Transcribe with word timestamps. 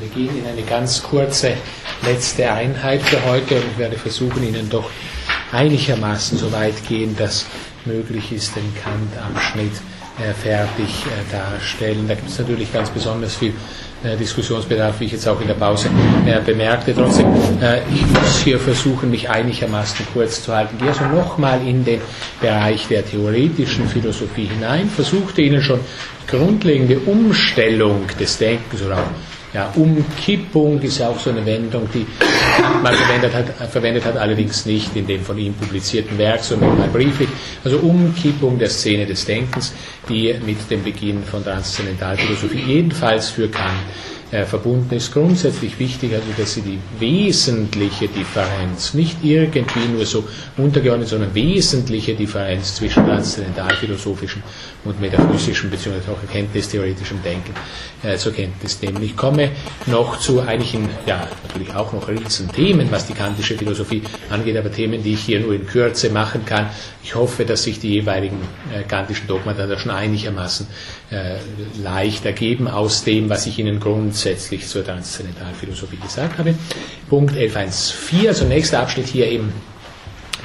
Wir 0.00 0.08
gehen 0.10 0.38
in 0.38 0.46
eine 0.46 0.62
ganz 0.62 1.02
kurze 1.02 1.54
letzte 2.06 2.52
Einheit 2.52 3.02
für 3.02 3.24
heute 3.24 3.56
und 3.56 3.64
ich 3.72 3.78
werde 3.78 3.96
versuchen, 3.96 4.44
Ihnen 4.46 4.70
doch 4.70 4.88
einigermaßen 5.50 6.38
so 6.38 6.52
weit 6.52 6.86
gehen, 6.86 7.16
dass 7.16 7.46
möglich 7.84 8.30
ist, 8.30 8.54
den 8.54 8.72
Kant-Abschnitt 8.82 9.72
äh, 10.20 10.32
fertig 10.34 11.04
äh, 11.06 11.32
darstellen. 11.32 12.06
Da 12.06 12.14
gibt 12.14 12.28
es 12.28 12.38
natürlich 12.38 12.72
ganz 12.72 12.90
besonders 12.90 13.34
viel 13.34 13.52
äh, 14.04 14.16
Diskussionsbedarf, 14.16 15.00
wie 15.00 15.06
ich 15.06 15.12
jetzt 15.12 15.26
auch 15.26 15.40
in 15.40 15.48
der 15.48 15.54
Pause 15.54 15.88
äh, 16.26 16.40
bemerkte. 16.42 16.94
Trotzdem, 16.94 17.26
äh, 17.60 17.80
ich 17.92 18.06
muss 18.06 18.42
hier 18.44 18.60
versuchen, 18.60 19.10
mich 19.10 19.28
einigermaßen 19.28 20.06
kurz 20.12 20.44
zu 20.44 20.54
halten. 20.54 20.76
Ich 20.76 20.82
gehe 20.82 20.90
also 20.90 21.04
nochmal 21.06 21.66
in 21.66 21.84
den 21.84 22.00
Bereich 22.40 22.86
der 22.86 23.04
theoretischen 23.04 23.88
Philosophie 23.88 24.46
hinein, 24.46 24.88
versuchte 24.88 25.42
Ihnen 25.42 25.62
schon 25.62 25.80
grundlegende 26.28 27.00
Umstellung 27.00 28.06
des 28.20 28.38
Denkens 28.38 28.82
oder 28.82 28.98
auch 28.98 29.37
ja, 29.54 29.72
Umkippung 29.76 30.80
ist 30.82 30.98
ja 30.98 31.08
auch 31.08 31.18
so 31.18 31.30
eine 31.30 31.44
Wendung, 31.46 31.88
die 31.92 32.06
man 32.82 32.94
verwendet 32.94 33.34
hat, 33.34 33.70
verwendet 33.70 34.04
hat, 34.04 34.16
allerdings 34.16 34.66
nicht 34.66 34.94
in 34.94 35.06
dem 35.06 35.22
von 35.22 35.38
ihm 35.38 35.54
publizierten 35.54 36.18
Werk, 36.18 36.44
sondern 36.44 36.76
mal 36.76 36.88
brieflich. 36.88 37.28
Also 37.64 37.78
Umkippung 37.78 38.58
der 38.58 38.68
Szene 38.68 39.06
des 39.06 39.24
Denkens, 39.24 39.72
die 40.08 40.34
mit 40.44 40.70
dem 40.70 40.84
Beginn 40.84 41.22
von 41.24 41.42
Transzendentalphilosophie 41.42 42.62
jedenfalls 42.66 43.30
für 43.30 43.48
Kant 43.48 43.72
äh, 44.30 44.44
verbunden 44.44 44.94
ist. 44.94 45.10
Grundsätzlich 45.10 45.78
wichtig, 45.78 46.12
also 46.12 46.26
dass 46.36 46.52
sie 46.52 46.60
die 46.60 46.78
wesentliche 46.98 48.08
Differenz, 48.08 48.92
nicht 48.92 49.16
irgendwie 49.22 49.88
nur 49.90 50.04
so 50.04 50.22
untergeordnet, 50.58 51.08
sondern 51.08 51.34
wesentliche 51.34 52.14
Differenz 52.14 52.74
zwischen 52.74 53.06
transzendentalphilosophischem 53.06 54.42
und 54.84 55.00
metaphysischem 55.00 55.70
bzw. 55.70 56.12
auch 56.12 56.20
erkenntnistheoretischem 56.20 57.22
Denken 57.22 57.54
äh, 58.02 58.18
zur 58.18 58.34
Kenntnis 58.34 58.82
nehmen. 58.82 59.02
Ich 59.02 59.16
komme 59.16 59.50
noch 59.86 60.18
zu 60.18 60.40
einigen, 60.40 60.90
ja, 61.06 61.26
natürlich 61.46 61.74
auch 61.74 61.94
noch 61.94 62.06
riesen 62.08 62.52
Themen, 62.52 62.88
was 62.90 63.06
die 63.06 63.14
kantische 63.14 63.56
Philosophie 63.56 64.02
angeht, 64.28 64.58
aber 64.58 64.70
Themen, 64.70 65.02
die 65.02 65.14
ich 65.14 65.20
hier 65.20 65.40
nur 65.40 65.54
in 65.54 65.66
Kürze 65.66 66.10
machen 66.10 66.44
kann. 66.44 66.68
Ich 67.02 67.14
hoffe, 67.14 67.46
dass 67.46 67.62
sich 67.62 67.80
die 67.80 67.94
jeweiligen 67.94 68.36
äh, 68.74 68.82
kantischen 68.82 69.26
Dogmata 69.26 69.66
da 69.66 69.78
schon 69.78 69.90
einigermaßen 69.90 70.66
äh, 71.10 71.36
leicht 71.82 72.26
ergeben 72.26 72.68
aus 72.68 73.04
dem, 73.04 73.30
was 73.30 73.46
ich 73.46 73.58
Ihnen 73.58 73.80
grundsätzlich 73.80 74.17
zur 74.68 74.84
Transzendentalphilosophie 74.84 75.96
gesagt 75.96 76.38
habe. 76.38 76.54
Punkt 77.08 77.34
11.1.4, 77.34 78.28
also 78.28 78.44
nächster 78.44 78.80
Abschnitt 78.80 79.06
hier 79.06 79.26
eben 79.28 79.52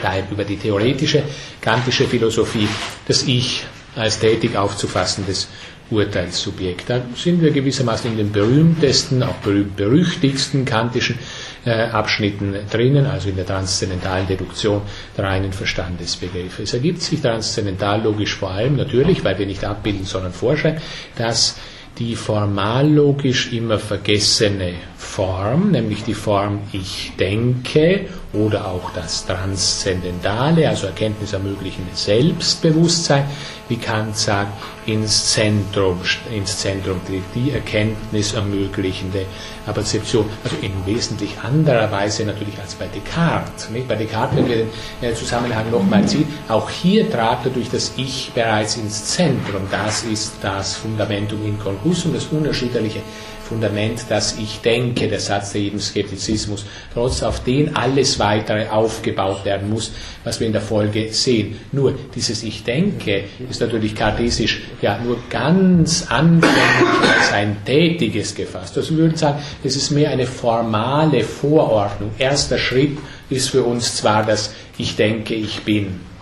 daher 0.01 0.23
über 0.31 0.43
die 0.43 0.57
theoretische 0.57 1.23
kantische 1.61 2.05
Philosophie, 2.05 2.67
das 3.07 3.23
Ich 3.23 3.65
als 3.95 4.19
tätig 4.19 4.55
aufzufassendes 4.57 5.47
Urteilssubjekt. 5.91 6.89
Da 6.89 7.01
sind 7.15 7.41
wir 7.41 7.51
gewissermaßen 7.51 8.09
in 8.11 8.17
den 8.17 8.31
berühmtesten, 8.31 9.21
auch 9.21 9.35
berühmt-berüchtigsten 9.35 10.65
kantischen 10.65 11.19
äh, 11.65 11.71
Abschnitten 11.71 12.55
drinnen, 12.71 13.05
also 13.05 13.29
in 13.29 13.35
der 13.35 13.45
transzendentalen 13.45 14.27
Deduktion 14.27 14.81
der 15.17 15.25
reinen 15.25 15.53
Verstandesbegriffe. 15.53 16.63
Es 16.63 16.73
ergibt 16.73 17.01
sich 17.01 17.21
transzendental 17.21 18.01
logisch 18.01 18.35
vor 18.35 18.51
allem 18.51 18.75
natürlich, 18.77 19.23
weil 19.23 19.37
wir 19.37 19.45
nicht 19.45 19.63
abbilden, 19.63 20.05
sondern 20.05 20.33
vorschreiben, 20.33 20.81
dass 21.17 21.57
die 21.99 22.15
formallogisch 22.15 23.51
immer 23.53 23.79
vergessene 23.79 24.73
Form, 25.03 25.71
nämlich 25.71 26.03
die 26.03 26.13
Form 26.13 26.59
Ich 26.71 27.11
denke 27.19 28.07
oder 28.33 28.67
auch 28.67 28.91
das 28.95 29.25
Transzendentale, 29.25 30.67
also 30.67 30.87
erkenntnisermöglichende 30.87 31.91
Selbstbewusstsein, 31.93 33.25
wie 33.69 33.77
Kant 33.77 34.17
sagt, 34.17 34.51
ins 34.87 35.33
Zentrum, 35.33 35.99
ins 36.35 36.57
Zentrum 36.57 36.99
die 37.35 37.51
erkenntnisermöglichende 37.51 39.25
Perzeption, 39.65 40.25
also 40.43 40.55
in 40.61 40.71
wesentlich 40.85 41.37
anderer 41.43 41.91
Weise 41.91 42.25
natürlich 42.25 42.57
als 42.59 42.73
bei 42.75 42.87
Descartes. 42.87 43.69
Nicht? 43.69 43.87
Bei 43.87 43.95
Descartes, 43.95 44.37
wenn 44.37 44.47
wir 44.49 44.57
den 44.57 44.69
äh, 45.01 45.13
Zusammenhang 45.13 45.69
nochmal 45.71 46.05
ziehen, 46.07 46.27
auch 46.49 46.69
hier 46.69 47.09
trat 47.09 47.45
er 47.45 47.51
durch 47.51 47.69
das 47.69 47.93
Ich 47.97 48.31
bereits 48.33 48.77
ins 48.77 49.05
Zentrum. 49.05 49.61
Das 49.69 50.03
ist 50.03 50.33
das 50.41 50.75
Fundamentum 50.75 51.45
in 51.45 51.59
Concusum, 51.59 52.13
das 52.13 52.25
unerschütterliche 52.25 53.01
Fundament, 53.47 54.05
das 54.09 54.37
ich 54.39 54.61
denke, 54.61 54.92
der 55.01 55.19
Satz 55.19 55.51
der 55.53 55.61
jedem 55.61 55.79
Skeptizismus, 55.79 56.65
trotz 56.93 57.23
auf 57.23 57.43
den 57.43 57.75
alles 57.75 58.19
weitere 58.19 58.67
aufgebaut 58.67 59.45
werden 59.45 59.69
muss, 59.69 59.91
was 60.23 60.39
wir 60.39 60.47
in 60.47 60.53
der 60.53 60.61
Folge 60.61 61.11
sehen. 61.11 61.59
Nur 61.71 61.93
dieses 62.15 62.43
Ich 62.43 62.63
denke 62.63 63.25
ist 63.49 63.61
natürlich 63.61 63.95
kartesisch 63.95 64.61
ja 64.81 64.99
nur 65.03 65.17
ganz 65.29 66.05
anfänglich 66.09 67.09
als 67.19 67.33
ein 67.33 67.57
tätiges 67.65 68.35
gefasst. 68.35 68.77
Also 68.77 68.91
wir 68.91 69.03
würden 69.03 69.17
sagen, 69.17 69.39
es 69.63 69.75
ist 69.75 69.91
mehr 69.91 70.11
eine 70.11 70.25
formale 70.25 71.23
Vorordnung. 71.23 72.11
Erster 72.17 72.57
Schritt 72.57 72.97
ist 73.29 73.49
für 73.49 73.63
uns 73.63 73.95
zwar 73.95 74.25
das 74.25 74.53
Ich 74.77 74.95
denke, 74.95 75.35
ich 75.35 75.61
bin. 75.61 76.12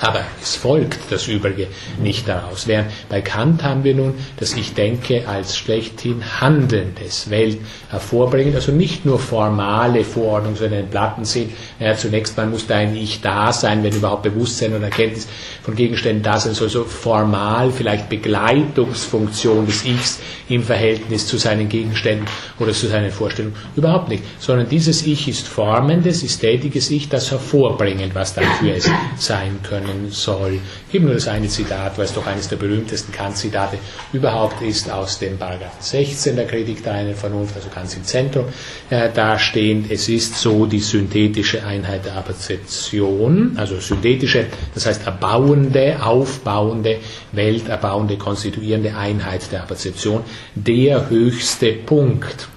Aber 0.00 0.22
es 0.42 0.56
folgt 0.56 0.98
das 1.10 1.28
Übrige 1.28 1.68
nicht 2.00 2.26
daraus. 2.26 2.66
Während 2.66 2.90
bei 3.08 3.20
Kant 3.20 3.62
haben 3.62 3.84
wir 3.84 3.94
nun 3.94 4.14
das 4.36 4.54
Ich 4.54 4.74
denke 4.74 5.28
als 5.28 5.56
schlechthin 5.56 6.40
handelndes 6.40 7.30
Welt 7.30 7.58
hervorbringen, 7.88 8.54
also 8.54 8.72
nicht 8.72 9.04
nur 9.04 9.18
formale 9.20 10.04
Vorordnung, 10.04 10.56
sondern 10.56 10.80
in 10.80 10.88
Platten 10.88 11.24
sehen, 11.24 11.52
naja, 11.78 11.96
zunächst 11.96 12.36
mal 12.36 12.46
muss 12.46 12.66
da 12.66 12.76
ein 12.76 12.96
Ich 12.96 13.20
da 13.20 13.52
sein, 13.52 13.84
wenn 13.84 13.92
überhaupt 13.94 14.24
Bewusstsein 14.24 14.74
und 14.74 14.82
Erkenntnis 14.82 15.28
von 15.62 15.76
Gegenständen 15.76 16.22
da 16.22 16.38
sein 16.40 16.54
soll, 16.54 16.68
so 16.68 16.84
formal 16.84 17.70
vielleicht 17.70 18.08
Begleitungsfunktion 18.08 19.66
des 19.66 19.84
Ichs 19.84 20.18
im 20.48 20.64
Verhältnis 20.64 21.26
zu 21.26 21.38
seinen 21.38 21.68
Gegenständen 21.68 22.26
oder 22.58 22.72
zu 22.72 22.88
seinen 22.88 23.10
Vorstellungen. 23.10 23.54
Überhaupt 23.76 24.08
nicht. 24.08 24.24
Sondern 24.40 24.68
dieses 24.68 25.06
Ich 25.06 25.28
ist 25.28 25.46
formendes, 25.46 26.22
ist 26.22 26.40
tätiges 26.40 26.90
Ich, 26.90 27.08
das 27.08 27.30
hervorbringend, 27.30 28.14
was 28.14 28.34
dafür 28.34 28.74
es 28.74 28.90
sein 29.16 29.60
können 29.84 30.10
soll. 30.10 30.54
Ich 30.86 30.92
gebe 30.92 31.04
nur 31.06 31.14
das 31.14 31.28
eine 31.28 31.48
Zitat, 31.48 31.96
weil 31.98 32.04
es 32.04 32.14
doch 32.14 32.26
eines 32.26 32.48
der 32.48 32.56
berühmtesten 32.56 33.12
Kant-Zitate 33.12 33.78
überhaupt 34.12 34.62
ist, 34.62 34.90
aus 34.90 35.18
dem 35.18 35.38
Paragraph 35.38 35.76
16 35.80 36.36
der 36.36 36.46
Kritik 36.46 36.82
der 36.82 36.94
einen 36.94 37.14
Vernunft, 37.14 37.56
also 37.56 37.68
ganz 37.74 37.94
im 37.96 38.04
Zentrum 38.04 38.46
äh, 38.90 39.08
dastehend. 39.12 39.90
Es 39.90 40.08
ist 40.08 40.36
so 40.36 40.66
die 40.66 40.80
synthetische 40.80 41.64
Einheit 41.64 42.04
der 42.04 42.12
Perzeption, 42.22 43.52
also 43.56 43.78
synthetische, 43.80 44.46
das 44.74 44.86
heißt 44.86 45.06
erbauende, 45.06 45.96
aufbauende, 46.02 46.98
welterbauende, 47.32 48.16
konstituierende 48.16 48.94
Einheit 48.96 49.50
der 49.52 49.60
Perzeption, 49.60 50.22
der 50.54 51.08
höchste 51.10 51.72
Punkt 51.72 52.48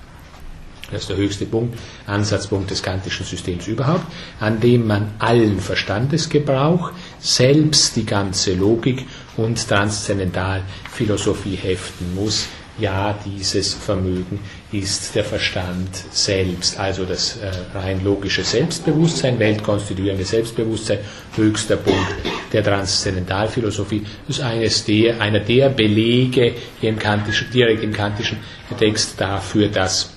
das 0.92 1.02
ist 1.02 1.10
der 1.10 1.18
höchste 1.18 1.46
Punkt, 1.46 1.78
Ansatzpunkt 2.06 2.70
des 2.70 2.84
kantischen 2.84 3.26
Systems 3.26 3.68
überhaupt, 3.68 4.06
an 4.40 4.60
dem 4.60 4.88
man 4.88 5.14
allen 5.20 5.60
Verstandesgebrauch, 5.60 6.92
selbst 7.20 7.96
die 7.96 8.06
ganze 8.06 8.54
Logik 8.54 9.06
und 9.38 9.68
Transzendentalphilosophie 9.68 11.56
heften 11.56 12.14
muss. 12.16 12.48
Ja, 12.78 13.18
dieses 13.26 13.74
Vermögen 13.74 14.42
ist 14.74 15.16
der 15.16 15.24
Verstand 15.24 15.96
selbst, 16.12 16.78
also 16.78 17.06
das 17.06 17.38
äh, 17.38 17.50
rein 17.74 18.04
logische 18.04 18.44
Selbstbewusstsein, 18.44 19.40
weltkonstituierende 19.40 20.26
Selbstbewusstsein, 20.26 21.00
höchster 21.38 21.78
Punkt 21.78 22.14
der 22.52 22.66
Transzendentalphilosophie. 22.66 24.04
Ist 24.28 24.42
eines 24.42 24.84
der, 24.84 25.22
einer 25.22 25.40
der 25.40 25.70
Belege 25.70 26.54
im 26.82 27.00
kantischen, 27.00 27.50
direkt 27.50 27.82
im 27.82 27.94
kantischen 27.94 28.40
Text 28.78 29.22
dafür, 29.22 29.70
dass 29.70 30.15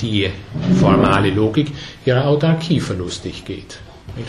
die 0.00 0.30
formale 0.80 1.30
Logik 1.30 1.72
ihrer 2.04 2.26
Autarkie 2.26 2.80
verlustig 2.80 3.44
geht. 3.44 3.78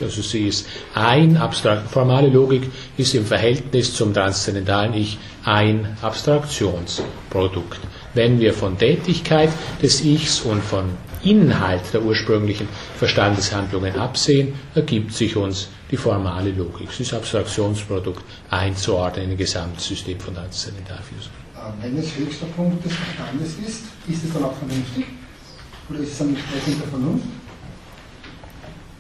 Also 0.02 0.22
sie 0.22 0.48
ist 0.48 0.68
ein 0.96 1.38
abstrakt, 1.38 1.90
formale 1.90 2.30
Logik 2.30 2.70
ist 2.98 3.14
im 3.14 3.26
Verhältnis 3.26 3.94
zum 3.94 4.14
transzendentalen 4.14 4.94
Ich 4.96 5.18
ein 5.44 5.98
Abstraktionsprodukt. 6.02 7.80
Wenn 8.14 8.40
wir 8.40 8.54
von 8.54 8.78
Tätigkeit 8.78 9.50
des 9.82 10.04
Ichs 10.04 10.42
und 10.42 10.64
von 10.64 10.86
Inhalt 11.24 11.82
der 11.94 12.04
ursprünglichen 12.04 12.68
Verstandeshandlungen 12.98 13.96
absehen, 13.98 14.54
ergibt 14.74 15.14
sich 15.14 15.36
uns 15.36 15.70
die 15.92 15.98
formale 15.98 16.52
Logik. 16.52 16.92
Sie 16.92 17.04
ist 17.04 17.14
Abstraktionsprodukt 17.14 18.24
einzuordnen 18.50 19.26
in 19.26 19.32
ein 19.32 19.38
Gesamtsystem 19.38 20.20
von 20.20 20.34
Transzendentalphilosophie. 20.36 21.32
Wenn 21.82 21.98
es 21.98 22.16
höchster 22.16 22.46
Punkt 22.56 22.84
des 22.86 22.94
Verstandes 22.94 23.56
ist, 23.68 23.84
ist 24.08 24.24
es 24.24 24.34
dann 24.34 24.44
auch 24.46 24.54
vernünftig? 24.58 25.06
Oder 25.90 26.00
ist 26.00 26.14
es 26.14 26.22
ein 26.22 26.30
Entsprechen 26.30 26.80
der 26.80 26.88
Vernunft? 26.88 27.45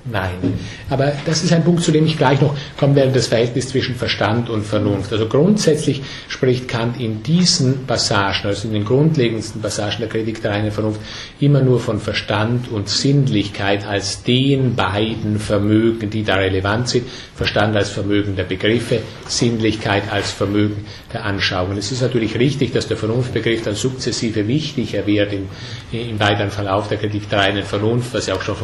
Nein. 0.07 0.53
Aber 0.91 1.13
das 1.25 1.43
ist 1.43 1.51
ein 1.51 1.63
Punkt, 1.63 1.81
zu 1.81 1.91
dem 1.91 2.05
ich 2.05 2.15
gleich 2.15 2.39
noch 2.39 2.55
kommen 2.77 2.95
werde, 2.95 3.11
das 3.11 3.25
Verhältnis 3.25 3.69
zwischen 3.69 3.95
Verstand 3.95 4.51
und 4.51 4.63
Vernunft. 4.63 5.11
Also 5.11 5.25
grundsätzlich 5.25 6.03
spricht 6.27 6.67
Kant 6.67 6.99
in 6.99 7.23
diesen 7.23 7.87
Passagen, 7.87 8.47
also 8.47 8.67
in 8.67 8.75
den 8.75 8.85
grundlegendsten 8.85 9.63
Passagen 9.63 9.97
der 10.01 10.09
Kritik 10.09 10.43
der 10.43 10.51
reinen 10.51 10.71
Vernunft, 10.71 11.01
immer 11.39 11.61
nur 11.61 11.79
von 11.79 11.99
Verstand 11.99 12.71
und 12.71 12.87
Sinnlichkeit 12.87 13.87
als 13.87 14.21
den 14.21 14.75
beiden 14.75 15.39
Vermögen, 15.39 16.11
die 16.11 16.23
da 16.23 16.35
relevant 16.35 16.87
sind. 16.87 17.07
Verstand 17.35 17.75
als 17.75 17.89
Vermögen 17.89 18.35
der 18.35 18.43
Begriffe, 18.43 18.99
Sinnlichkeit 19.27 20.03
als 20.11 20.31
Vermögen 20.31 20.85
der 21.13 21.25
Anschauungen. 21.25 21.79
Es 21.79 21.91
ist 21.91 22.03
natürlich 22.03 22.37
richtig, 22.37 22.73
dass 22.73 22.87
der 22.87 22.97
Vernunftbegriff 22.97 23.63
dann 23.63 23.73
sukzessive 23.73 24.47
wichtiger 24.47 25.07
wird 25.07 25.33
im, 25.33 25.47
im 25.91 26.19
weiteren 26.19 26.51
Verlauf 26.51 26.89
der 26.89 26.99
Kritik 26.99 27.27
der 27.29 27.39
reinen 27.39 27.63
Vernunft, 27.63 28.13
was 28.13 28.27
ja 28.27 28.35
auch 28.35 28.41
schon 28.43 28.55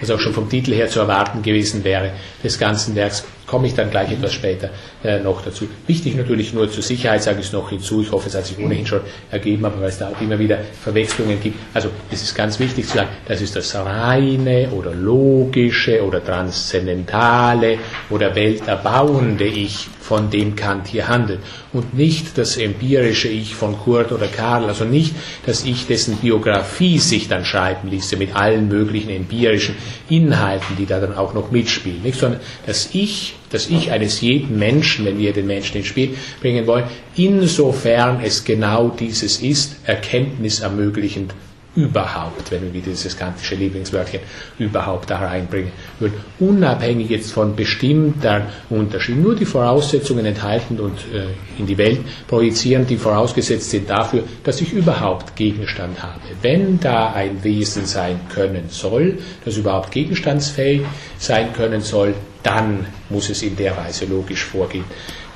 was 0.00 0.10
auch 0.10 0.23
schon 0.24 0.34
vom 0.34 0.48
Titel 0.48 0.72
her 0.74 0.88
zu 0.88 0.98
erwarten 0.98 1.42
gewesen 1.42 1.84
wäre, 1.84 2.12
des 2.42 2.58
ganzen 2.58 2.94
Werks, 2.96 3.24
komme 3.54 3.68
ich 3.68 3.74
dann 3.74 3.88
gleich 3.88 4.10
etwas 4.10 4.32
später 4.32 4.70
äh, 5.04 5.20
noch 5.20 5.40
dazu. 5.40 5.68
Wichtig 5.86 6.16
natürlich 6.16 6.52
nur 6.54 6.68
zur 6.72 6.82
Sicherheit 6.82 7.22
sage 7.22 7.38
ich 7.38 7.46
es 7.46 7.52
noch 7.52 7.70
hinzu, 7.70 8.02
ich 8.02 8.10
hoffe, 8.10 8.28
es 8.28 8.34
hat 8.34 8.46
sich 8.46 8.58
ohnehin 8.58 8.84
schon 8.84 9.02
ergeben, 9.30 9.64
aber 9.64 9.80
weil 9.80 9.90
es 9.90 9.98
da 9.98 10.08
auch 10.08 10.20
immer 10.20 10.40
wieder 10.40 10.58
Verwechslungen 10.82 11.40
gibt. 11.40 11.56
Also 11.72 11.90
es 12.10 12.20
ist 12.20 12.34
ganz 12.34 12.58
wichtig 12.58 12.88
zu 12.88 12.96
sagen, 12.96 13.10
das 13.28 13.40
ist 13.40 13.54
das 13.54 13.72
reine 13.76 14.70
oder 14.72 14.92
logische 14.92 16.04
oder 16.04 16.24
transzendentale 16.24 17.78
oder 18.10 18.34
welterbauende 18.34 19.44
Ich, 19.44 19.86
von 20.04 20.28
dem 20.28 20.54
Kant 20.54 20.88
hier 20.88 21.08
handelt. 21.08 21.40
Und 21.72 21.94
nicht 21.94 22.36
das 22.36 22.58
empirische 22.58 23.28
Ich 23.28 23.54
von 23.54 23.78
Kurt 23.78 24.12
oder 24.12 24.26
Karl, 24.26 24.64
also 24.64 24.84
nicht 24.84 25.14
das 25.46 25.64
Ich, 25.64 25.86
dessen 25.86 26.16
Biografie 26.18 26.98
sich 26.98 27.26
dann 27.28 27.46
schreiben 27.46 27.88
ließe 27.88 28.18
mit 28.18 28.36
allen 28.36 28.68
möglichen 28.68 29.08
empirischen 29.08 29.76
Inhalten, 30.10 30.76
die 30.76 30.84
da 30.84 31.00
dann 31.00 31.16
auch 31.16 31.32
noch 31.32 31.50
mitspielen. 31.50 32.02
Nicht? 32.02 32.18
Sondern 32.18 32.40
das 32.66 32.90
Ich, 32.92 33.36
das 33.54 33.70
Ich 33.70 33.90
eines 33.90 34.20
jeden 34.20 34.58
Menschen, 34.58 35.04
wenn 35.04 35.18
wir 35.18 35.32
den 35.32 35.46
Menschen 35.46 35.78
ins 35.78 35.86
Spiel 35.86 36.10
bringen 36.40 36.66
wollen, 36.66 36.84
insofern 37.16 38.20
es 38.22 38.44
genau 38.44 38.88
dieses 38.88 39.40
ist, 39.40 39.76
Erkenntnis 39.84 40.60
ermöglichend 40.60 41.32
überhaupt, 41.76 42.50
wenn 42.50 42.72
wir 42.72 42.80
dieses 42.80 43.16
kantische 43.16 43.54
Lieblingswörtchen 43.56 44.20
überhaupt 44.58 45.10
da 45.10 45.18
reinbringen 45.18 45.72
würden, 45.98 46.14
unabhängig 46.38 47.10
jetzt 47.10 47.32
von 47.32 47.56
bestimmten 47.56 48.42
Unterschieden, 48.70 49.22
nur 49.22 49.34
die 49.34 49.44
Voraussetzungen 49.44 50.24
enthalten 50.24 50.78
und 50.78 50.98
äh, 51.12 51.26
in 51.58 51.66
die 51.66 51.76
Welt 51.78 52.00
projizieren, 52.28 52.86
die 52.86 52.96
vorausgesetzt 52.96 53.70
sind 53.70 53.90
dafür, 53.90 54.22
dass 54.44 54.60
ich 54.60 54.72
überhaupt 54.72 55.34
Gegenstand 55.36 56.02
habe. 56.02 56.20
Wenn 56.42 56.78
da 56.78 57.12
ein 57.12 57.42
Wesen 57.42 57.86
sein 57.86 58.20
können 58.32 58.68
soll, 58.68 59.18
das 59.44 59.56
überhaupt 59.56 59.90
gegenstandsfähig 59.90 60.82
sein 61.18 61.52
können 61.52 61.80
soll, 61.80 62.14
dann 62.42 62.86
muss 63.08 63.30
es 63.30 63.42
in 63.42 63.56
der 63.56 63.76
Weise 63.76 64.04
logisch 64.04 64.44
vorgehen, 64.44 64.84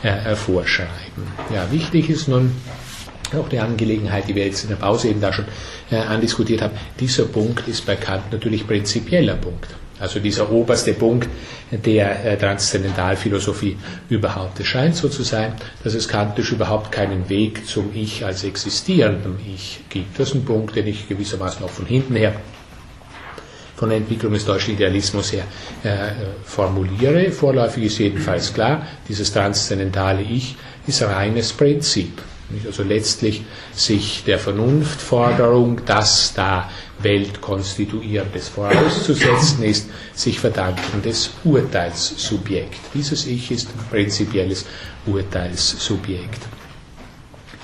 äh, 0.03 0.37
vorschreiben. 0.37 1.25
Ja, 1.53 1.67
wichtig 1.73 2.11
ist 2.11 2.29
nun 2.29 2.53
auch 3.35 3.49
die 3.49 3.59
Angelegenheit, 3.59 4.29
die 4.29 4.35
wir 4.35 4.45
jetzt 4.47 4.63
in 4.63 4.71
der 4.71 4.77
Pause 4.77 5.09
eben 5.09 5.21
da 5.21 5.33
schon 5.33 5.47
äh, 5.91 5.97
andiskutiert 5.97 6.63
haben, 6.63 6.75
dieser 6.99 7.25
Punkt 7.25 7.67
ist 7.69 7.87
bei 7.87 7.97
Kant 7.97 8.33
natürlich 8.33 8.67
prinzipieller 8.67 9.35
Punkt. 9.37 9.69
Also 10.01 10.21
dieser 10.21 10.51
oberste 10.53 10.93
Punkt 10.95 11.29
der 11.73 12.25
äh, 12.25 12.37
Transzendentalphilosophie 12.39 13.77
überhaupt. 14.09 14.61
Es 14.61 14.67
scheint 14.67 14.95
so 14.95 15.09
zu 15.09 15.23
sein, 15.25 15.55
dass 15.83 15.95
es 15.95 16.07
kantisch 16.07 16.53
überhaupt 16.53 16.93
keinen 16.93 17.29
Weg 17.29 17.67
zum 17.67 17.91
Ich 17.95 18.25
als 18.25 18.45
existierendem 18.45 19.37
Ich 19.53 19.81
gibt. 19.89 20.19
Das 20.19 20.29
ist 20.29 20.35
ein 20.37 20.45
Punkt, 20.45 20.77
den 20.77 20.87
ich 20.87 21.09
gewissermaßen 21.09 21.65
auch 21.65 21.71
von 21.71 21.87
hinten 21.87 22.15
her 22.15 22.35
von 23.79 23.91
der 23.91 23.99
Entwicklung 23.99 24.33
des 24.33 24.45
deutschen 24.45 24.75
Idealismus 24.75 25.33
her 25.33 25.45
äh, 25.85 26.11
formuliere. 26.45 27.31
Vorläufig 27.31 27.85
ist 27.85 27.99
jedenfalls 27.99 28.53
klar, 28.53 28.85
dieses 29.09 29.33
transzendentale 29.33 30.23
Ich 30.23 30.57
ist 30.89 31.01
reines 31.03 31.53
Prinzip. 31.53 32.21
Also 32.65 32.83
letztlich 32.83 33.43
sich 33.75 34.25
der 34.25 34.39
Vernunftforderung, 34.39 35.85
dass 35.85 36.33
da 36.35 36.71
Weltkonstituierendes 37.01 38.49
vorauszusetzen 38.49 39.63
ist, 39.65 39.89
sich 40.15 40.41
verdankendes 40.41 41.31
Urteilssubjekt. 41.45 42.79
Dieses 42.95 43.27
Ich 43.27 43.51
ist 43.51 43.69
ein 43.69 43.85
prinzipielles 43.91 44.65
Urteilssubjekt. 45.07 46.41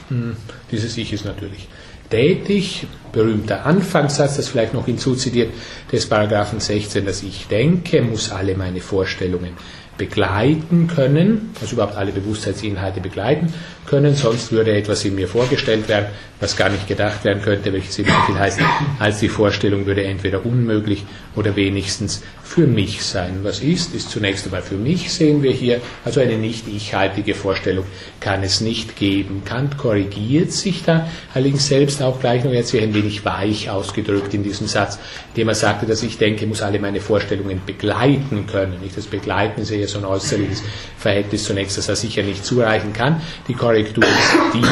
Hm, 0.08 0.36
dieses 0.70 0.96
Ich 0.98 1.12
ist 1.14 1.24
natürlich 1.24 1.66
tätig. 2.10 2.86
Berühmter 3.10 3.64
Anfangssatz, 3.64 4.36
das 4.36 4.48
vielleicht 4.48 4.74
noch 4.74 4.86
hinzuzitiert, 4.86 5.52
des 5.90 6.06
Paragraphen 6.06 6.60
16, 6.60 7.06
dass 7.06 7.22
ich 7.22 7.46
denke, 7.46 8.02
muss 8.02 8.30
alle 8.30 8.56
meine 8.56 8.80
Vorstellungen 8.80 9.52
begleiten 9.96 10.88
können, 10.88 11.50
also 11.60 11.74
überhaupt 11.74 11.96
alle 11.96 12.12
Bewusstseinsinhalte 12.12 13.00
begleiten 13.00 13.52
können, 13.86 14.14
sonst 14.14 14.50
würde 14.52 14.74
etwas 14.74 15.04
in 15.04 15.14
mir 15.14 15.28
vorgestellt 15.28 15.88
werden, 15.88 16.06
was 16.40 16.56
gar 16.56 16.68
nicht 16.68 16.88
gedacht 16.88 17.24
werden 17.24 17.42
könnte, 17.42 17.72
welches 17.72 17.98
immer 17.98 18.14
viel 18.26 18.38
heißt, 18.38 18.60
als 18.98 19.20
die 19.20 19.28
Vorstellung 19.28 19.86
würde 19.86 20.04
entweder 20.04 20.44
unmöglich 20.44 21.04
oder 21.36 21.54
wenigstens 21.56 22.22
für 22.54 22.68
mich 22.68 23.04
sein. 23.04 23.40
Was 23.42 23.58
ist, 23.58 23.96
ist 23.96 24.10
zunächst 24.10 24.44
einmal 24.44 24.62
für 24.62 24.76
mich, 24.76 25.12
sehen 25.12 25.42
wir 25.42 25.50
hier, 25.50 25.80
also 26.04 26.20
eine 26.20 26.36
nicht 26.36 26.68
ichhaltige 26.68 27.34
Vorstellung 27.34 27.84
kann 28.20 28.44
es 28.44 28.60
nicht 28.60 28.94
geben. 28.94 29.42
Kant 29.44 29.76
korrigiert 29.76 30.52
sich 30.52 30.84
da 30.84 31.08
allerdings 31.34 31.66
selbst 31.66 32.00
auch 32.00 32.20
gleich 32.20 32.44
noch 32.44 32.52
jetzt 32.52 32.72
ein 32.72 32.94
wenig 32.94 33.24
weich 33.24 33.70
ausgedrückt 33.70 34.34
in 34.34 34.44
diesem 34.44 34.68
Satz, 34.68 35.00
indem 35.30 35.48
er 35.48 35.56
sagte, 35.56 35.86
dass 35.86 36.04
ich 36.04 36.16
denke, 36.16 36.46
muss 36.46 36.62
alle 36.62 36.78
meine 36.78 37.00
Vorstellungen 37.00 37.60
begleiten 37.66 38.46
können. 38.46 38.80
Nicht 38.80 38.96
das 38.96 39.06
Begleiten 39.06 39.62
ist 39.62 39.72
eher 39.72 39.88
so 39.88 39.98
ein 39.98 40.04
äußerliches 40.04 40.62
Verhältnis 40.96 41.42
zunächst, 41.42 41.76
das 41.76 41.88
er 41.88 41.96
sicher 41.96 42.22
nicht 42.22 42.44
zureichen 42.44 42.92
kann. 42.92 43.20
Die 43.48 43.54
Korrektur 43.54 44.04
ist 44.04 44.54
die, 44.54 44.62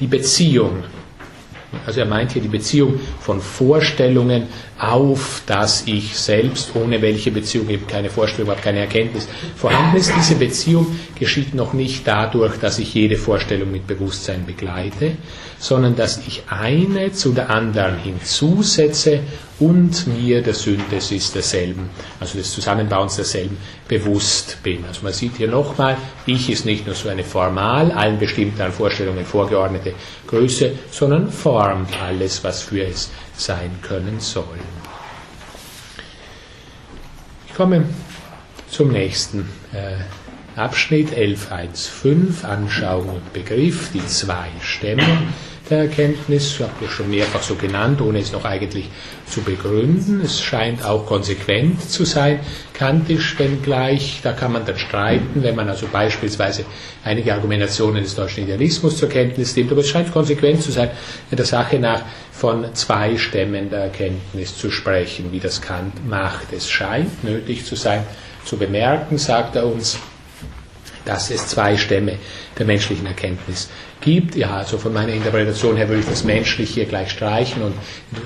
die 0.00 0.08
Beziehung. 0.08 0.82
Also 1.86 2.00
er 2.00 2.06
meint 2.06 2.32
hier 2.32 2.42
die 2.42 2.48
Beziehung 2.48 2.98
von 3.20 3.40
Vorstellungen 3.40 4.44
auf 4.78 5.42
das 5.46 5.84
Ich 5.86 6.16
selbst, 6.16 6.70
ohne 6.74 7.00
welche 7.02 7.30
Beziehung 7.30 7.68
eben 7.70 7.86
keine 7.86 8.10
Vorstellung, 8.10 8.46
überhaupt 8.46 8.64
keine 8.64 8.80
Erkenntnis 8.80 9.28
vorhanden 9.56 9.96
ist. 9.96 10.12
Diese 10.16 10.36
Beziehung 10.36 10.86
geschieht 11.18 11.54
noch 11.54 11.72
nicht 11.72 12.06
dadurch, 12.06 12.56
dass 12.58 12.78
ich 12.78 12.92
jede 12.94 13.16
Vorstellung 13.16 13.70
mit 13.72 13.86
Bewusstsein 13.86 14.44
begleite, 14.46 15.12
sondern 15.58 15.96
dass 15.96 16.18
ich 16.26 16.42
eine 16.48 17.12
zu 17.12 17.32
der 17.32 17.50
anderen 17.50 17.98
hinzusetze 17.98 19.20
und 19.58 20.06
mir 20.06 20.42
der 20.42 20.54
Synthesis 20.54 21.32
derselben, 21.32 21.88
also 22.20 22.36
des 22.38 22.52
Zusammenbauens 22.52 23.16
derselben, 23.16 23.56
bewusst 23.88 24.58
bin. 24.62 24.84
Also 24.84 25.02
man 25.02 25.12
sieht 25.12 25.36
hier 25.36 25.48
nochmal, 25.48 25.96
ich 26.26 26.50
ist 26.50 26.66
nicht 26.66 26.86
nur 26.86 26.94
so 26.94 27.08
eine 27.08 27.24
formal 27.24 27.90
allen 27.92 28.18
bestimmten 28.18 28.70
Vorstellungen 28.70 29.24
vorgeordnete 29.24 29.94
Größe, 30.26 30.72
sondern 30.90 31.30
formt 31.30 31.90
alles, 32.02 32.44
was 32.44 32.62
für 32.62 32.82
es 32.84 33.10
sein 33.36 33.70
können 33.82 34.20
soll. 34.20 34.44
Ich 37.48 37.54
komme 37.54 37.84
zum 38.68 38.92
nächsten 38.92 39.48
äh, 39.72 39.96
Abschnitt 40.56 41.10
11.1.5, 41.10 42.46
Anschauung 42.46 43.10
und 43.10 43.32
Begriff, 43.34 43.90
die 43.92 44.04
zwei 44.06 44.46
Stämme 44.62 45.02
der 45.68 45.80
Erkenntnis. 45.80 46.54
Ich 46.54 46.60
habe 46.60 46.72
das 46.80 46.92
schon 46.92 47.10
mehrfach 47.10 47.42
so 47.42 47.56
genannt, 47.56 48.00
ohne 48.00 48.20
es 48.20 48.32
noch 48.32 48.46
eigentlich 48.46 48.88
zu 49.28 49.42
begründen. 49.42 50.22
Es 50.22 50.40
scheint 50.40 50.82
auch 50.82 51.04
konsequent 51.04 51.82
zu 51.90 52.06
sein, 52.06 52.40
kantisch, 52.72 53.38
wenngleich, 53.38 54.20
da 54.22 54.32
kann 54.32 54.50
man 54.50 54.64
dann 54.64 54.78
streiten, 54.78 55.42
wenn 55.42 55.56
man 55.56 55.68
also 55.68 55.88
beispielsweise 55.92 56.64
einige 57.04 57.34
Argumentationen 57.34 58.02
des 58.02 58.14
deutschen 58.14 58.44
Idealismus 58.44 58.96
zur 58.96 59.10
Kenntnis 59.10 59.54
nimmt, 59.56 59.72
aber 59.72 59.82
es 59.82 59.90
scheint 59.90 60.10
konsequent 60.10 60.62
zu 60.62 60.72
sein, 60.72 60.88
der 61.30 61.44
Sache 61.44 61.78
nach 61.78 62.00
von 62.32 62.74
zwei 62.74 63.18
Stämmen 63.18 63.68
der 63.68 63.80
Erkenntnis 63.80 64.56
zu 64.56 64.70
sprechen, 64.70 65.32
wie 65.32 65.40
das 65.40 65.60
Kant 65.60 66.08
macht. 66.08 66.54
Es 66.54 66.70
scheint 66.70 67.24
nötig 67.24 67.66
zu 67.66 67.76
sein, 67.76 68.04
zu 68.46 68.56
bemerken, 68.56 69.18
sagt 69.18 69.56
er 69.56 69.66
uns, 69.66 69.98
dass 71.06 71.30
es 71.30 71.46
zwei 71.46 71.76
Stämme 71.76 72.18
der 72.58 72.66
menschlichen 72.66 73.06
Erkenntnis 73.06 73.70
gibt. 74.00 74.36
Ja, 74.36 74.56
also 74.56 74.76
von 74.76 74.92
meiner 74.92 75.12
Interpretation 75.12 75.76
her 75.76 75.88
würde 75.88 76.00
ich 76.00 76.08
das 76.08 76.24
menschlich 76.24 76.70
hier 76.70 76.84
gleich 76.84 77.10
streichen 77.10 77.62
und 77.62 77.74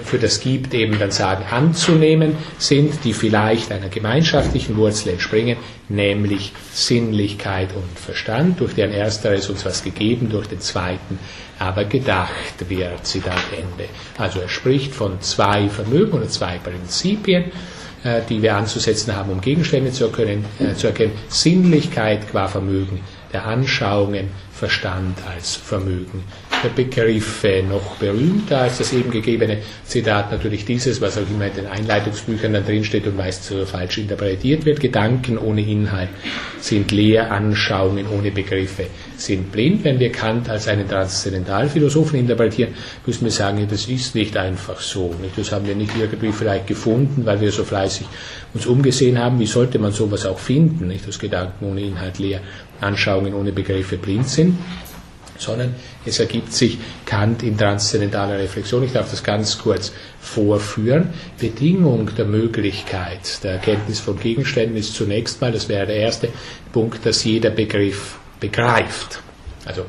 für 0.05 0.19
das 0.19 0.41
gibt 0.41 0.75
eben 0.75 0.99
dann 0.99 1.13
sagen, 1.13 1.45
anzunehmen 1.51 2.37
sind, 2.59 3.05
die 3.05 3.13
vielleicht 3.13 3.71
einer 3.71 3.89
gemeinschaftlichen 3.89 4.77
Wurzel 4.77 5.11
entspringen, 5.11 5.57
nämlich 5.89 6.53
Sinnlichkeit 6.73 7.71
und 7.75 7.99
Verstand, 7.99 8.61
durch 8.61 8.75
deren 8.75 8.93
ersteres 8.93 9.49
uns 9.49 9.65
was 9.65 9.85
gegeben, 9.85 10.29
durch 10.31 10.49
den 10.49 10.61
zweiten 10.61 11.19
aber 11.61 11.85
gedacht 11.85 12.69
wird, 12.69 13.07
Zitat 13.07 13.43
Ende. 13.53 13.89
Also 14.17 14.41
er 14.41 14.49
spricht 14.49 14.95
von 14.95 15.21
zwei 15.21 15.69
Vermögen 15.69 16.13
oder 16.13 16.29
zwei 16.29 16.59
Prinzipien, 16.59 17.53
die 18.29 18.41
wir 18.43 18.57
anzusetzen 18.57 19.15
haben, 19.15 19.31
um 19.31 19.41
Gegenstände 19.41 19.93
zu 19.93 20.05
erkennen, 20.05 20.45
äh, 20.59 20.75
zu 20.75 20.87
erkennen. 20.87 21.13
Sinnlichkeit 21.29 22.29
qua 22.31 22.49
Vermögen 22.49 23.01
der 23.33 23.47
Anschauungen, 23.47 24.29
Verstand 24.53 25.19
als 25.35 25.57
Vermögen 25.57 26.25
Begriffe 26.69 27.63
noch 27.69 27.97
berühmter 27.97 28.61
als 28.63 28.79
das 28.79 28.93
eben 28.93 29.11
gegebene 29.11 29.59
Zitat 29.85 30.31
natürlich 30.31 30.65
dieses, 30.65 31.01
was 31.01 31.17
auch 31.17 31.29
immer 31.31 31.47
in 31.47 31.55
den 31.55 31.67
Einleitungsbüchern 31.67 32.53
dann 32.53 32.65
drinsteht 32.67 33.07
und 33.07 33.17
meist 33.17 33.45
so 33.45 33.65
falsch 33.65 33.99
interpretiert 33.99 34.65
wird. 34.65 34.81
Gedanken 34.81 35.39
ohne 35.39 35.63
Inhalt 35.63 36.11
sind 36.61 36.91
leer, 36.93 37.33
Anschauungen 37.33 38.07
ohne 38.09 38.31
Begriffe 38.31 38.87
sind 39.17 39.51
blind. 39.53 39.85
Wenn 39.85 39.99
wir 39.99 40.13
Kant 40.13 40.49
als 40.51 40.69
einen 40.69 40.89
Transzendentalphilosophen 40.89 42.19
interpretieren, 42.21 42.75
müssen 43.07 43.25
wir 43.25 43.33
sagen, 43.33 43.67
das 43.71 43.87
ist 43.87 44.15
nicht 44.15 44.37
einfach 44.37 44.81
so. 44.81 45.15
Das 45.37 45.53
haben 45.53 45.67
wir 45.67 45.75
nicht 45.75 45.93
irgendwie 45.99 46.33
vielleicht 46.33 46.67
gefunden, 46.67 47.25
weil 47.25 47.41
wir 47.41 47.53
so 47.53 47.65
fleißig 47.65 48.07
uns 48.55 48.67
umgesehen 48.67 49.19
haben. 49.19 49.39
Wie 49.41 49.47
sollte 49.47 49.79
man 49.79 49.93
sowas 49.93 50.27
auch 50.27 50.39
finden? 50.39 50.93
Dass 51.07 51.19
Gedanken 51.19 51.65
ohne 51.65 51.81
Inhalt 51.81 52.19
leer, 52.19 52.41
Anschauungen 52.81 53.35
ohne 53.35 53.53
Begriffe 53.53 53.97
blind 53.97 54.29
sind 54.29 54.59
sondern 55.41 55.75
es 56.05 56.21
ergibt 56.21 56.53
sich 56.53 56.79
Kant 57.07 57.43
in 57.43 57.57
transzendentaler 57.57 58.39
Reflexion. 58.39 58.85
Ich 58.85 58.93
darf 58.93 59.11
das 59.11 59.23
ganz 59.25 59.59
kurz 59.59 59.93
vorführen. 60.21 61.11
Bedingung 61.39 62.11
der 62.17 62.27
Möglichkeit 62.27 63.43
der 63.43 63.53
Erkenntnis 63.53 64.01
von 64.01 64.19
Gegenständen 64.21 64.77
ist 64.77 64.95
zunächst 64.95 65.41
mal, 65.41 65.53
das 65.53 65.69
wäre 65.69 65.87
der 65.87 65.97
erste 65.97 66.29
Punkt, 66.73 67.05
dass 67.07 67.25
jeder 67.25 67.51
Begriff 67.51 68.19
begreift. 68.39 69.21
Also 69.65 69.85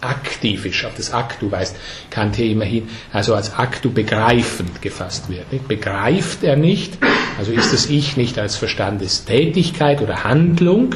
aktiv 0.00 0.66
ist, 0.66 0.84
auf 0.84 0.94
das 0.96 1.12
Aktu 1.12 1.50
weist 1.50 1.76
Kant 2.10 2.36
hier 2.36 2.50
immerhin, 2.50 2.88
also 3.12 3.34
als 3.34 3.54
Aktu 3.54 3.90
begreifend 3.90 4.82
gefasst 4.82 5.28
wird. 5.28 5.50
Nicht? 5.52 5.66
Begreift 5.66 6.44
er 6.44 6.56
nicht, 6.56 6.98
also 7.38 7.52
ist 7.52 7.72
das 7.72 7.86
Ich 7.86 8.16
nicht 8.16 8.38
als 8.38 8.56
Verstandestätigkeit 8.56 10.02
oder 10.02 10.24
Handlung, 10.24 10.94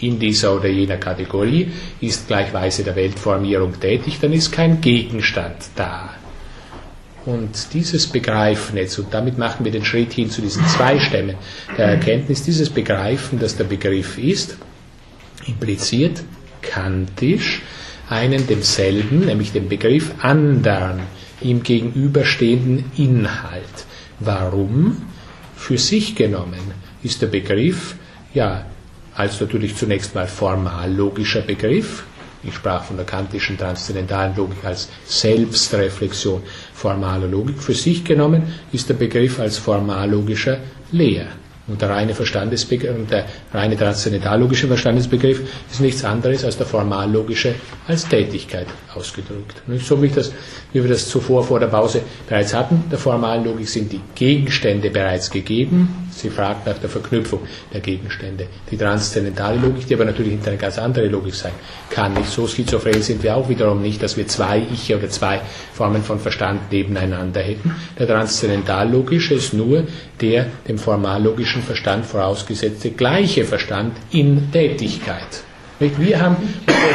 in 0.00 0.18
dieser 0.18 0.56
oder 0.56 0.68
jener 0.68 0.96
Kategorie 0.96 1.70
ist 2.00 2.28
gleichweise 2.28 2.84
der 2.84 2.96
Weltformierung 2.96 3.78
tätig, 3.78 4.18
dann 4.20 4.32
ist 4.32 4.50
kein 4.50 4.80
Gegenstand 4.80 5.56
da. 5.76 6.14
Und 7.26 7.74
dieses 7.74 8.06
Begreifen 8.06 8.78
jetzt, 8.78 8.98
und 8.98 9.12
damit 9.12 9.36
machen 9.36 9.64
wir 9.64 9.72
den 9.72 9.84
Schritt 9.84 10.12
hin 10.14 10.30
zu 10.30 10.40
diesen 10.40 10.66
zwei 10.66 10.98
Stämmen 10.98 11.36
der 11.76 11.86
Erkenntnis, 11.86 12.42
dieses 12.42 12.70
Begreifen, 12.70 13.38
dass 13.38 13.56
der 13.56 13.64
Begriff 13.64 14.16
ist, 14.16 14.56
impliziert 15.46 16.22
kantisch 16.62 17.62
einen 18.08 18.46
demselben, 18.46 19.26
nämlich 19.26 19.52
den 19.52 19.68
Begriff 19.68 20.12
andern, 20.20 21.00
ihm 21.42 21.62
gegenüberstehenden 21.62 22.90
Inhalt. 22.96 23.86
Warum? 24.18 25.02
Für 25.56 25.78
sich 25.78 26.14
genommen 26.16 26.72
ist 27.02 27.22
der 27.22 27.28
Begriff 27.28 27.96
ja 28.32 28.64
als 29.20 29.38
natürlich 29.38 29.76
zunächst 29.76 30.14
mal 30.14 30.26
formal 30.26 30.90
logischer 30.90 31.42
Begriff. 31.42 32.04
Ich 32.42 32.54
sprach 32.54 32.84
von 32.84 32.96
der 32.96 33.04
kantischen 33.04 33.58
transzendentalen 33.58 34.34
Logik 34.34 34.64
als 34.64 34.88
Selbstreflexion 35.04 36.42
formaler 36.72 37.26
Logik. 37.28 37.62
Für 37.62 37.74
sich 37.74 38.02
genommen 38.02 38.44
ist 38.72 38.88
der 38.88 38.94
Begriff 38.94 39.38
als 39.38 39.58
formal 39.58 40.10
logischer 40.10 40.56
leer. 40.90 41.26
Und 41.66 41.82
der 41.82 41.90
reine, 41.90 42.14
Verstandesbegriff, 42.14 42.96
und 42.96 43.10
der 43.10 43.26
reine 43.52 43.76
transzendentallogische 43.76 44.66
Verstandesbegriff 44.66 45.42
ist 45.70 45.80
nichts 45.82 46.02
anderes 46.02 46.42
als 46.44 46.56
der 46.56 46.66
formallogische 46.66 47.54
als 47.86 48.08
Tätigkeit 48.08 48.66
ausgedrückt. 48.94 49.62
So 49.80 50.00
wie, 50.02 50.08
das, 50.08 50.32
wie 50.72 50.82
wir 50.82 50.88
das 50.90 51.08
zuvor 51.08 51.44
vor 51.44 51.60
der 51.60 51.68
Pause 51.68 52.00
bereits 52.26 52.54
hatten, 52.54 52.84
der 52.90 52.98
Formallogik 52.98 53.68
sind 53.68 53.92
die 53.92 54.00
Gegenstände 54.14 54.90
bereits 54.90 55.30
gegeben. 55.30 56.09
Sie 56.10 56.30
fragt 56.30 56.66
nach 56.66 56.78
der 56.78 56.90
Verknüpfung 56.90 57.40
der 57.72 57.80
Gegenstände. 57.80 58.46
Die 58.70 58.76
transzendentale 58.76 59.58
Logik, 59.58 59.86
die 59.86 59.94
aber 59.94 60.04
natürlich 60.04 60.32
hinter 60.32 60.48
eine 60.50 60.58
ganz 60.58 60.78
andere 60.78 61.06
Logik 61.08 61.34
sein 61.34 61.52
kann. 61.90 62.14
Nicht 62.14 62.30
so 62.30 62.46
schizophren 62.46 63.02
sind 63.02 63.22
wir 63.22 63.36
auch 63.36 63.48
wiederum 63.48 63.82
nicht, 63.82 64.02
dass 64.02 64.16
wir 64.16 64.26
zwei 64.28 64.62
Ich 64.72 64.94
oder 64.94 65.08
zwei 65.08 65.40
Formen 65.72 66.02
von 66.02 66.18
Verstand 66.18 66.70
nebeneinander 66.72 67.40
hätten. 67.40 67.74
Der 67.98 68.06
transzendentalogische 68.06 69.34
ist 69.34 69.54
nur 69.54 69.84
der 70.20 70.46
dem 70.68 70.78
formallogischen 70.78 71.62
Verstand 71.62 72.06
vorausgesetzte 72.06 72.90
gleiche 72.90 73.44
Verstand 73.44 73.96
in 74.10 74.50
Tätigkeit. 74.52 75.44
Wir 75.80 76.20
haben 76.20 76.36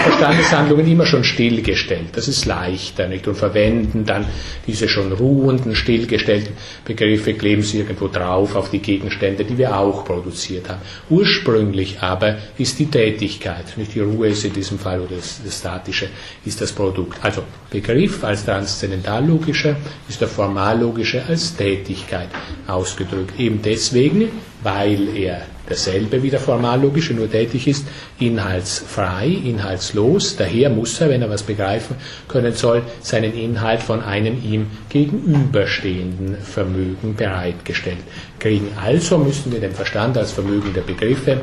Verstandeshandlungen 0.04 0.88
immer 0.88 1.08
schon 1.08 1.24
stillgestellt. 1.24 2.10
Das 2.13 2.27
ist 2.27 2.46
leichter 2.46 3.08
nicht? 3.08 3.27
und 3.27 3.34
verwenden 3.34 4.06
dann 4.06 4.25
diese 4.68 4.88
schon 4.88 5.12
ruhenden, 5.12 5.74
stillgestellten 5.74 6.54
Begriffe, 6.86 7.34
kleben 7.34 7.63
sie 7.63 7.80
irgendwo 7.80 8.08
drauf 8.08 8.56
auf 8.56 8.70
die 8.70 8.77
Gegenstände, 8.80 9.44
die 9.44 9.58
wir 9.58 9.75
auch 9.75 10.06
produziert 10.06 10.70
haben. 10.70 10.82
Ursprünglich 11.10 12.00
aber 12.01 12.38
ist 12.60 12.77
die 12.77 12.86
Tätigkeit, 12.86 13.75
nicht 13.75 13.96
die 13.96 14.01
Ruhe 14.01 14.27
ist 14.27 14.46
in 14.46 14.54
diesem 14.54 14.77
Fall 14.77 15.00
oder 15.00 15.15
das, 15.15 15.42
das 15.44 15.58
Statische 15.58 16.10
ist 16.46 16.62
das 16.62 16.72
Produkt. 16.72 17.18
Also 17.24 17.42
Begriff 17.72 18.24
als 18.24 18.46
transzendentallogischer 18.46 19.77
ist 20.08 20.22
der 20.22 20.27
formallogische 20.27 21.24
als 21.27 21.56
Tätigkeit 21.56 22.30
ausgedrückt. 22.68 23.39
Eben 23.39 23.62
deswegen, 23.63 24.30
weil 24.62 25.15
er 25.18 25.42
derselbe 25.69 26.22
wie 26.24 26.29
der 26.29 26.39
formallogische, 26.39 27.13
nur 27.13 27.29
tätig 27.29 27.67
ist, 27.67 27.86
inhaltsfrei, 28.19 29.27
inhaltslos. 29.27 30.36
Daher 30.36 30.69
muss 30.69 31.00
er, 31.01 31.10
wenn 31.10 31.22
er 31.22 31.29
was 31.29 31.43
begreifen 31.43 31.95
können 32.27 32.53
soll, 32.53 32.84
seinen 33.01 33.34
Inhalt 33.34 33.81
von 33.81 34.01
einem 34.01 34.41
ihm 34.43 34.67
gegenüberstehenden 34.89 36.38
Vermögen 36.38 37.15
bereitgestellt 37.15 38.03
kriegen. 38.39 38.69
Also 38.84 39.17
müssen 39.17 39.51
wir 39.51 39.60
den 39.60 39.72
Verstand 39.72 40.17
als 40.17 40.31
Vermögen 40.31 40.74
der 40.74 40.81
Begriffe 40.81 41.41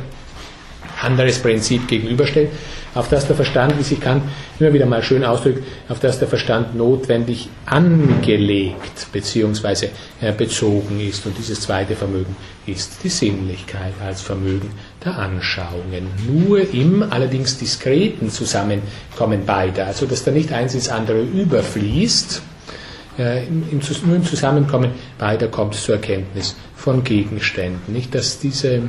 anderes 1.03 1.39
Prinzip 1.39 1.89
gegenüberstellen, 1.89 2.51
auf 2.95 3.09
das 3.09 3.27
der 3.27 3.37
Verstand, 3.37 3.79
wie 3.79 3.83
sich 3.83 4.01
Kant 4.01 4.23
immer 4.59 4.73
wieder 4.73 4.87
mal 4.87 5.03
schön 5.03 5.25
ausdrückt, 5.25 5.65
auf 5.89 6.01
das 6.01 6.19
der 6.19 6.29
Verstand 6.29 6.75
notwendig 6.75 7.49
angelegt 7.67 9.07
bzw. 9.13 9.89
Äh, 10.21 10.33
bezogen 10.33 11.01
ist. 11.01 11.25
Und 11.27 11.37
dieses 11.39 11.61
zweite 11.61 11.97
Vermögen 11.97 12.37
ist 12.67 12.99
die 13.03 13.09
Sinnlichkeit 13.09 13.95
als 14.05 14.21
Vermögen 14.21 14.71
der 15.05 15.19
Anschauungen. 15.19 16.09
Nur 16.29 16.73
im 16.73 17.03
allerdings 17.03 17.59
diskreten 17.59 18.31
Zusammenkommen 18.31 19.47
beider, 19.47 19.87
also 19.87 20.07
dass 20.07 20.25
da 20.25 20.31
nicht 20.31 20.53
eins 20.53 20.75
ins 20.75 20.89
andere 20.89 21.23
überfließt, 21.23 22.43
äh, 23.19 23.47
im, 23.47 23.81
nur 24.07 24.17
im 24.17 24.25
Zusammenkommen 24.25 24.93
beider 25.19 25.49
kommt 25.49 25.75
es 25.75 25.85
zur 25.85 25.97
Erkenntnis 25.97 26.57
von 26.77 27.05
Gegenständen. 27.05 27.93
Nicht, 27.93 28.15
dass 28.15 28.39
diese 28.39 28.83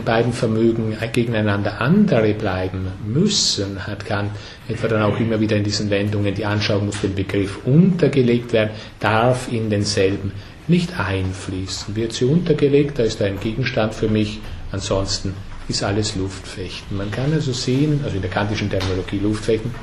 beiden 0.00 0.32
Vermögen 0.32 0.96
gegeneinander 1.12 1.80
andere 1.80 2.32
bleiben 2.34 2.86
müssen, 3.06 3.86
hat 3.86 4.06
Kant 4.06 4.30
etwa 4.68 4.88
dann 4.88 5.02
auch 5.02 5.20
immer 5.20 5.40
wieder 5.40 5.56
in 5.56 5.64
diesen 5.64 5.90
Wendungen, 5.90 6.34
die 6.34 6.46
Anschauung 6.46 6.86
muss 6.86 7.00
dem 7.00 7.14
Begriff 7.14 7.58
untergelegt 7.64 8.52
werden, 8.52 8.70
darf 9.00 9.52
in 9.52 9.68
denselben 9.68 10.32
nicht 10.68 10.98
einfließen. 10.98 11.94
Wird 11.96 12.12
sie 12.12 12.24
untergelegt, 12.24 12.98
da 12.98 13.02
ist 13.02 13.20
ein 13.20 13.38
Gegenstand 13.40 13.94
für 13.94 14.08
mich, 14.08 14.40
ansonsten 14.70 15.34
ist 15.68 15.82
alles 15.82 16.16
Luftfechten. 16.16 16.96
Man 16.96 17.10
kann 17.10 17.32
also 17.32 17.52
sehen, 17.52 18.00
also 18.04 18.16
in 18.16 18.22
der 18.22 18.30
kantischen 18.30 18.70
Terminologie 18.70 19.18
Luftfechten, 19.18 19.74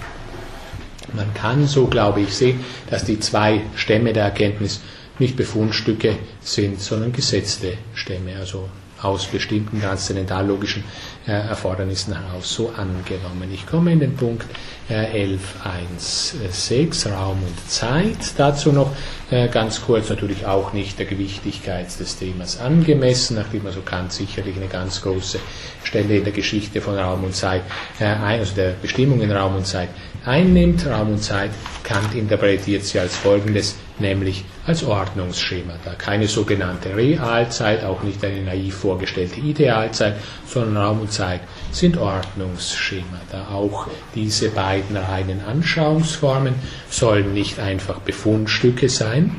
man 1.13 1.33
kann 1.33 1.67
so, 1.67 1.87
glaube 1.87 2.21
ich, 2.21 2.35
sehen, 2.35 2.59
dass 2.89 3.03
die 3.03 3.19
zwei 3.19 3.61
Stämme 3.75 4.13
der 4.13 4.25
Erkenntnis 4.25 4.81
nicht 5.17 5.35
Befundstücke 5.35 6.17
sind, 6.41 6.79
sondern 6.79 7.11
gesetzte 7.11 7.73
Stämme, 7.93 8.37
also 8.37 8.69
aus 9.01 9.27
bestimmten 9.27 9.81
transzendentallogischen 9.81 10.83
äh, 11.27 11.31
Erfordernissen 11.31 12.15
heraus 12.15 12.53
so 12.53 12.69
angenommen. 12.75 13.51
Ich 13.53 13.65
komme 13.65 13.91
in 13.93 13.99
den 13.99 14.15
Punkt 14.15 14.45
11.1.6, 14.89 17.11
Raum 17.11 17.43
und 17.43 17.69
Zeit. 17.69 18.17
Dazu 18.37 18.71
noch 18.71 18.95
äh, 19.29 19.47
ganz 19.47 19.81
kurz 19.81 20.09
natürlich 20.09 20.45
auch 20.45 20.73
nicht 20.73 20.97
der 20.97 21.05
Gewichtigkeit 21.05 21.87
des 21.99 22.17
Themas 22.17 22.59
angemessen, 22.59 23.35
nachdem 23.35 23.67
also 23.67 23.81
Kant 23.81 24.11
sicherlich 24.11 24.55
eine 24.55 24.67
ganz 24.67 25.01
große 25.01 25.39
Stelle 25.83 26.17
in 26.17 26.23
der 26.23 26.33
Geschichte 26.33 26.81
von 26.81 26.97
Raum 26.97 27.23
und 27.23 27.35
Zeit, 27.35 27.61
äh, 27.99 28.05
also 28.05 28.55
der 28.55 28.73
Bestimmung 28.81 29.21
in 29.21 29.31
Raum 29.31 29.55
und 29.55 29.67
Zeit 29.67 29.89
einnimmt. 30.25 30.85
Raum 30.87 31.13
und 31.13 31.23
Zeit, 31.23 31.51
Kant 31.83 32.15
interpretiert 32.15 32.83
sie 32.83 32.99
als 32.99 33.15
folgendes, 33.15 33.75
nämlich 33.99 34.43
als 34.65 34.83
Ordnungsschema. 34.83 35.73
Da 35.83 35.93
keine 35.93 36.27
sogenannte 36.27 36.95
Realzeit, 36.95 37.83
auch 37.83 38.03
nicht 38.03 38.23
eine 38.23 38.41
naiv 38.41 38.75
vorgestellte 38.75 39.39
Idealzeit, 39.39 40.15
sondern 40.45 40.77
Raum 40.77 41.01
und 41.01 41.11
Zeit 41.11 41.41
sind 41.71 41.97
Ordnungsschema. 41.97 43.21
Da 43.31 43.49
auch 43.49 43.87
diese 44.15 44.49
beiden 44.49 44.78
reinen 44.95 45.41
Anschauungsformen 45.45 46.55
sollen 46.89 47.33
nicht 47.33 47.59
einfach 47.59 47.99
Befundstücke 47.99 48.89
sein, 48.89 49.35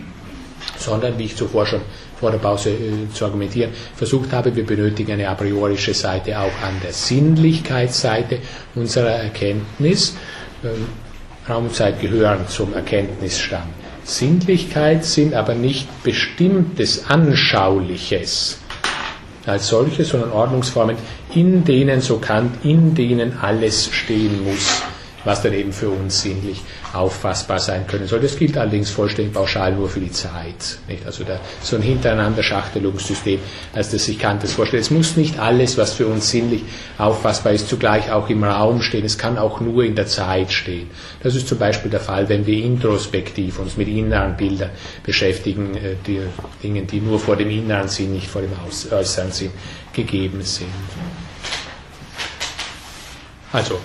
sondern, 0.78 1.18
wie 1.18 1.24
ich 1.24 1.36
zuvor 1.36 1.66
schon 1.66 1.80
vor 2.18 2.30
der 2.30 2.38
Pause 2.38 2.70
äh, 2.70 3.12
zu 3.14 3.24
argumentieren 3.24 3.70
versucht 3.96 4.32
habe, 4.32 4.54
wir 4.54 4.66
benötigen 4.66 5.12
eine 5.12 5.28
a 5.28 5.34
priorische 5.34 5.94
Seite 5.94 6.38
auch 6.38 6.52
an 6.62 6.74
der 6.84 6.92
Sinnlichkeitsseite 6.92 8.38
unserer 8.74 9.10
Erkenntnis. 9.10 10.16
Ähm, 10.62 10.86
Raum 11.48 11.64
und 11.64 11.74
Zeit 11.74 12.00
gehören 12.00 12.46
zum 12.48 12.74
Erkenntnisstamm. 12.74 13.68
Sinnlichkeit 14.04 15.04
sind 15.04 15.34
aber 15.34 15.54
nicht 15.54 15.88
bestimmtes 16.02 17.08
Anschauliches 17.08 18.58
als 19.46 19.68
solches, 19.68 20.10
sondern 20.10 20.32
Ordnungsformen, 20.32 20.96
in 21.34 21.64
denen, 21.64 22.00
so 22.00 22.18
Kant, 22.18 22.64
in 22.64 22.94
denen 22.94 23.38
alles 23.40 23.88
stehen 23.92 24.44
muss, 24.44 24.82
was 25.24 25.42
dann 25.42 25.52
eben 25.52 25.72
für 25.72 25.88
uns 25.88 26.22
sinnlich 26.22 26.62
auffassbar 26.92 27.58
sein 27.58 27.86
können 27.86 28.06
soll. 28.06 28.20
Das 28.20 28.36
gilt 28.36 28.56
allerdings 28.56 28.90
vollständig 28.90 29.34
pauschal 29.34 29.72
nur 29.74 29.88
für 29.88 30.00
die 30.00 30.10
Zeit. 30.10 30.78
Nicht? 30.88 31.06
Also 31.06 31.24
da, 31.24 31.38
so 31.62 31.76
ein 31.76 31.82
Hintereinander-Schachtelungssystem, 31.82 33.40
als 33.72 33.90
das 33.90 34.04
sich 34.04 34.18
Kant 34.18 34.42
das 34.42 34.52
vorstellt. 34.52 34.82
Es 34.82 34.90
muss 34.90 35.16
nicht 35.16 35.38
alles, 35.38 35.78
was 35.78 35.92
für 35.92 36.06
uns 36.06 36.30
sinnlich 36.30 36.62
auffassbar 36.98 37.52
ist, 37.52 37.68
zugleich 37.68 38.10
auch 38.10 38.28
im 38.28 38.44
Raum 38.44 38.82
stehen. 38.82 39.04
Es 39.04 39.18
kann 39.18 39.38
auch 39.38 39.60
nur 39.60 39.84
in 39.84 39.94
der 39.94 40.06
Zeit 40.06 40.52
stehen. 40.52 40.90
Das 41.22 41.34
ist 41.34 41.48
zum 41.48 41.58
Beispiel 41.58 41.90
der 41.90 42.00
Fall, 42.00 42.28
wenn 42.28 42.46
wir 42.46 42.62
introspektiv 42.64 43.58
uns 43.58 43.76
mit 43.76 43.88
inneren 43.88 44.36
Bildern 44.36 44.70
beschäftigen, 45.04 45.74
äh, 45.76 45.94
die 46.06 46.20
Dinge, 46.62 46.82
die 46.82 47.00
nur 47.00 47.18
vor 47.18 47.36
dem 47.36 47.50
inneren 47.50 47.88
Sinn, 47.88 48.12
nicht 48.12 48.28
vor 48.28 48.42
dem 48.42 48.52
äußeren 48.90 49.32
Sinn 49.32 49.50
gegeben 49.92 50.42
sind. 50.42 50.68
Also, 53.52 53.80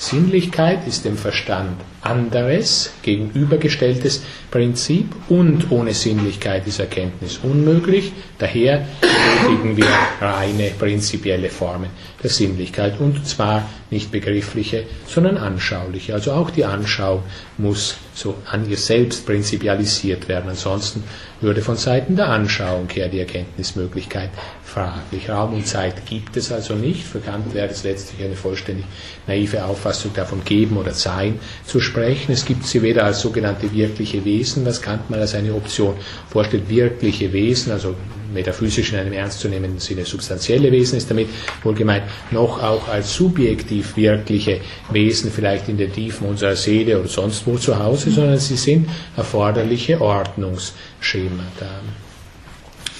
Sinnlichkeit 0.00 0.88
ist 0.88 1.04
dem 1.04 1.18
Verstand 1.18 1.78
anderes, 2.00 2.90
gegenübergestelltes 3.02 4.22
Prinzip 4.50 5.14
und 5.28 5.70
ohne 5.70 5.92
Sinnlichkeit 5.92 6.66
ist 6.66 6.80
Erkenntnis 6.80 7.38
unmöglich. 7.42 8.10
Daher 8.38 8.86
benötigen 9.02 9.76
wir 9.76 9.86
reine 10.18 10.70
prinzipielle 10.78 11.50
Formen 11.50 11.90
der 12.22 12.30
Sinnlichkeit 12.30 12.98
und 12.98 13.26
zwar 13.26 13.68
nicht 13.90 14.10
begriffliche, 14.10 14.84
sondern 15.06 15.36
anschauliche. 15.36 16.14
Also 16.14 16.32
auch 16.32 16.48
die 16.48 16.64
Anschauung 16.64 17.22
muss 17.58 17.96
so 18.14 18.36
an 18.50 18.70
ihr 18.70 18.78
selbst 18.78 19.26
prinzipialisiert 19.26 20.28
werden. 20.28 20.48
Ansonsten 20.48 21.04
würde 21.42 21.60
von 21.60 21.76
Seiten 21.76 22.16
der 22.16 22.28
Anschauung 22.28 22.88
her 22.88 23.08
die 23.08 23.18
Erkenntnismöglichkeit 23.18 24.30
fraglich. 24.72 25.28
Raum 25.28 25.54
und 25.54 25.66
Zeit 25.66 26.06
gibt 26.06 26.36
es 26.36 26.52
also 26.52 26.74
nicht. 26.74 27.02
Für 27.02 27.18
Kant 27.18 27.52
wäre 27.54 27.68
es 27.68 27.82
letztlich 27.82 28.24
eine 28.24 28.36
vollständig 28.36 28.84
naive 29.26 29.64
Auffassung 29.64 30.12
davon, 30.14 30.44
geben 30.44 30.76
oder 30.76 30.94
sein 30.94 31.38
zu 31.66 31.80
sprechen. 31.80 32.32
Es 32.32 32.44
gibt 32.44 32.64
sie 32.64 32.80
weder 32.82 33.04
als 33.04 33.20
sogenannte 33.20 33.72
wirkliche 33.72 34.24
Wesen, 34.24 34.64
was 34.64 34.80
Kant 34.80 35.10
mal 35.10 35.20
als 35.20 35.34
eine 35.34 35.54
Option 35.54 35.94
vorstellt, 36.28 36.68
wirkliche 36.68 37.32
Wesen, 37.32 37.72
also 37.72 37.96
metaphysisch 38.32 38.92
in 38.92 39.00
einem 39.00 39.12
ernstzunehmenden 39.12 39.80
Sinne 39.80 40.04
substanzielle 40.04 40.70
Wesen 40.70 40.98
ist 40.98 41.10
damit 41.10 41.28
wohlgemeint, 41.64 42.04
noch 42.30 42.62
auch 42.62 42.86
als 42.86 43.12
subjektiv 43.12 43.96
wirkliche 43.96 44.60
Wesen, 44.92 45.32
vielleicht 45.32 45.68
in 45.68 45.78
den 45.78 45.92
Tiefen 45.92 46.28
unserer 46.28 46.54
Seele 46.54 47.00
oder 47.00 47.08
sonst 47.08 47.44
wo 47.46 47.56
zu 47.56 47.76
Hause, 47.76 48.10
sondern 48.10 48.38
sie 48.38 48.56
sind 48.56 48.88
erforderliche 49.16 50.00
Ordnungsschemata. 50.00 51.80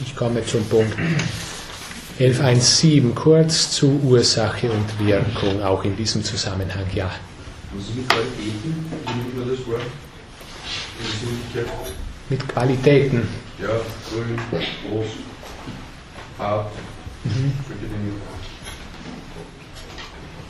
Ich 0.02 0.16
komme 0.16 0.44
zum 0.44 0.64
Punkt 0.64 0.96
11.1.7 2.20 3.14
kurz 3.14 3.70
zu 3.70 3.98
Ursache 4.04 4.70
und 4.70 5.06
Wirkung, 5.06 5.62
auch 5.62 5.82
in 5.84 5.96
diesem 5.96 6.22
Zusammenhang, 6.22 6.84
ja. 6.94 7.10
Mit 12.28 12.46
Qualitäten. 12.46 13.26
Ja, 13.58 13.68
grün, 13.68 14.38
groß, 14.90 15.06
hart, 16.38 16.70
mhm. 17.24 17.52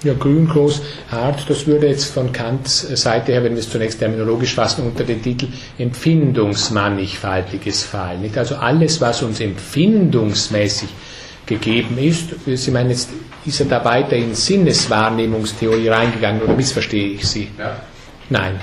Ja, 0.02 0.14
grün, 0.14 0.48
groß, 0.48 0.82
hart, 1.12 1.48
das 1.48 1.68
würde 1.68 1.86
jetzt 1.86 2.06
von 2.06 2.32
Kants 2.32 2.80
Seite 3.00 3.30
her, 3.30 3.44
wenn 3.44 3.52
wir 3.52 3.60
es 3.60 3.70
zunächst 3.70 4.00
terminologisch 4.00 4.56
fassen, 4.56 4.86
unter 4.86 5.04
den 5.04 5.22
Titel 5.22 5.46
Empfindungsmannigfaltiges 5.78 7.84
fallen. 7.84 8.22
Nicht? 8.22 8.36
Also 8.36 8.56
alles, 8.56 9.00
was 9.00 9.22
uns 9.22 9.38
empfindungsmäßig 9.38 10.88
gegeben 11.50 11.98
ist, 11.98 12.34
Sie 12.46 12.70
meinen 12.70 12.90
jetzt, 12.90 13.10
ist 13.44 13.60
er 13.60 13.66
da 13.66 13.84
weiter 13.84 14.16
in 14.16 14.34
Sinneswahrnehmungstheorie 14.34 15.88
reingegangen 15.88 16.40
oder 16.42 16.54
missverstehe 16.54 17.08
ich 17.14 17.26
Sie? 17.26 17.48
Ja. 17.58 17.76
Nein, 18.30 18.58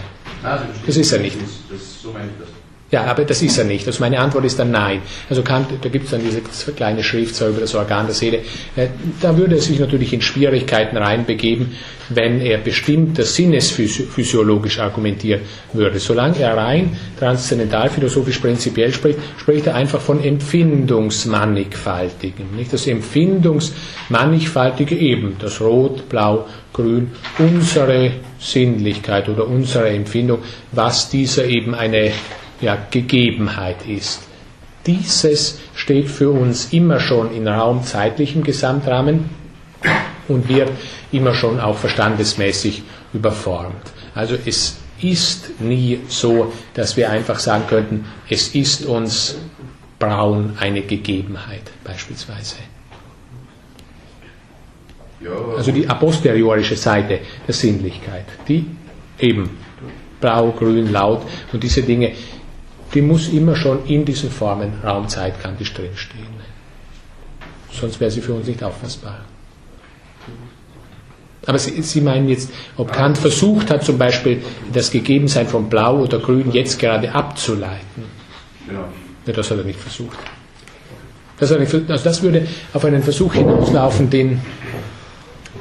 das 0.85 0.95
ist 0.97 1.11
er 1.11 1.19
nicht. 1.19 1.35
Das, 1.39 1.49
das, 1.69 2.01
so 2.01 2.11
meine 2.11 2.25
ich 2.27 2.39
das. 2.39 2.56
Ja, 2.89 3.03
aber 3.03 3.25
das 3.25 3.41
ist 3.41 3.57
er 3.57 3.65
nicht. 3.65 3.85
Also 3.85 3.99
meine 3.99 4.17
Antwort 4.19 4.45
ist 4.45 4.59
dann 4.59 4.71
nein. 4.71 5.01
Also 5.29 5.43
Kant, 5.43 5.67
da 5.81 5.89
gibt 5.89 6.05
es 6.05 6.11
dann 6.11 6.21
diese 6.23 6.39
kleine 6.71 7.03
Schrift 7.03 7.41
über 7.41 7.59
das 7.59 7.75
Organ 7.75 8.05
der 8.05 8.15
Seele. 8.15 8.37
Äh, 8.77 8.87
da 9.19 9.37
würde 9.37 9.55
er 9.55 9.61
sich 9.61 9.77
natürlich 9.77 10.13
in 10.13 10.21
Schwierigkeiten 10.21 10.95
reinbegeben, 10.95 11.73
wenn 12.07 12.39
er 12.39 12.59
bestimmter 12.59 13.23
sinnesphysiologisch 13.23 14.79
argumentieren 14.79 15.41
würde. 15.73 15.99
Solange 15.99 16.39
er 16.39 16.55
rein 16.55 16.95
transzendental 17.19 17.89
philosophisch 17.89 18.37
prinzipiell 18.37 18.93
spricht, 18.93 19.19
spricht 19.37 19.67
er 19.67 19.75
einfach 19.75 19.99
von 19.99 20.23
Empfindungsmannigfaltigen. 20.23 22.55
Nicht 22.55 22.71
das 22.71 22.87
Empfindungsmannigfaltige 22.87 24.95
eben, 24.95 25.35
das 25.39 25.59
Rot, 25.59 26.07
Blau, 26.07 26.45
Grün, 26.71 27.11
unsere 27.37 28.11
Sinnlichkeit 28.39 29.27
oder 29.27 29.45
unsere 29.45 29.89
Empfindung, 29.89 30.39
was 30.71 31.09
dieser 31.09 31.43
eben 31.45 31.75
eine 31.75 32.13
ja, 32.61 32.77
Gegebenheit 32.91 33.87
ist. 33.87 34.21
Dieses 34.85 35.59
steht 35.75 36.09
für 36.09 36.31
uns 36.31 36.71
immer 36.71 36.99
schon 36.99 37.33
in 37.33 37.47
raumzeitlichem 37.47 38.43
Gesamtrahmen 38.43 39.29
und 40.27 40.47
wird 40.47 40.71
immer 41.11 41.33
schon 41.33 41.59
auch 41.59 41.77
verstandesmäßig 41.77 42.83
überformt. 43.13 43.93
Also 44.15 44.35
es 44.45 44.77
ist 45.01 45.59
nie 45.61 45.99
so, 46.07 46.53
dass 46.73 46.97
wir 46.97 47.09
einfach 47.09 47.39
sagen 47.39 47.65
könnten, 47.67 48.05
es 48.29 48.55
ist 48.55 48.85
uns 48.85 49.35
braun 49.99 50.53
eine 50.59 50.81
Gegebenheit 50.81 51.63
beispielsweise. 51.83 52.55
Also 55.55 55.71
die 55.71 55.87
aposteriorische 55.87 56.75
Seite 56.75 57.19
der 57.47 57.53
Sinnlichkeit, 57.53 58.25
die 58.47 58.65
eben 59.19 59.49
blau, 60.21 60.51
grün, 60.51 60.91
laut 60.91 61.23
und 61.51 61.63
diese 61.63 61.81
Dinge, 61.81 62.13
die 62.93 63.01
muss 63.01 63.27
immer 63.29 63.55
schon 63.55 63.85
in 63.85 64.05
diesen 64.05 64.31
Formen 64.31 64.73
raumzeitkantisch 64.83 65.73
drinstehen. 65.73 66.27
Sonst 67.71 67.99
wäre 67.99 68.11
sie 68.11 68.21
für 68.21 68.33
uns 68.33 68.47
nicht 68.47 68.63
auffassbar. 68.63 69.19
Aber 71.45 71.59
Sie, 71.59 71.81
Sie, 71.81 72.01
meinen 72.01 72.27
jetzt, 72.27 72.51
ob 72.75 72.91
Kant 72.91 73.17
versucht 73.17 73.71
hat, 73.71 73.83
zum 73.83 73.97
Beispiel 73.97 74.43
das 74.73 74.91
Gegebensein 74.91 75.47
von 75.47 75.69
Blau 75.69 75.99
oder 75.99 76.19
Grün 76.19 76.51
jetzt 76.51 76.77
gerade 76.77 77.13
abzuleiten. 77.13 78.03
Genau. 78.67 78.83
Ja, 79.25 79.33
das 79.33 79.49
hat 79.49 79.57
er 79.57 79.63
nicht 79.63 79.79
versucht. 79.79 80.17
Das, 81.39 81.51
nicht, 81.51 81.73
also 81.73 82.03
das 82.03 82.21
würde 82.21 82.47
auf 82.73 82.83
einen 82.83 83.01
Versuch 83.01 83.33
hinauslaufen, 83.33 84.09
den 84.09 84.41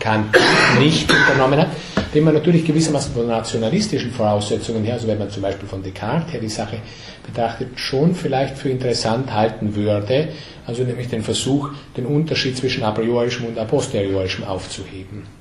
Kant 0.00 0.36
nicht 0.78 1.10
unternommen 1.10 1.60
hat, 1.60 1.68
den 2.16 2.24
man 2.24 2.32
natürlich 2.32 2.64
gewissermaßen 2.64 3.12
von 3.12 3.26
nationalistischen 3.26 4.10
Voraussetzungen 4.10 4.82
her, 4.84 4.94
also 4.94 5.06
wenn 5.06 5.18
man 5.18 5.28
zum 5.28 5.42
Beispiel 5.42 5.68
von 5.68 5.82
Descartes 5.82 6.32
her 6.32 6.40
die 6.40 6.48
Sache 6.48 6.78
betrachtet, 7.26 7.78
schon 7.78 8.14
vielleicht 8.14 8.56
für 8.56 8.70
interessant 8.70 9.34
halten 9.34 9.74
würde, 9.74 10.28
also 10.66 10.82
nämlich 10.82 11.08
den 11.08 11.22
Versuch, 11.22 11.72
den 11.94 12.06
Unterschied 12.06 12.56
zwischen 12.56 12.84
a 12.84 12.90
priorischem 12.90 13.44
und 13.44 13.58
a 13.58 13.66
posteriorischem 13.66 14.44
aufzuheben. 14.44 15.35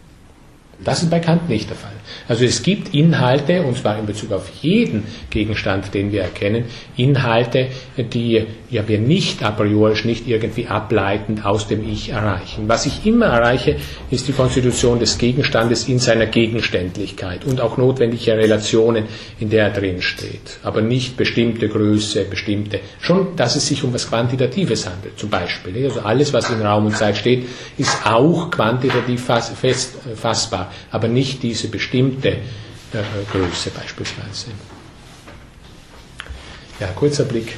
Das 0.83 1.01
ist 1.01 1.09
bei 1.09 1.19
Kant 1.19 1.49
nicht 1.49 1.69
der 1.69 1.77
Fall. 1.77 1.91
Also 2.27 2.45
es 2.45 2.63
gibt 2.63 2.93
Inhalte, 2.93 3.63
und 3.63 3.77
zwar 3.77 3.97
in 3.97 4.05
Bezug 4.05 4.31
auf 4.31 4.49
jeden 4.61 5.03
Gegenstand, 5.29 5.93
den 5.93 6.11
wir 6.11 6.21
erkennen, 6.21 6.65
Inhalte, 6.97 7.67
die 7.97 8.45
ja, 8.69 8.88
wir 8.88 8.99
nicht 8.99 9.43
a 9.43 9.51
priori, 9.51 9.95
nicht 10.05 10.27
irgendwie 10.27 10.67
ableitend 10.67 11.45
aus 11.45 11.67
dem 11.67 11.88
Ich 11.88 12.09
erreichen. 12.09 12.67
Was 12.67 12.85
ich 12.85 13.05
immer 13.05 13.27
erreiche, 13.27 13.77
ist 14.11 14.27
die 14.27 14.33
Konstitution 14.33 14.99
des 14.99 15.17
Gegenstandes 15.17 15.88
in 15.88 15.99
seiner 15.99 16.25
Gegenständlichkeit 16.25 17.45
und 17.45 17.61
auch 17.61 17.77
notwendige 17.77 18.33
Relationen, 18.33 19.05
in 19.39 19.49
der 19.49 19.65
er 19.65 19.69
drin 19.69 20.01
steht. 20.01 20.59
Aber 20.63 20.81
nicht 20.81 21.15
bestimmte 21.15 21.69
Größe, 21.69 22.25
bestimmte, 22.25 22.79
schon, 22.99 23.35
dass 23.35 23.55
es 23.55 23.67
sich 23.67 23.83
um 23.83 23.93
was 23.93 24.09
Quantitatives 24.09 24.89
handelt, 24.89 25.17
zum 25.17 25.29
Beispiel. 25.29 25.85
Also 25.85 26.01
alles, 26.01 26.33
was 26.33 26.49
in 26.49 26.61
Raum 26.61 26.88
und 26.88 26.97
Zeit 26.97 27.17
steht, 27.17 27.45
ist 27.77 28.05
auch 28.05 28.51
quantitativ 28.51 29.23
fest, 29.25 29.95
fassbar, 30.15 30.71
aber 30.91 31.07
nicht 31.07 31.43
diese 31.43 31.67
bestimmte 31.67 32.29
äh, 32.29 32.38
Größe 33.31 33.71
beispielsweise. 33.71 34.47
Ja, 36.79 36.88
kurzer 36.88 37.25
Blick 37.25 37.53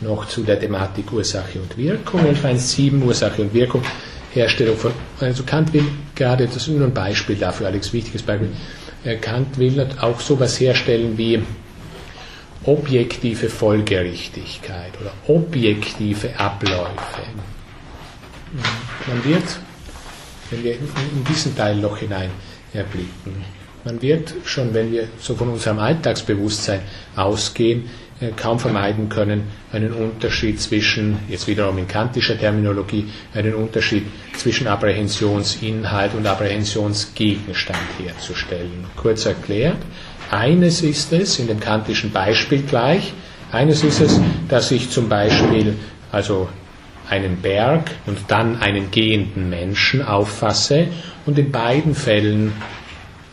noch 0.00 0.26
zu 0.28 0.42
der 0.42 0.58
Thematik 0.58 1.12
Ursache 1.12 1.60
und 1.60 1.76
Wirkung. 1.76 2.20
11.1.7 2.20 3.02
Ursache 3.02 3.42
und 3.42 3.54
Wirkung, 3.54 3.82
Herstellung 4.32 4.76
von, 4.76 4.92
also 5.20 5.42
Kant 5.44 5.72
will 5.72 5.84
gerade, 6.14 6.46
das 6.46 6.56
ist 6.56 6.68
nur 6.68 6.86
ein 6.86 6.94
Beispiel 6.94 7.36
dafür, 7.36 7.66
Alex, 7.66 7.92
wichtiges 7.92 8.22
Beispiel, 8.22 8.50
äh, 9.04 9.16
Kant 9.16 9.58
will 9.58 9.86
auch 10.00 10.20
sowas 10.20 10.58
herstellen 10.60 11.16
wie 11.16 11.42
objektive 12.64 13.48
Folgerichtigkeit 13.48 14.92
oder 15.00 15.12
objektive 15.26 16.38
Abläufe. 16.38 17.22
Man 19.06 19.24
wird, 19.24 19.44
wenn 20.50 20.64
wir 20.64 20.74
in 20.74 21.24
diesen 21.28 21.56
Teil 21.56 21.76
noch 21.76 21.98
hinein 21.98 22.30
erblicken, 22.72 23.44
man 23.84 24.02
wird 24.02 24.34
schon, 24.44 24.74
wenn 24.74 24.92
wir 24.92 25.08
so 25.20 25.34
von 25.34 25.48
unserem 25.48 25.78
Alltagsbewusstsein 25.78 26.80
ausgehen, 27.16 27.88
äh, 28.20 28.32
kaum 28.36 28.58
vermeiden 28.58 29.08
können, 29.08 29.44
einen 29.72 29.92
Unterschied 29.92 30.60
zwischen, 30.60 31.18
jetzt 31.28 31.46
wiederum 31.46 31.78
in 31.78 31.86
kantischer 31.86 32.36
Terminologie, 32.36 33.06
einen 33.34 33.54
Unterschied 33.54 34.04
zwischen 34.36 34.66
Apprehensionsinhalt 34.66 36.14
und 36.14 36.26
Apprehentionsgegenstand 36.26 37.78
herzustellen. 38.04 38.84
Kurz 38.96 39.24
erklärt, 39.26 39.78
eines 40.30 40.82
ist 40.82 41.12
es, 41.12 41.38
in 41.38 41.46
dem 41.46 41.60
kantischen 41.60 42.10
Beispiel 42.10 42.62
gleich, 42.62 43.14
eines 43.52 43.82
ist 43.84 44.00
es, 44.00 44.20
dass 44.48 44.70
ich 44.70 44.90
zum 44.90 45.08
Beispiel 45.08 45.76
also 46.12 46.48
einen 47.10 47.40
Berg 47.40 47.90
und 48.06 48.18
dann 48.28 48.60
einen 48.60 48.90
gehenden 48.90 49.48
Menschen 49.48 50.02
auffasse 50.02 50.88
und 51.26 51.38
in 51.38 51.50
beiden 51.50 51.94
Fällen 51.94 52.52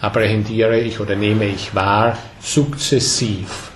apprehendiere 0.01 0.79
ich 0.79 0.99
oder 0.99 1.15
nehme 1.15 1.45
ich 1.45 1.73
wahr 1.73 2.17
sukzessiv. 2.39 3.71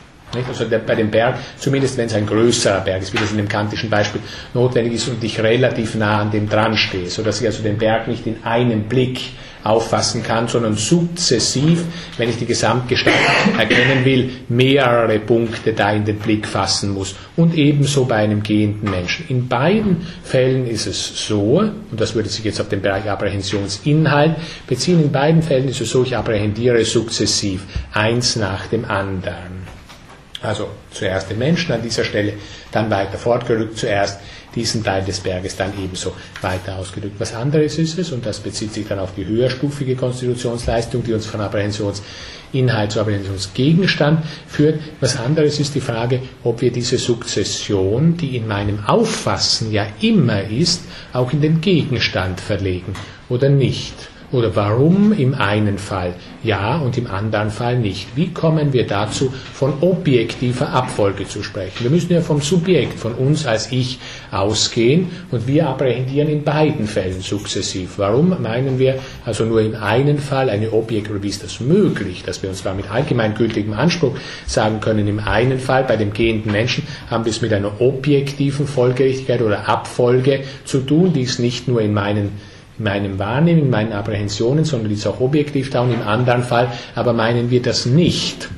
Also 0.47 0.65
der, 0.65 0.79
bei 0.79 0.95
dem 0.95 1.09
Berg, 1.09 1.37
zumindest 1.57 1.97
wenn 1.97 2.05
es 2.05 2.13
ein 2.13 2.27
größerer 2.27 2.81
Berg 2.81 3.01
ist, 3.01 3.13
wie 3.13 3.17
das 3.17 3.31
in 3.31 3.37
dem 3.37 3.47
kantischen 3.47 3.89
Beispiel 3.89 4.21
notwendig 4.53 4.93
ist 4.93 5.07
und 5.07 5.23
ich 5.23 5.41
relativ 5.41 5.95
nah 5.95 6.21
an 6.21 6.31
dem 6.31 6.47
dran 6.47 6.77
stehe, 6.77 7.09
sodass 7.09 7.41
ich 7.41 7.47
also 7.47 7.63
den 7.63 7.77
Berg 7.77 8.07
nicht 8.07 8.27
in 8.27 8.43
einem 8.43 8.83
Blick 8.83 9.21
auffassen 9.63 10.23
kann, 10.23 10.47
sondern 10.47 10.75
sukzessiv, 10.75 11.83
wenn 12.17 12.29
ich 12.29 12.37
die 12.37 12.45
Gesamtgestalt 12.45 13.15
erkennen 13.57 14.05
will, 14.05 14.29
mehrere 14.47 15.19
Punkte 15.19 15.73
da 15.73 15.91
in 15.91 16.05
den 16.05 16.17
Blick 16.17 16.47
fassen 16.47 16.93
muss. 16.93 17.15
Und 17.35 17.55
ebenso 17.55 18.05
bei 18.05 18.17
einem 18.17 18.41
gehenden 18.43 18.89
Menschen. 18.89 19.25
In 19.27 19.47
beiden 19.47 20.05
Fällen 20.23 20.67
ist 20.67 20.87
es 20.87 21.27
so, 21.27 21.59
und 21.59 21.99
das 21.99 22.15
würde 22.15 22.29
sich 22.29 22.45
jetzt 22.45 22.61
auf 22.61 22.69
den 22.69 22.81
Bereich 22.81 23.09
Apprehensionsinhalt 23.09 24.35
beziehen, 24.67 25.01
in 25.01 25.11
beiden 25.11 25.41
Fällen 25.41 25.67
ist 25.67 25.81
es 25.81 25.89
so, 25.89 26.03
ich 26.03 26.15
apprehendiere 26.15 26.85
sukzessiv, 26.85 27.63
eins 27.93 28.35
nach 28.35 28.67
dem 28.67 28.85
anderen. 28.85 29.78
Also 30.41 30.69
zuerst 30.91 31.29
den 31.29 31.37
Menschen 31.37 31.73
an 31.73 31.81
dieser 31.81 32.05
Stelle, 32.05 32.33
dann 32.71 32.89
weiter 32.89 33.17
fortgerückt, 33.17 33.77
zuerst 33.77 34.19
diesen 34.55 34.83
Teil 34.83 35.03
des 35.03 35.19
Berges 35.19 35.55
dann 35.55 35.73
ebenso 35.81 36.13
weiter 36.41 36.77
ausgedrückt. 36.77 37.19
Was 37.19 37.33
anderes 37.33 37.77
ist 37.77 37.99
es, 37.99 38.11
und 38.11 38.25
das 38.25 38.39
bezieht 38.39 38.73
sich 38.73 38.87
dann 38.87 38.99
auf 38.99 39.13
die 39.15 39.25
höherstufige 39.25 39.95
Konstitutionsleistung, 39.95 41.03
die 41.03 41.13
uns 41.13 41.25
von 41.25 41.41
Apprehensionsinhalt 41.41 42.91
zu 42.91 43.01
Apprehentionsgegenstand 43.01 44.23
führt. 44.47 44.79
Was 45.01 45.19
anderes 45.19 45.59
ist 45.59 45.75
die 45.75 45.81
Frage, 45.81 46.21
ob 46.43 46.61
wir 46.61 46.71
diese 46.71 46.97
Sukzession, 46.97 48.17
die 48.17 48.37
in 48.37 48.47
meinem 48.47 48.85
Auffassen 48.85 49.71
ja 49.71 49.87
immer 50.01 50.43
ist, 50.43 50.83
auch 51.13 51.33
in 51.33 51.41
den 51.41 51.61
Gegenstand 51.61 52.39
verlegen 52.39 52.93
oder 53.27 53.49
nicht. 53.49 53.93
Oder 54.31 54.55
warum 54.55 55.11
im 55.11 55.33
einen 55.33 55.79
Fall 55.79 56.13
ja 56.43 56.77
und 56.77 56.97
im 56.97 57.07
anderen 57.07 57.49
Fall 57.49 57.79
nicht? 57.79 58.15
Wie 58.15 58.31
kommen 58.31 58.73
wir 58.73 58.85
dazu, 58.85 59.33
von 59.53 59.73
objektiver 59.81 60.69
Abfolge 60.69 61.27
zu 61.27 61.41
sprechen? 61.41 61.83
Wir 61.83 61.89
müssen 61.89 62.13
ja 62.13 62.21
vom 62.21 62.39
Subjekt, 62.39 62.99
von 62.99 63.13
uns 63.13 63.47
als 63.47 63.71
Ich 63.71 63.99
ausgehen 64.31 65.07
und 65.31 65.47
wir 65.47 65.67
apprehendieren 65.67 66.29
in 66.29 66.43
beiden 66.43 66.85
Fällen 66.85 67.21
sukzessiv. 67.21 67.93
Warum 67.97 68.39
meinen 68.41 68.77
wir 68.77 68.99
also 69.25 69.45
nur 69.45 69.61
im 69.61 69.75
einen 69.75 70.19
Fall 70.19 70.49
eine 70.49 70.73
Objekt, 70.73 71.09
oder 71.09 71.23
wie 71.23 71.29
ist 71.29 71.43
das 71.43 71.59
möglich, 71.59 72.21
dass 72.23 72.43
wir 72.43 72.49
uns 72.49 72.61
da 72.61 72.75
mit 72.75 72.91
allgemeingültigem 72.91 73.73
Anspruch 73.73 74.15
sagen 74.45 74.79
können, 74.79 75.07
im 75.07 75.19
einen 75.19 75.59
Fall 75.59 75.85
bei 75.85 75.97
dem 75.97 76.13
gehenden 76.13 76.51
Menschen 76.51 76.85
haben 77.09 77.25
wir 77.25 77.31
es 77.31 77.41
mit 77.41 77.51
einer 77.51 77.81
objektiven 77.81 78.67
Folgerichtigkeit 78.67 79.41
oder 79.41 79.67
Abfolge 79.67 80.41
zu 80.65 80.81
tun, 80.81 81.13
die 81.13 81.21
ist 81.21 81.39
nicht 81.39 81.67
nur 81.67 81.81
in 81.81 81.93
meinen 81.93 82.29
in 82.29 82.31
meinem 82.79 83.19
Wahrnehmen, 83.19 83.61
in 83.61 83.69
meinen 83.69 83.93
Apprehensionen, 83.93 84.65
sondern 84.65 84.89
die 84.89 84.95
ist 84.95 85.07
auch 85.07 85.19
objektiv 85.19 85.69
da 85.69 85.81
und 85.81 85.93
im 85.93 86.01
anderen 86.01 86.43
Fall 86.43 86.71
aber 86.95 87.13
meinen 87.13 87.49
wir 87.49 87.61
das 87.61 87.85
nicht. 87.85 88.49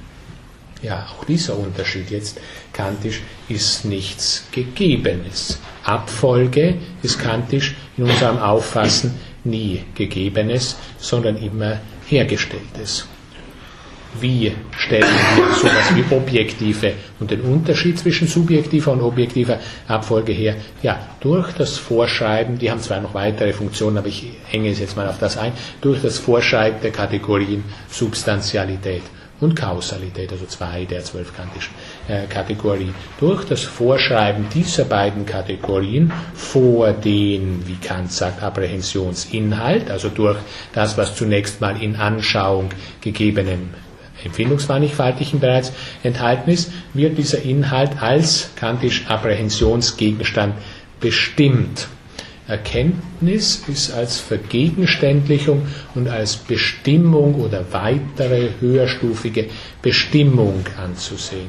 Ja, 0.82 1.08
auch 1.16 1.26
dieser 1.26 1.58
Unterschied 1.58 2.10
jetzt 2.10 2.40
kantisch 2.74 3.22
ist 3.50 3.86
nichts 3.86 4.46
Gegebenes. 4.52 5.60
Abfolge 5.84 6.76
ist 7.04 7.20
kantisch 7.20 7.76
in 7.98 8.06
unserem 8.06 8.40
Auffassen 8.40 9.14
nie 9.44 9.84
Gegebenes, 9.96 10.78
sondern 10.98 11.38
immer 11.38 11.78
Hergestelltes 12.08 13.08
wie 14.20 14.52
stellen 14.78 15.08
wir 15.36 15.54
sowas 15.56 15.96
wie 15.96 16.04
objektive 16.14 16.94
und 17.20 17.32
den 17.32 17.42
Unterschied 17.42 17.98
zwischen 17.98 18.28
subjektiver 18.28 18.92
und 18.92 19.02
objektiver 19.02 19.60
Abfolge 19.88 20.34
her? 20.34 20.56
Ja, 20.84 21.00
durch 21.20 21.52
das 21.54 21.78
Vorschreiben, 21.78 22.58
die 22.58 22.70
haben 22.70 22.82
zwar 22.82 23.00
noch 23.00 23.14
weitere 23.14 23.54
Funktionen, 23.54 23.98
aber 23.98 24.08
ich 24.08 24.26
hänge 24.48 24.70
es 24.70 24.80
jetzt 24.80 24.98
mal 24.98 25.08
auf 25.08 25.20
das 25.20 25.38
ein, 25.38 25.54
durch 25.82 26.02
das 26.02 26.20
Vorschreiben 26.20 26.82
der 26.82 26.92
Kategorien 26.92 27.64
Substantialität 27.90 29.04
und 29.42 29.56
Kausalität, 29.56 30.32
also 30.32 30.46
zwei 30.46 30.86
der 30.86 31.04
zwölf 31.04 31.36
kantischen 31.36 31.74
äh, 32.08 32.28
Kategorien. 32.28 32.94
Durch 33.20 33.44
das 33.46 33.64
Vorschreiben 33.64 34.48
dieser 34.54 34.86
beiden 34.86 35.26
Kategorien 35.26 36.12
vor 36.34 36.94
den, 36.94 37.68
wie 37.68 37.76
Kant 37.76 38.12
sagt, 38.12 38.44
Apprehensionsinhalt, 38.44 39.90
also 39.90 40.10
durch 40.10 40.38
das, 40.74 40.98
was 40.98 41.16
zunächst 41.16 41.60
mal 41.60 41.82
in 41.82 41.96
Anschauung 41.96 42.70
gegebenem 43.02 43.70
Empfindungsmannigfaltigen 44.24 45.40
bereits 45.40 45.72
enthalten 46.04 46.52
ist, 46.52 46.72
wird 46.94 47.18
dieser 47.18 47.42
Inhalt 47.42 48.02
als 48.02 48.52
kantisch 48.56 49.06
Apprehentionsgegenstand 49.08 50.56
bestimmt. 51.00 51.88
Erkenntnis 52.48 53.64
ist 53.68 53.94
als 53.94 54.20
Vergegenständlichung 54.20 55.68
und 55.96 56.10
als 56.10 56.36
Bestimmung 56.36 57.36
oder 57.36 57.66
weitere 57.72 58.50
höherstufige 58.60 59.48
Bestimmung 59.82 60.66
anzusehen. 60.78 61.48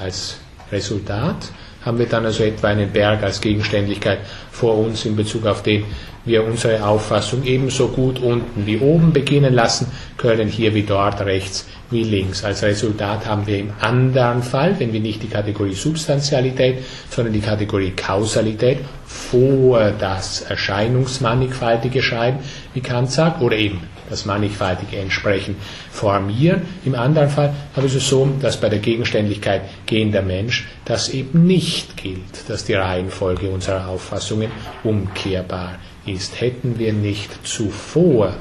Als 0.00 0.36
Resultat 0.70 1.50
haben 1.84 1.98
wir 1.98 2.06
dann 2.06 2.24
also 2.24 2.42
etwa 2.44 2.68
einen 2.68 2.90
Berg 2.90 3.22
als 3.22 3.40
Gegenständlichkeit 3.40 4.18
vor 4.50 4.78
uns 4.78 5.04
in 5.04 5.16
Bezug 5.16 5.46
auf 5.46 5.62
den 5.62 5.84
wir 6.24 6.44
unsere 6.44 6.84
Auffassung 6.86 7.44
ebenso 7.44 7.88
gut 7.88 8.18
unten 8.18 8.66
wie 8.66 8.78
oben 8.78 9.12
beginnen 9.12 9.52
lassen 9.52 9.88
können, 10.16 10.48
hier 10.48 10.74
wie 10.74 10.82
dort 10.82 11.20
rechts 11.20 11.66
wie 11.90 12.02
links. 12.02 12.44
Als 12.44 12.62
Resultat 12.62 13.26
haben 13.26 13.46
wir 13.46 13.58
im 13.58 13.72
anderen 13.80 14.42
Fall, 14.42 14.78
wenn 14.80 14.92
wir 14.92 15.00
nicht 15.00 15.22
die 15.22 15.28
Kategorie 15.28 15.74
Substantialität, 15.74 16.78
sondern 17.10 17.34
die 17.34 17.40
Kategorie 17.40 17.90
Kausalität 17.90 18.78
vor 19.06 19.90
das 19.98 20.40
Erscheinungsmannigfaltige 20.42 22.02
schreiben, 22.02 22.38
wie 22.72 22.80
Kant 22.80 23.10
sagt, 23.10 23.42
oder 23.42 23.56
eben 23.56 23.80
das 24.14 24.24
Mannigfaltige 24.24 24.96
entsprechend 24.96 25.56
formieren. 25.90 26.62
Im 26.84 26.94
anderen 26.94 27.28
Fall 27.28 27.52
aber 27.74 27.86
ist 27.86 27.96
es 27.96 28.08
so, 28.08 28.28
dass 28.40 28.56
bei 28.60 28.68
der 28.68 28.78
Gegenständlichkeit 28.78 29.62
gehender 29.86 30.22
Mensch 30.22 30.66
das 30.84 31.08
eben 31.08 31.46
nicht 31.46 31.96
gilt, 31.96 32.48
dass 32.48 32.64
die 32.64 32.74
Reihenfolge 32.74 33.50
unserer 33.50 33.88
Auffassungen 33.88 34.50
umkehrbar 34.84 35.78
ist. 36.06 36.40
Hätten 36.40 36.78
wir 36.78 36.92
nicht 36.92 37.46
zuvor 37.46 38.34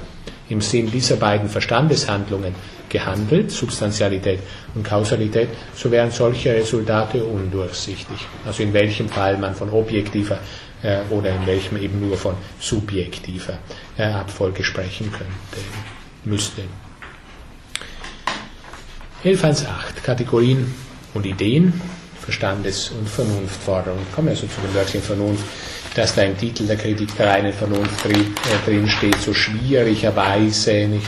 im 0.49 0.61
Sinn 0.61 0.91
dieser 0.91 1.15
beiden 1.15 1.49
Verstandeshandlungen 1.49 2.53
gehandelt, 2.89 3.49
Substantialität 3.49 4.39
und 4.75 4.83
Kausalität, 4.83 5.49
so 5.73 5.89
wären 5.89 6.11
solche 6.11 6.53
Resultate 6.53 7.23
undurchsichtig. 7.23 8.17
Also 8.45 8.61
in 8.61 8.71
welchem 8.71 9.09
Fall 9.09 9.37
man 9.37 9.55
von 9.55 9.71
objektiver 9.71 10.37
oder 11.09 11.35
in 11.35 11.45
welchem 11.45 11.77
eben 11.77 11.99
nur 11.99 12.17
von 12.17 12.35
subjektiver 12.59 13.57
äh, 13.97 14.03
Abfolge 14.03 14.63
sprechen 14.63 15.11
könnte, 15.11 15.65
müsste. 16.25 16.63
11.1.8 19.23 19.65
Kategorien 20.03 20.73
und 21.13 21.25
Ideen, 21.25 21.81
Verstandes- 22.19 22.89
und 22.89 23.07
Vernunftforderung. 23.07 23.99
Kommen 24.13 24.27
wir 24.27 24.31
also 24.31 24.47
zu 24.47 24.59
dem 24.61 24.73
Wörtchen 24.73 25.01
Vernunft 25.01 25.43
dass 25.95 26.15
da 26.15 26.23
im 26.23 26.37
Titel 26.37 26.65
der 26.65 26.77
Kritik 26.77 27.15
der 27.17 27.27
reinen 27.27 27.53
Vernunft 27.53 28.03
drin, 28.03 28.21
äh, 28.21 28.69
drin 28.69 28.87
steht, 28.89 29.19
so 29.21 29.33
schwierigerweise, 29.33 30.87
nicht? 30.87 31.07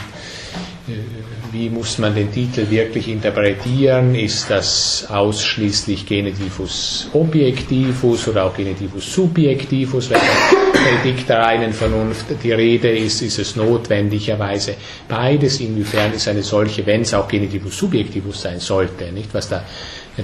Wie 1.50 1.68
muss 1.68 1.98
man 1.98 2.14
den 2.14 2.30
Titel 2.30 2.70
wirklich 2.70 3.08
interpretieren? 3.08 4.14
Ist 4.14 4.48
das 4.48 5.04
ausschließlich 5.08 6.06
Genitivus 6.06 7.08
objektivus 7.12 8.28
oder 8.28 8.44
auch 8.44 8.56
Genitivus 8.56 9.12
subjektivus? 9.12 10.10
Wenn 10.10 10.20
der 10.20 10.80
Kritik 10.80 11.26
der 11.26 11.38
reinen 11.38 11.72
Vernunft 11.72 12.26
die 12.40 12.52
Rede 12.52 12.96
ist, 12.96 13.20
ist 13.22 13.40
es 13.40 13.56
notwendigerweise 13.56 14.76
beides. 15.08 15.58
Inwiefern 15.58 16.12
ist 16.12 16.28
eine 16.28 16.44
solche, 16.44 16.86
wenn 16.86 17.00
es 17.00 17.12
auch 17.14 17.26
Genitivus 17.26 17.78
subjektivus 17.78 18.42
sein 18.42 18.60
sollte, 18.60 19.10
nicht? 19.10 19.34
Was 19.34 19.48
da 19.48 19.64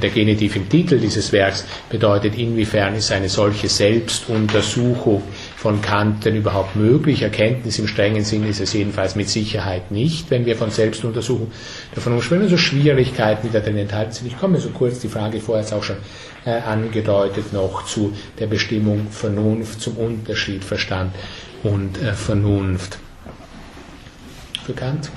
der 0.01 0.11
Genitiv 0.11 0.57
im 0.57 0.69
Titel 0.69 0.99
dieses 0.99 1.33
Werks 1.33 1.65
bedeutet, 1.91 2.39
inwiefern 2.39 2.95
ist 2.95 3.13
eine 3.13 3.29
solche 3.29 3.69
Selbstuntersuchung 3.69 5.23
von 5.63 5.81
Kant 5.81 6.25
denn 6.25 6.35
überhaupt 6.35 6.75
möglich? 6.75 7.23
Erkenntnis 7.23 7.79
im 7.79 7.87
strengen 7.87 8.25
Sinn 8.25 8.43
ist 8.49 8.61
es 8.61 8.73
jedenfalls 8.73 9.15
mit 9.15 9.29
Sicherheit 9.29 9.93
nicht, 9.93 10.29
wenn 10.29 10.45
wir 10.45 10.57
von 10.57 10.71
Selbstuntersuchung 10.71 11.53
davon 11.95 12.21
sprechen. 12.21 12.43
Also 12.43 12.57
Schwierigkeiten, 12.57 13.47
die 13.47 13.53
da 13.53 13.61
drin 13.61 13.79
enthalten 13.79 14.11
sind. 14.11 14.27
Ich 14.27 14.37
komme 14.37 14.59
so 14.59 14.71
kurz, 14.71 14.99
die 14.99 15.07
Frage 15.07 15.39
vorher 15.41 15.63
jetzt 15.63 15.73
auch 15.73 15.85
schon 15.85 15.99
äh, 16.45 16.51
angedeutet, 16.51 17.53
noch 17.53 17.85
zu 17.85 18.13
der 18.41 18.49
Bestimmung 18.49 19.07
Vernunft, 19.13 19.81
zum 19.81 19.99
Unterschied 19.99 20.65
Verstand 20.65 21.15
und 21.63 21.97
äh, 22.03 22.13
Vernunft. 22.13 22.99
Für 24.67 24.73
Kant 24.73 25.13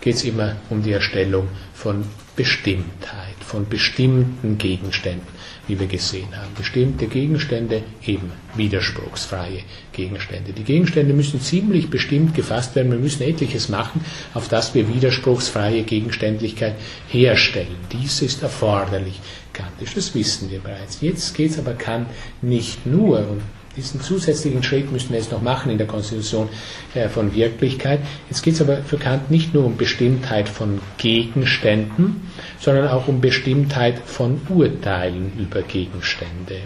geht 0.00 0.14
es 0.14 0.22
immer 0.22 0.54
um 0.70 0.84
die 0.84 0.92
Erstellung 0.92 1.48
von 1.74 2.04
Bestimmtheit, 2.36 3.34
von 3.44 3.68
bestimmten 3.68 4.58
Gegenständen, 4.58 5.26
wie 5.68 5.78
wir 5.78 5.86
gesehen 5.86 6.28
haben. 6.36 6.54
Bestimmte 6.56 7.06
Gegenstände, 7.06 7.82
eben 8.06 8.32
widerspruchsfreie 8.54 9.62
Gegenstände. 9.92 10.52
Die 10.52 10.64
Gegenstände 10.64 11.12
müssen 11.12 11.40
ziemlich 11.40 11.90
bestimmt 11.90 12.34
gefasst 12.34 12.76
werden. 12.76 12.92
Wir 12.92 12.98
müssen 12.98 13.22
etliches 13.22 13.68
machen, 13.68 14.04
auf 14.34 14.48
das 14.48 14.74
wir 14.74 14.88
widerspruchsfreie 14.92 15.82
Gegenständlichkeit 15.82 16.76
herstellen. 17.08 17.76
Dies 17.92 18.22
ist 18.22 18.42
erforderlich. 18.42 19.20
Kantisch, 19.52 19.94
das 19.94 20.14
wissen 20.14 20.50
wir 20.50 20.60
bereits. 20.60 21.00
Jetzt 21.00 21.34
geht 21.34 21.50
es 21.50 21.58
aber 21.58 21.72
Kant 21.72 22.08
nicht 22.42 22.86
nur, 22.86 23.18
und 23.18 23.42
diesen 23.76 24.00
zusätzlichen 24.00 24.62
Schritt 24.62 24.90
müssen 24.90 25.10
wir 25.10 25.18
jetzt 25.18 25.32
noch 25.32 25.42
machen 25.42 25.70
in 25.70 25.78
der 25.78 25.86
Konstitution 25.86 26.48
äh, 26.94 27.08
von 27.08 27.34
Wirklichkeit. 27.34 28.00
Jetzt 28.30 28.42
geht 28.42 28.54
es 28.54 28.60
aber 28.62 28.78
für 28.78 28.96
Kant 28.98 29.30
nicht 29.30 29.54
nur 29.54 29.64
um 29.64 29.76
Bestimmtheit 29.76 30.48
von 30.48 30.80
Gegenständen, 30.98 32.28
sondern 32.60 32.88
auch 32.88 33.08
um 33.08 33.20
Bestimmtheit 33.20 33.98
von 34.04 34.40
Urteilen 34.48 35.32
über 35.38 35.62
Gegenstände. 35.62 36.56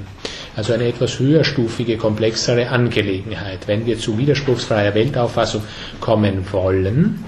Also 0.57 0.73
eine 0.73 0.85
etwas 0.89 1.19
höherstufige, 1.19 1.97
komplexere 1.97 2.69
Angelegenheit. 2.71 3.67
Wenn 3.67 3.87
wir 3.87 3.99
zu 3.99 4.19
widerspruchsfreier 4.19 4.95
Weltauffassung 4.95 5.63
kommen 6.01 6.45
wollen, 6.53 7.25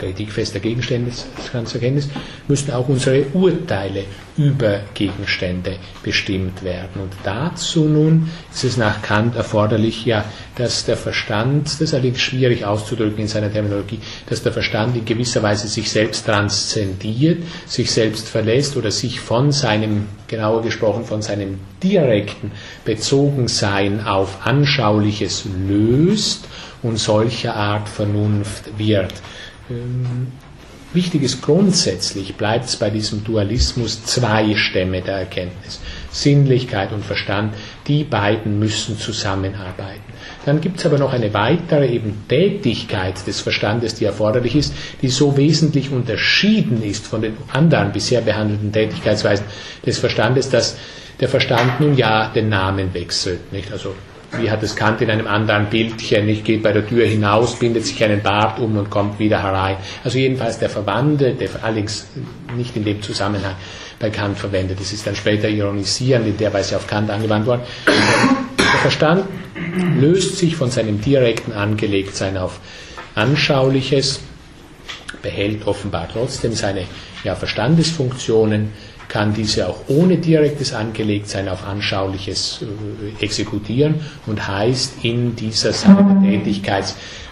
kritikfester 0.00 0.60
Gegenstandserkenntnis, 0.60 2.08
müssen 2.48 2.72
auch 2.72 2.88
unsere 2.88 3.26
Urteile 3.34 4.04
über 4.36 4.80
Gegenstände 4.94 5.76
bestimmt 6.02 6.62
werden. 6.62 7.02
Und 7.02 7.12
dazu 7.24 7.84
nun 7.84 8.30
ist 8.52 8.64
es 8.64 8.76
nach 8.76 9.02
Kant 9.02 9.36
erforderlich, 9.36 10.06
ja, 10.06 10.24
dass 10.56 10.86
der 10.86 10.96
Verstand, 10.96 11.66
das 11.66 11.80
ist 11.80 11.94
allerdings 11.94 12.20
schwierig 12.20 12.64
auszudrücken 12.64 13.20
in 13.20 13.28
seiner 13.28 13.52
Terminologie, 13.52 14.00
dass 14.28 14.42
der 14.42 14.52
Verstand 14.52 14.96
in 14.96 15.04
gewisser 15.04 15.42
Weise 15.42 15.68
sich 15.68 15.90
selbst 15.90 16.24
transzendiert, 16.24 17.42
sich 17.66 17.90
selbst 17.90 18.28
verlässt 18.28 18.76
oder 18.76 18.90
sich 18.90 19.20
von 19.20 19.52
seinem, 19.52 20.06
genauer 20.26 20.62
gesprochen, 20.62 21.04
von 21.04 21.20
seinem 21.20 21.58
direkten 21.82 22.52
Bezogensein 22.84 24.06
auf 24.06 24.46
Anschauliches 24.46 25.44
löst 25.68 26.46
und 26.82 26.98
solcher 26.98 27.54
Art 27.56 27.88
Vernunft 27.88 28.78
wird. 28.78 29.12
Ähm, 29.70 30.32
wichtig 30.92 31.22
ist 31.22 31.42
grundsätzlich, 31.42 32.34
bleibt 32.34 32.64
es 32.66 32.76
bei 32.76 32.90
diesem 32.90 33.22
Dualismus 33.24 34.04
zwei 34.04 34.54
Stämme 34.56 35.00
der 35.02 35.18
Erkenntnis. 35.18 35.80
Sinnlichkeit 36.10 36.92
und 36.92 37.04
Verstand, 37.04 37.54
die 37.86 38.04
beiden 38.04 38.58
müssen 38.58 38.98
zusammenarbeiten. 38.98 40.02
Dann 40.44 40.60
gibt 40.60 40.80
es 40.80 40.86
aber 40.86 40.98
noch 40.98 41.12
eine 41.12 41.32
weitere 41.34 41.86
eben 41.88 42.24
Tätigkeit 42.28 43.26
des 43.26 43.40
Verstandes, 43.40 43.94
die 43.94 44.04
erforderlich 44.06 44.56
ist, 44.56 44.74
die 45.02 45.08
so 45.08 45.36
wesentlich 45.36 45.90
unterschieden 45.90 46.82
ist 46.82 47.06
von 47.06 47.22
den 47.22 47.36
anderen 47.52 47.92
bisher 47.92 48.20
behandelten 48.22 48.72
Tätigkeitsweisen 48.72 49.46
des 49.86 49.98
Verstandes, 49.98 50.50
dass 50.50 50.76
der 51.20 51.28
Verstand 51.28 51.80
nun 51.80 51.96
ja 51.96 52.28
den 52.34 52.48
Namen 52.48 52.92
wechselt. 52.94 53.52
Nicht? 53.52 53.70
Also 53.70 53.94
wie 54.38 54.50
hat 54.50 54.62
es 54.62 54.76
Kant 54.76 55.00
in 55.00 55.10
einem 55.10 55.26
anderen 55.26 55.66
Bildchen, 55.66 56.26
nicht 56.26 56.44
geht 56.44 56.62
bei 56.62 56.72
der 56.72 56.86
Tür 56.86 57.06
hinaus, 57.06 57.58
bindet 57.58 57.86
sich 57.86 58.02
einen 58.04 58.22
Bart 58.22 58.58
um 58.58 58.76
und 58.76 58.90
kommt 58.90 59.18
wieder 59.18 59.42
herein. 59.42 59.76
Also 60.04 60.18
jedenfalls 60.18 60.58
der 60.58 60.70
Verwandte, 60.70 61.34
der 61.34 61.48
allerdings 61.62 62.06
nicht 62.56 62.76
in 62.76 62.84
dem 62.84 63.02
Zusammenhang 63.02 63.54
bei 63.98 64.10
Kant 64.10 64.38
verwendet. 64.38 64.80
Das 64.80 64.92
ist 64.92 65.06
dann 65.06 65.16
später 65.16 65.48
ironisierend 65.48 66.26
in 66.26 66.36
der 66.36 66.52
Weise 66.52 66.76
auf 66.76 66.86
Kant 66.86 67.10
angewandt 67.10 67.46
worden. 67.46 67.62
Der 67.86 68.78
Verstand 68.80 69.24
löst 69.98 70.38
sich 70.38 70.56
von 70.56 70.70
seinem 70.70 71.00
direkten 71.00 71.52
Angelegtsein 71.52 72.38
auf 72.38 72.60
Anschauliches, 73.14 74.20
behält 75.22 75.66
offenbar 75.66 76.08
trotzdem 76.10 76.52
seine 76.52 76.84
ja, 77.24 77.34
Verstandesfunktionen, 77.34 78.72
kann 79.10 79.34
diese 79.34 79.68
auch 79.68 79.80
ohne 79.88 80.16
direktes 80.16 80.72
Angelegtsein 80.72 81.48
auf 81.48 81.66
Anschauliches 81.66 82.60
äh, 82.62 83.22
exekutieren 83.22 83.96
und 84.26 84.48
heißt 84.48 85.04
in 85.04 85.36
dieser 85.36 85.72
seiner 85.72 86.02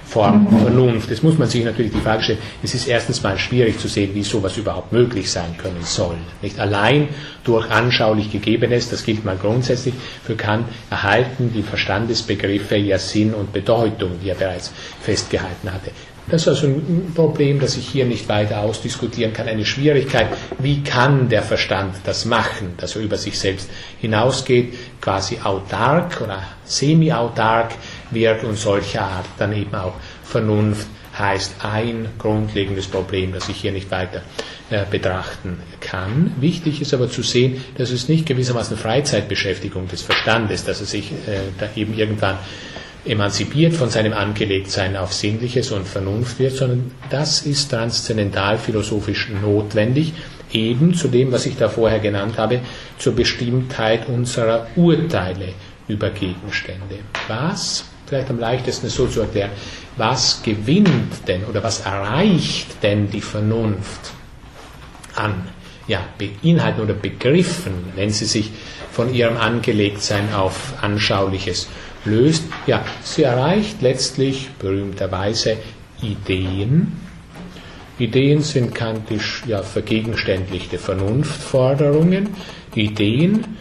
Tätigkeitsform 0.08 0.48
Vernunft. 0.48 1.10
Das 1.10 1.22
muss 1.22 1.38
man 1.38 1.48
sich 1.48 1.64
natürlich 1.64 1.92
die 1.92 2.00
Frage 2.00 2.22
stellen, 2.22 2.38
es 2.62 2.74
ist 2.74 2.88
erstens 2.88 3.22
mal 3.22 3.38
schwierig 3.38 3.78
zu 3.78 3.88
sehen, 3.88 4.14
wie 4.14 4.22
sowas 4.22 4.56
überhaupt 4.56 4.92
möglich 4.92 5.30
sein 5.30 5.56
können 5.58 5.82
soll. 5.82 6.16
Nicht 6.42 6.58
allein 6.58 7.08
durch 7.44 7.70
anschaulich 7.70 8.30
Gegebenes, 8.30 8.90
das 8.90 9.04
gilt 9.04 9.24
mal 9.24 9.36
grundsätzlich 9.36 9.94
für 10.24 10.36
Kant, 10.36 10.66
erhalten 10.90 11.52
die 11.54 11.62
Verstandesbegriffe 11.62 12.76
ja 12.76 12.98
Sinn 12.98 13.34
und 13.34 13.52
Bedeutung, 13.52 14.12
die 14.22 14.30
er 14.30 14.34
bereits 14.34 14.72
festgehalten 15.00 15.72
hatte. 15.72 15.90
Das 16.30 16.42
ist 16.42 16.48
also 16.48 16.66
ein 16.66 17.12
Problem, 17.14 17.58
das 17.58 17.78
ich 17.78 17.88
hier 17.88 18.04
nicht 18.04 18.28
weiter 18.28 18.60
ausdiskutieren 18.60 19.32
kann. 19.32 19.48
Eine 19.48 19.64
Schwierigkeit, 19.64 20.26
wie 20.58 20.82
kann 20.82 21.30
der 21.30 21.42
Verstand 21.42 21.94
das 22.04 22.26
machen, 22.26 22.74
dass 22.76 22.96
er 22.96 23.02
über 23.02 23.16
sich 23.16 23.38
selbst 23.38 23.70
hinausgeht, 23.98 24.74
quasi 25.00 25.38
autark 25.42 26.20
oder 26.20 26.42
semi-autark 26.66 27.72
wird 28.10 28.44
und 28.44 28.56
solcher 28.56 29.02
Art 29.02 29.26
dann 29.38 29.52
eben 29.52 29.74
auch 29.74 29.94
Vernunft 30.24 30.86
heißt 31.18 31.56
ein 31.64 32.08
grundlegendes 32.18 32.86
Problem, 32.86 33.32
das 33.32 33.48
ich 33.48 33.56
hier 33.56 33.72
nicht 33.72 33.90
weiter 33.90 34.22
äh, 34.70 34.84
betrachten 34.88 35.58
kann. 35.80 36.32
Wichtig 36.40 36.80
ist 36.80 36.94
aber 36.94 37.10
zu 37.10 37.22
sehen, 37.22 37.64
dass 37.76 37.90
es 37.90 38.08
nicht 38.08 38.26
gewissermaßen 38.26 38.76
Freizeitbeschäftigung 38.76 39.88
des 39.88 40.02
Verstandes, 40.02 40.64
dass 40.64 40.80
er 40.80 40.86
sich 40.86 41.10
äh, 41.10 41.40
da 41.58 41.68
eben 41.74 41.96
irgendwann 41.98 42.38
emanzipiert 43.04 43.74
von 43.74 43.90
seinem 43.90 44.12
Angelegtsein 44.12 44.96
auf 44.96 45.12
Sinnliches 45.12 45.72
und 45.72 45.88
Vernunft 45.88 46.38
wird, 46.38 46.52
sondern 46.52 46.92
das 47.10 47.42
ist 47.42 47.70
transzendental 47.70 48.58
philosophisch 48.58 49.30
notwendig, 49.42 50.12
eben 50.52 50.94
zu 50.94 51.08
dem, 51.08 51.32
was 51.32 51.46
ich 51.46 51.56
da 51.56 51.68
vorher 51.68 52.00
genannt 52.00 52.38
habe, 52.38 52.60
zur 52.98 53.14
Bestimmtheit 53.14 54.08
unserer 54.08 54.66
Urteile 54.76 55.54
über 55.88 56.10
Gegenstände. 56.10 56.98
Was, 57.28 57.84
vielleicht 58.08 58.30
am 58.30 58.38
leichtesten 58.38 58.88
so 58.88 59.06
zu 59.06 59.20
erklären, 59.20 59.50
was 59.96 60.42
gewinnt 60.42 61.26
denn 61.26 61.44
oder 61.44 61.62
was 61.62 61.80
erreicht 61.80 62.82
denn 62.82 63.10
die 63.10 63.20
Vernunft 63.20 64.12
an 65.14 65.34
ja, 65.86 66.00
Inhalten 66.42 66.82
oder 66.82 66.94
Begriffen, 66.94 67.72
wenn 67.96 68.10
sie 68.10 68.26
sich 68.26 68.50
von 68.92 69.12
ihrem 69.12 69.36
Angelegtsein 69.36 70.34
auf 70.34 70.74
Anschauliches 70.82 71.68
löst, 72.04 72.44
ja, 72.66 72.84
sie 73.02 73.22
erreicht 73.22 73.80
letztlich 73.80 74.50
berühmterweise 74.58 75.56
Ideen. 76.02 76.92
Ideen 77.98 78.42
sind 78.42 78.74
kantisch 78.74 79.42
ja, 79.46 79.62
vergegenständlichte 79.62 80.78
Vernunftforderungen. 80.78 82.28
Ideen, 82.74 83.56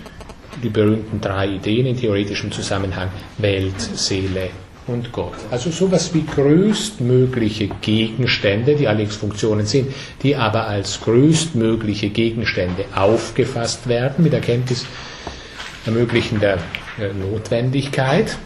die 0.63 0.70
berühmten 0.70 1.22
drei 1.22 1.48
Ideen 1.48 1.86
in 1.86 1.98
theoretischem 1.98 2.52
Zusammenhang, 2.52 3.10
Welt, 3.38 3.80
Seele 3.80 4.50
und 4.88 5.12
Gott. 5.12 5.36
Also 5.52 5.70
sowas 5.70 6.13
wie 6.13 6.24
größtmögliche 6.26 7.67
Gegenstände, 7.82 8.76
die 8.76 8.88
allerdings 8.88 9.15
Funktionen 9.15 9.65
sind, 9.65 9.93
die 10.24 10.36
aber 10.36 10.67
als 10.67 11.02
größtmögliche 11.02 12.10
Gegenstände 12.10 12.86
aufgefasst 12.96 13.88
werden 13.88 14.24
mit 14.24 14.34
Erkenntnis 14.34 14.86
ermöglichender 15.86 16.58
Notwendigkeit. 17.20 18.38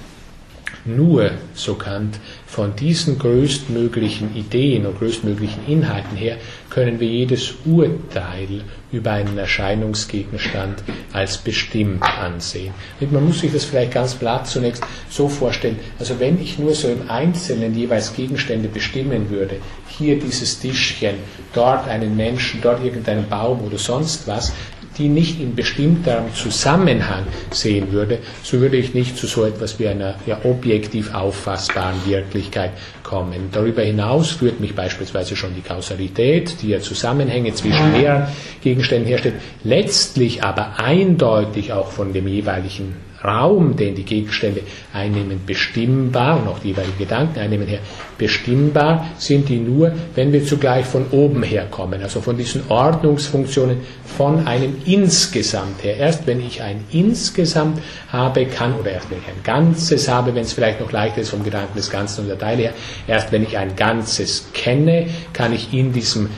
Nur, 0.84 1.32
so 1.54 1.76
Kant, 1.76 2.20
von 2.52 2.76
diesen 2.76 3.18
größtmöglichen 3.18 4.36
Ideen 4.36 4.86
und 4.86 5.00
größtmöglichen 5.00 5.66
Inhalten 5.68 6.18
her 6.18 6.36
können 6.70 7.00
wir 7.00 7.08
jedes 7.08 7.54
Urteil 7.64 8.66
über 8.92 9.12
einen 9.12 9.38
Erscheinungsgegenstand 9.38 10.84
als 11.14 11.38
bestimmt 11.38 12.04
ansehen. 12.04 12.74
Und 13.00 13.14
man 13.14 13.26
muss 13.26 13.40
sich 13.40 13.54
das 13.54 13.64
vielleicht 13.64 13.94
ganz 13.94 14.16
platt 14.16 14.48
zunächst 14.48 14.84
so 15.10 15.30
vorstellen, 15.30 15.80
also 15.98 16.20
wenn 16.20 16.42
ich 16.42 16.60
nur 16.60 16.76
so 16.76 16.90
im 16.90 17.10
Einzelnen 17.10 17.74
jeweils 17.74 18.14
Gegenstände 18.14 18.68
bestimmen 18.68 19.30
würde, 19.30 19.56
hier 19.88 20.20
dieses 20.20 20.60
Tischchen, 20.60 21.16
dort 21.54 21.88
einen 21.88 22.18
Menschen, 22.18 22.60
dort 22.62 22.84
irgendeinen 22.84 23.30
Baum 23.30 23.62
oder 23.62 23.78
sonst 23.78 24.28
was, 24.28 24.52
die 24.98 25.08
nicht 25.08 25.40
in 25.40 25.56
bestimmterem 25.56 26.34
Zusammenhang 26.34 27.26
sehen 27.52 27.92
würde, 27.92 28.20
so 28.44 28.60
würde 28.60 28.78
ich 28.78 28.94
nicht 28.94 29.18
zu 29.18 29.28
so 29.28 29.46
etwas 29.46 29.80
wie 29.80 29.88
einer 29.88 30.16
ja, 30.26 30.40
objektiv 30.44 31.14
auffassbaren 31.14 32.06
Wirklichkeit 32.06 32.72
kommen. 33.04 33.50
Darüber 33.52 33.82
hinaus 33.82 34.32
führt 34.32 34.60
mich 34.60 34.76
beispielsweise 34.76 35.36
schon 35.36 35.56
die 35.56 35.62
Kausalität, 35.62 36.62
die 36.62 36.70
ja 36.70 36.80
Zusammenhänge 36.80 37.54
zwischen 37.54 37.92
mehreren 37.92 38.28
Gegenständen 38.62 39.08
herstellt, 39.08 39.36
letztlich 39.64 40.44
aber 40.44 40.80
eindeutig 40.80 41.74
auch 41.74 41.92
von 41.92 42.14
dem 42.14 42.28
jeweiligen 42.28 42.96
Raum, 43.24 43.76
den 43.76 43.96
die 43.96 44.04
Gegenstände 44.04 44.62
einnehmen, 44.94 45.42
bestimmbar 45.46 46.42
und 46.42 46.48
auch 46.48 46.60
die 46.60 46.70
jeweiligen 46.70 46.98
Gedanken 46.98 47.40
einnehmen 47.40 47.68
her, 47.68 47.80
bestimmbar 48.18 49.08
sind 49.18 49.50
die 49.50 49.58
nur, 49.58 49.94
wenn 50.16 50.34
wir 50.34 50.44
zugleich 50.46 50.86
von 50.86 51.06
oben 51.12 51.44
her 51.44 51.68
kommen, 51.70 52.02
also 52.02 52.22
von 52.22 52.38
diesen 52.38 52.64
Ordnungsfunktionen 52.70 53.78
von 54.18 54.48
einem 54.48 54.76
Insgesamt 54.86 55.84
her. 55.84 55.98
Erst 55.98 56.26
wenn 56.26 56.40
ich 56.46 56.62
ein 56.62 56.84
Insgesamt 56.92 57.80
habe, 58.12 58.46
kann, 58.46 58.74
oder 58.76 58.92
erst 58.92 59.12
wenn 59.12 59.20
ich 59.20 59.28
ein 59.28 59.44
Ganzes 59.44 60.08
habe, 60.10 60.34
wenn 60.34 60.44
es 60.44 60.54
vielleicht 60.54 60.82
noch 60.82 60.92
leichter 60.92 61.22
ist 61.22 61.30
vom 61.30 61.44
Gedanken 61.44 61.76
des 61.76 61.90
Ganzen 61.90 62.22
und 62.22 62.28
der 62.28 62.40
Teile 62.40 62.62
her, 62.64 62.74
erst 63.08 63.32
wenn 63.32 63.44
ich 63.44 63.58
ein 63.58 63.76
Ganzes 63.76 64.50
kenne, 64.54 65.08
kann 65.34 65.54
ich 65.54 65.74
in 65.74 65.94
diesem 65.94 66.30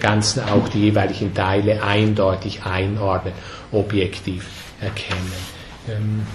Ganzen 0.00 0.42
auch 0.42 0.68
die 0.68 0.80
jeweiligen 0.80 1.34
Teile 1.34 1.82
eindeutig 1.82 2.64
einordnen, 2.64 3.32
objektiv 3.70 4.44
erkennen. 4.80 5.51
Ähm, 5.88 6.26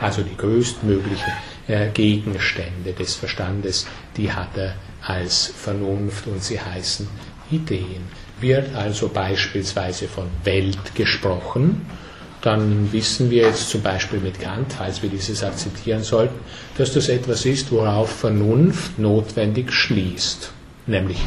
also 0.00 0.22
die 0.22 0.36
größtmöglichen 0.36 1.32
äh, 1.66 1.88
Gegenstände 1.90 2.92
des 2.92 3.14
Verstandes, 3.16 3.86
die 4.16 4.32
hat 4.32 4.56
er 4.56 4.74
als 5.02 5.46
Vernunft 5.46 6.26
und 6.26 6.42
sie 6.42 6.60
heißen 6.60 7.08
Ideen. 7.50 8.02
Wird 8.40 8.74
also 8.74 9.08
beispielsweise 9.08 10.06
von 10.06 10.26
Welt 10.44 10.94
gesprochen, 10.94 11.86
dann 12.40 12.92
wissen 12.92 13.30
wir 13.30 13.42
jetzt 13.48 13.68
zum 13.68 13.82
Beispiel 13.82 14.20
mit 14.20 14.38
Kant, 14.40 14.72
falls 14.72 15.02
wir 15.02 15.10
dieses 15.10 15.42
akzeptieren 15.42 16.04
sollten, 16.04 16.38
dass 16.76 16.92
das 16.92 17.08
etwas 17.08 17.44
ist, 17.44 17.72
worauf 17.72 18.10
Vernunft 18.10 18.98
notwendig 18.98 19.72
schließt, 19.72 20.52
nämlich 20.86 21.18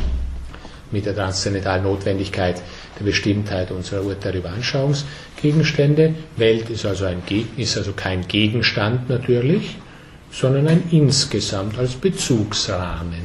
mit 0.91 1.05
der 1.05 1.15
transzendentalen 1.15 1.83
Notwendigkeit 1.83 2.61
der 3.01 3.11
Bestimmtheit 3.11 3.71
unserer 3.71 4.03
Urteile 4.03 4.39
über 4.39 4.49
Anschauungsgegenstände. 4.51 6.13
Welt 6.37 6.69
ist 6.69 6.85
also, 6.85 7.05
ein, 7.05 7.21
ist 7.57 7.77
also 7.77 7.93
kein 7.93 8.27
Gegenstand 8.27 9.09
natürlich, 9.09 9.77
sondern 10.31 10.67
ein 10.67 10.83
Insgesamt 10.91 11.77
als 11.77 11.93
Bezugsrahmen 11.93 13.21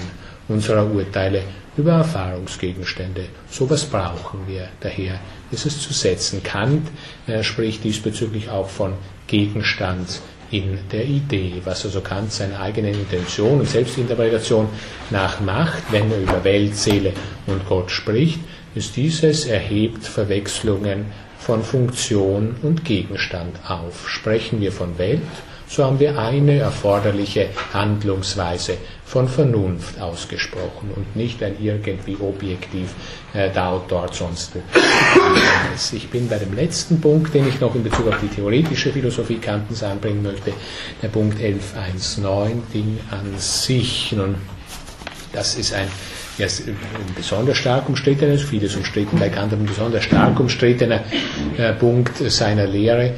unserer 0.49 0.91
Urteile 0.91 1.43
über 1.77 1.93
Erfahrungsgegenstände. 1.93 3.27
Sowas 3.51 3.85
brauchen 3.85 4.41
wir. 4.47 4.69
Daher 4.81 5.21
ist 5.51 5.67
es 5.67 5.81
zu 5.81 5.93
setzen. 5.93 6.43
Kant 6.43 6.89
äh, 7.27 7.43
spricht 7.43 7.85
diesbezüglich 7.85 8.49
auch 8.49 8.69
von 8.69 8.95
Gegenstand 9.27 10.21
in 10.51 10.79
der 10.93 11.05
Idee, 11.05 11.61
was 11.65 11.85
also 11.85 12.01
Kant 12.01 12.33
seiner 12.33 12.61
eigenen 12.61 12.95
Intention 12.95 13.61
und 13.61 13.69
Selbstinterpretation 13.69 14.69
nach 15.11 15.41
macht, 15.41 15.83
wenn 15.91 16.11
er 16.11 16.21
über 16.21 16.45
Welt, 16.45 16.77
Seele 16.77 17.13
und 17.47 17.67
Gott 17.67 17.91
spricht, 17.91 18.39
ist 18.77 18.97
dieses 18.97 19.47
erhebt 19.47 20.05
Verwechslungen 20.05 21.07
von 21.39 21.63
Funktion 21.63 22.57
und 22.63 22.85
Gegenstand 22.85 23.57
auf. 23.67 24.09
Sprechen 24.09 24.61
wir 24.61 24.71
von 24.71 24.99
Welt, 24.99 25.23
so 25.69 25.85
haben 25.85 25.99
wir 25.99 26.19
eine 26.19 26.59
erforderliche 26.59 27.49
Handlungsweise 27.73 28.77
von 29.05 29.29
Vernunft 29.29 30.01
ausgesprochen 30.01 30.91
und 30.95 31.17
nicht 31.17 31.43
ein 31.43 31.57
irgendwie 31.61 32.17
objektiv 32.21 32.95
äh, 33.35 33.51
da 33.53 33.73
und 33.73 33.91
dort 33.91 34.15
sonst. 34.15 34.53
Ich 35.93 36.09
bin 36.11 36.29
bei 36.29 36.39
dem 36.39 36.55
letzten 36.55 37.01
Punkt, 37.01 37.35
den 37.35 37.49
ich 37.49 37.61
noch 37.61 37.75
in 37.75 37.83
Bezug 37.83 38.09
auf 38.09 38.21
die 38.21 38.29
theoretische 38.29 38.93
Philosophie 38.93 39.39
Kantens 39.39 39.83
anbringen 39.83 40.23
möchte, 40.23 40.53
der 41.03 41.09
Punkt 41.09 41.41
11.1.9, 41.41 42.51
Ding 42.73 42.99
an 43.11 43.39
sich. 43.39 44.13
Nun, 44.13 44.37
das 45.33 45.57
ist 45.57 45.73
ein 45.73 45.89
ja, 46.39 46.47
besonders 47.15 47.57
stark 47.57 47.89
umstrittener, 47.89 48.39
vieles 48.39 48.77
umstritten 48.77 49.19
bei 49.19 49.29
Kant, 49.29 49.53
ein 49.53 49.67
besonders 49.67 50.05
stark 50.05 50.39
umstrittener 50.39 51.01
äh, 51.57 51.73
Punkt 51.73 52.17
seiner 52.31 52.67
Lehre 52.67 53.15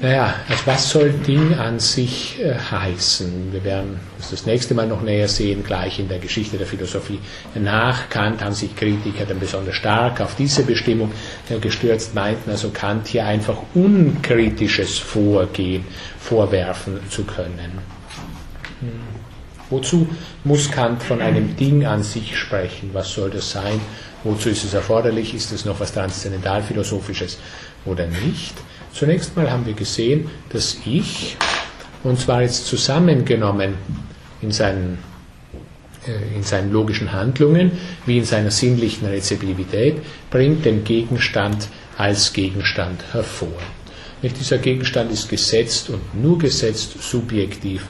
naja, 0.00 0.34
also 0.48 0.66
was 0.66 0.90
soll 0.90 1.10
Ding 1.12 1.54
an 1.54 1.78
sich 1.78 2.38
äh, 2.38 2.54
heißen? 2.54 3.52
Wir 3.52 3.64
werden 3.64 4.00
das, 4.18 4.30
das 4.30 4.44
nächste 4.44 4.74
Mal 4.74 4.86
noch 4.86 5.02
näher 5.02 5.28
sehen, 5.28 5.62
gleich 5.64 5.98
in 5.98 6.08
der 6.08 6.18
Geschichte 6.18 6.58
der 6.58 6.66
Philosophie. 6.66 7.20
Nach 7.54 8.08
Kant 8.10 8.42
haben 8.44 8.54
sich 8.54 8.76
Kritiker 8.76 9.24
dann 9.24 9.38
besonders 9.38 9.76
stark 9.76 10.20
auf 10.20 10.34
diese 10.34 10.64
Bestimmung 10.64 11.12
äh, 11.48 11.58
gestürzt, 11.58 12.14
meinten 12.14 12.50
also 12.50 12.70
Kant 12.70 13.06
hier 13.06 13.24
einfach 13.24 13.56
unkritisches 13.74 14.98
Vorgehen 14.98 15.84
vorwerfen 16.18 16.98
zu 17.08 17.24
können. 17.24 17.80
Hm. 18.80 19.23
Wozu 19.70 20.06
muss 20.44 20.70
Kant 20.70 21.02
von 21.02 21.20
einem 21.22 21.56
Ding 21.56 21.86
an 21.86 22.02
sich 22.02 22.36
sprechen? 22.36 22.90
Was 22.92 23.12
soll 23.12 23.30
das 23.30 23.50
sein? 23.50 23.80
Wozu 24.22 24.50
ist 24.50 24.64
es 24.64 24.74
erforderlich? 24.74 25.34
Ist 25.34 25.52
es 25.52 25.64
noch 25.64 25.80
was 25.80 25.92
Transzendentalphilosophisches 25.92 27.38
oder 27.84 28.06
nicht? 28.06 28.54
Zunächst 28.92 29.36
mal 29.36 29.50
haben 29.50 29.66
wir 29.66 29.74
gesehen, 29.74 30.30
dass 30.50 30.76
ich, 30.84 31.36
und 32.04 32.20
zwar 32.20 32.42
jetzt 32.42 32.66
zusammengenommen 32.66 33.74
in 34.40 34.52
seinen, 34.52 34.98
äh, 36.06 36.36
in 36.36 36.42
seinen 36.42 36.72
logischen 36.72 37.12
Handlungen 37.12 37.72
wie 38.06 38.18
in 38.18 38.24
seiner 38.24 38.50
sinnlichen 38.50 39.08
Rezeptivität, 39.08 39.96
bringt 40.30 40.64
den 40.64 40.84
Gegenstand 40.84 41.68
als 41.96 42.32
Gegenstand 42.32 43.02
hervor. 43.12 43.58
Dieser 44.22 44.56
Gegenstand 44.56 45.12
ist 45.12 45.28
gesetzt 45.28 45.90
und 45.90 46.14
nur 46.14 46.38
gesetzt 46.38 46.96
subjektiv 47.02 47.86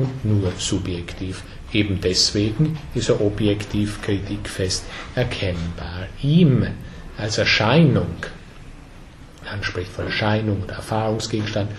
und 0.00 0.24
nur 0.24 0.52
subjektiv. 0.58 1.42
Eben 1.72 2.00
deswegen 2.00 2.78
ist 2.94 3.08
er 3.08 3.20
objektiv 3.20 4.00
kritikfest 4.02 4.84
erkennbar. 5.14 6.06
Ihm 6.22 6.66
als 7.16 7.38
Erscheinung 7.38 8.06
Kant 9.48 9.64
spricht 9.64 9.90
von 9.92 10.06
Erscheinung 10.06 10.62
oder 10.62 10.74
Erfahrungsgegenstand. 10.74 11.70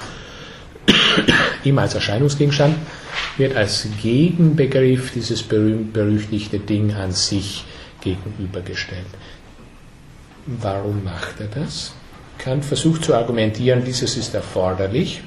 Immer 1.63 1.83
als 1.83 1.93
Erscheinungsgegenstand 1.93 2.75
wird 3.37 3.55
als 3.55 3.87
Gegenbegriff 4.01 5.11
dieses 5.13 5.43
berühmt-berüchtigte 5.43 6.59
Ding 6.59 6.93
an 6.93 7.11
sich 7.11 7.63
gegenübergestellt. 8.01 9.05
Warum 10.47 11.03
macht 11.03 11.39
er 11.39 11.47
das? 11.47 11.93
Kant 12.39 12.65
versucht 12.65 13.03
zu 13.03 13.13
argumentieren, 13.13 13.83
dieses 13.85 14.17
ist 14.17 14.33
erforderlich, 14.33 15.21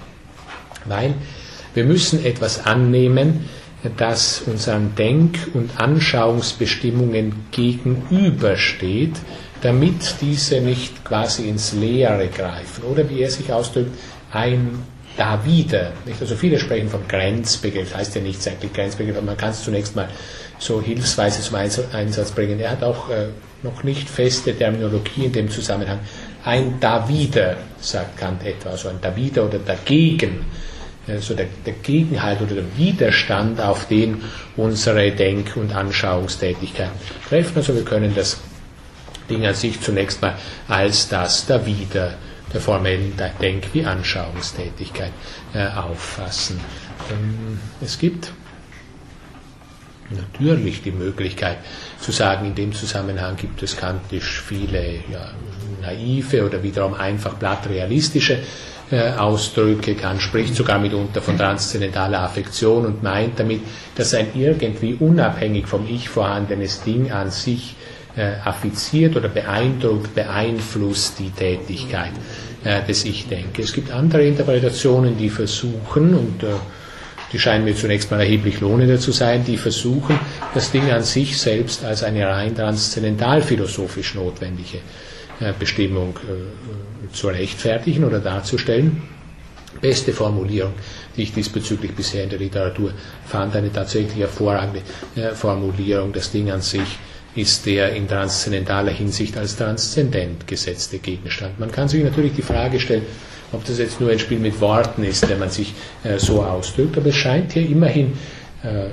weil 0.87 1.15
wir 1.75 1.85
müssen 1.85 2.25
etwas 2.25 2.67
annehmen, 2.67 3.49
das 3.97 4.43
unseren 4.47 4.95
Denk- 4.95 5.51
und 5.55 5.81
Anschauungsbestimmungen 5.81 7.47
gegenübersteht, 7.51 9.17
damit 9.61 10.17
diese 10.21 10.61
nicht 10.61 11.05
quasi 11.05 11.49
ins 11.49 11.73
Leere 11.73 12.29
greifen. 12.29 12.85
Oder 12.85 13.09
wie 13.11 13.21
er 13.21 13.31
sich 13.31 13.53
ausdrückt, 13.53 13.91
ein 14.31 14.85
da 15.17 15.45
wieder. 15.45 15.93
Nicht? 16.07 16.21
Also 16.21 16.37
viele 16.37 16.59
sprechen 16.59 16.89
von 16.89 17.07
Grenzbegriff, 17.09 17.95
heißt 17.95 18.15
ja 18.15 18.23
nichts 18.23 18.47
eigentlich 18.47 18.73
Grenzbegriff, 18.73 19.17
aber 19.17 19.27
man 19.27 19.37
kann 19.37 19.51
es 19.51 19.63
zunächst 19.63 19.95
mal 19.95 20.09
so 20.59 20.81
hilfsweise 20.81 21.43
zum 21.43 21.57
Einsatz 21.57 22.31
bringen. 22.31 22.61
Er 22.61 22.71
hat 22.71 22.83
auch 22.83 23.11
äh, 23.11 23.27
noch 23.63 23.83
nicht 23.83 24.09
feste 24.09 24.57
Terminologie 24.57 25.27
in 25.27 25.33
dem 25.33 25.51
Zusammenhang. 25.51 25.99
Ein 26.45 26.77
da 26.81 27.09
wieder, 27.09 27.57
sagt 27.81 28.17
Kant 28.17 28.45
etwa, 28.45 28.71
also 28.71 28.89
ein 28.89 28.99
da 29.01 29.15
wieder 29.15 29.45
oder 29.45 29.59
dagegen 29.59 30.45
also 31.07 31.35
der, 31.35 31.47
der, 31.67 31.75
Gegenhalt 31.75 32.41
oder 32.41 32.55
der 32.57 32.77
Widerstand, 32.77 33.61
auf 33.61 33.89
den 33.89 34.23
unsere 34.57 35.11
Denk- 35.11 35.57
und 35.57 35.75
Anschauungstätigkeiten 35.75 36.93
treffen. 37.29 37.57
Also 37.57 37.75
wir 37.75 37.85
können 37.85 38.15
das 38.15 38.41
Ding 39.29 39.47
an 39.47 39.55
sich 39.55 39.81
zunächst 39.81 40.23
mal 40.23 40.37
als 40.69 41.09
das 41.09 41.47
dawider 41.47 42.15
der 42.53 42.61
formellen 42.61 43.15
Denk- 43.41 43.73
wie 43.73 43.85
Anschauungstätigkeit 43.85 45.13
äh, 45.55 45.67
auffassen. 45.69 46.61
Ähm, 47.11 47.59
es 47.81 47.99
gibt 47.99 48.31
natürlich 50.11 50.83
die 50.83 50.91
Möglichkeit 50.91 51.59
zu 52.01 52.13
sagen, 52.13 52.47
in 52.47 52.55
dem 52.55 52.73
Zusammenhang 52.73 53.37
gibt 53.37 53.63
es 53.63 53.77
kantisch 53.77 54.43
viele 54.47 54.97
ja, 55.11 55.33
naive 55.81 56.45
oder 56.45 56.63
wiederum 56.63 56.95
einfach 56.95 57.39
platt 57.39 57.69
realistische 57.69 58.39
äh, 58.93 59.13
Ausdrücke. 59.13 59.95
Kant 59.95 60.21
spricht 60.21 60.55
sogar 60.55 60.79
mitunter 60.79 61.23
von 61.23 61.39
transzendentaler 61.39 62.21
Affektion 62.21 62.87
und 62.87 63.03
meint 63.03 63.41
damit, 63.41 63.63
dass 63.95 64.15
ein 64.15 64.29
irgendwie 64.35 64.95
unabhängig 65.01 65.67
vom 65.67 65.89
Ich 65.89 66.09
vorhandenes 66.09 66.83
Ding 66.83 67.11
an 67.11 67.31
sich 67.31 67.75
äh, 68.17 68.35
affiziert 68.45 69.17
oder 69.17 69.29
beeindruckt, 69.29 70.15
beeinflusst 70.15 71.19
die 71.19 71.31
Tätigkeit 71.31 72.13
äh, 72.65 72.83
des 72.83 73.05
Ich-Denke. 73.07 73.63
Es 73.63 73.73
gibt 73.73 73.91
andere 73.91 74.25
Interpretationen, 74.27 75.17
die 75.17 75.31
versuchen, 75.31 76.15
und 76.15 76.43
äh, 76.43 76.49
die 77.33 77.39
scheinen 77.39 77.65
mir 77.65 77.75
zunächst 77.75 78.11
mal 78.11 78.21
erheblich 78.21 78.61
lohnender 78.61 78.99
zu 78.99 79.11
sein, 79.11 79.43
die 79.47 79.57
versuchen, 79.57 80.19
das 80.53 80.71
Ding 80.71 80.91
an 80.91 81.03
sich 81.03 81.39
selbst 81.39 81.83
als 81.83 82.05
eine 82.05 82.27
rein 82.29 82.55
transzendentalphilosophisch 82.55 84.15
notwendige 84.15 84.81
Bestimmung 85.59 86.17
äh, 86.19 87.13
zu 87.13 87.29
rechtfertigen 87.29 88.05
oder 88.05 88.21
darzustellen. 88.21 89.03
Beste 89.81 90.13
Formulierung, 90.13 90.75
die 91.17 91.23
ich 91.23 91.33
diesbezüglich 91.33 91.93
bisher 91.95 92.25
in 92.25 92.31
der 92.31 92.39
Literatur 92.39 92.93
fand, 93.27 93.57
eine 93.57 93.73
tatsächlich 93.73 94.17
hervorragende 94.19 94.81
äh, 95.17 95.31
Formulierung, 95.35 96.13
das 96.13 96.31
Ding 96.31 96.51
an 96.51 96.61
sich 96.61 96.99
ist 97.35 97.65
der 97.65 97.93
in 97.95 98.07
transzendentaler 98.07 98.93
Hinsicht 98.93 99.37
als 99.39 99.57
transzendent 99.57 100.47
gesetzte 100.47 100.99
Gegenstand. 100.99 101.59
Man 101.59 101.73
kann 101.73 101.89
sich 101.89 102.05
natürlich 102.05 102.35
die 102.35 102.43
Frage 102.43 102.79
stellen, 102.79 103.07
ob 103.53 103.65
das 103.65 103.79
jetzt 103.79 104.01
nur 104.01 104.11
ein 104.11 104.19
Spiel 104.19 104.39
mit 104.39 104.61
Worten 104.61 105.03
ist, 105.05 105.29
wenn 105.29 105.39
man 105.39 105.51
sich 105.51 105.73
äh, 106.05 106.19
so 106.19 106.43
ausdrückt, 106.43 106.97
aber 106.99 107.07
es 107.07 107.17
scheint 107.17 107.53
hier 107.53 107.67
immerhin 107.69 108.13
äh, 108.63 108.89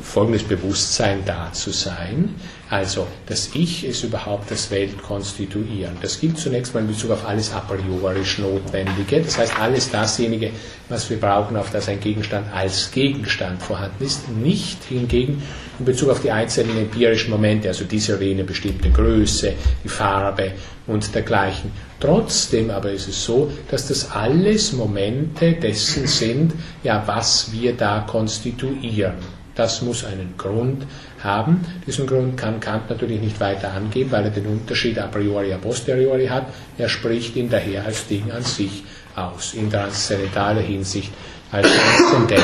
folgendes 0.00 0.42
Bewusstsein 0.42 1.20
da 1.24 1.52
zu 1.52 1.70
sein, 1.70 2.34
also 2.72 3.06
das 3.26 3.50
Ich 3.52 3.84
ist 3.84 4.02
überhaupt 4.02 4.50
das 4.50 4.70
Weltkonstituieren. 4.70 5.94
Das 6.00 6.18
gilt 6.18 6.38
zunächst 6.38 6.72
mal 6.72 6.80
in 6.80 6.86
Bezug 6.86 7.10
auf 7.10 7.28
alles 7.28 7.52
a 7.52 7.60
priorisch 7.60 8.38
Notwendige, 8.38 9.20
das 9.20 9.36
heißt 9.36 9.60
alles 9.60 9.90
dasjenige, 9.90 10.50
was 10.88 11.10
wir 11.10 11.20
brauchen, 11.20 11.58
auf 11.58 11.70
das 11.70 11.90
ein 11.90 12.00
Gegenstand 12.00 12.46
als 12.50 12.90
Gegenstand 12.90 13.62
vorhanden 13.62 14.02
ist, 14.02 14.26
nicht 14.30 14.84
hingegen 14.84 15.42
in 15.78 15.84
Bezug 15.84 16.08
auf 16.08 16.22
die 16.22 16.30
einzelnen 16.30 16.78
empirischen 16.78 17.30
Momente, 17.30 17.68
also 17.68 17.84
diese 17.84 18.16
oder 18.16 18.24
jene 18.24 18.44
bestimmte 18.44 18.88
Größe, 18.88 19.52
die 19.84 19.88
Farbe 19.88 20.52
und 20.86 21.14
dergleichen. 21.14 21.72
Trotzdem 22.00 22.70
aber 22.70 22.90
ist 22.90 23.06
es 23.06 23.22
so, 23.22 23.52
dass 23.70 23.88
das 23.88 24.10
alles 24.12 24.72
Momente 24.72 25.52
dessen 25.52 26.06
sind, 26.06 26.54
ja, 26.82 27.02
was 27.04 27.52
wir 27.52 27.74
da 27.74 28.00
konstituieren. 28.00 29.16
Das 29.54 29.82
muss 29.82 30.04
einen 30.04 30.34
Grund 30.38 30.86
haben. 31.24 31.64
Diesen 31.86 32.06
Grund 32.06 32.36
kann 32.36 32.60
Kant 32.60 32.90
natürlich 32.90 33.20
nicht 33.20 33.40
weiter 33.40 33.72
angeben, 33.72 34.10
weil 34.10 34.24
er 34.24 34.30
den 34.30 34.46
Unterschied 34.46 34.98
a 34.98 35.06
priori 35.06 35.52
a 35.52 35.58
posteriori 35.58 36.26
hat. 36.26 36.46
Er 36.78 36.88
spricht 36.88 37.36
ihn 37.36 37.50
daher 37.50 37.84
als 37.84 38.06
Ding 38.06 38.30
an 38.30 38.42
sich 38.42 38.84
aus, 39.14 39.54
in 39.54 39.70
transzendentaler 39.70 40.62
Hinsicht 40.62 41.12
als 41.50 41.68
transzendent 41.72 42.42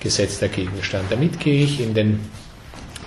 gesetzter 0.00 0.48
Gegenstand. 0.48 1.04
Damit 1.10 1.40
gehe 1.40 1.64
ich 1.64 1.80
in 1.80 1.94
den 1.94 2.20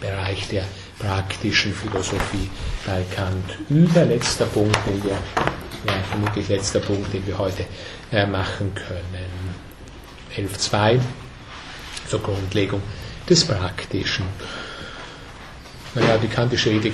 Bereich 0.02 0.48
der 0.50 0.64
praktischen 1.00 1.74
Philosophie 1.74 2.50
bei 2.86 3.04
Kant 3.16 3.58
über. 3.70 4.06
Letzter 4.06 4.46
Punkt, 4.46 4.78
den 4.86 5.04
wir, 5.04 5.12
ja, 5.12 5.94
vermutlich 6.10 6.50
letzter 6.50 6.80
Punkt, 6.80 7.14
den 7.14 7.26
wir 7.26 7.38
heute 7.38 7.66
äh, 8.12 8.26
machen 8.26 8.74
können. 8.76 9.56
11.2 10.36 11.00
zur 12.08 12.22
Grundlegung 12.22 12.82
des 13.30 13.46
Praktischen. 13.46 14.26
Naja, 15.96 16.18
die 16.18 16.28
kantische 16.28 16.70
Ethik 16.70 16.94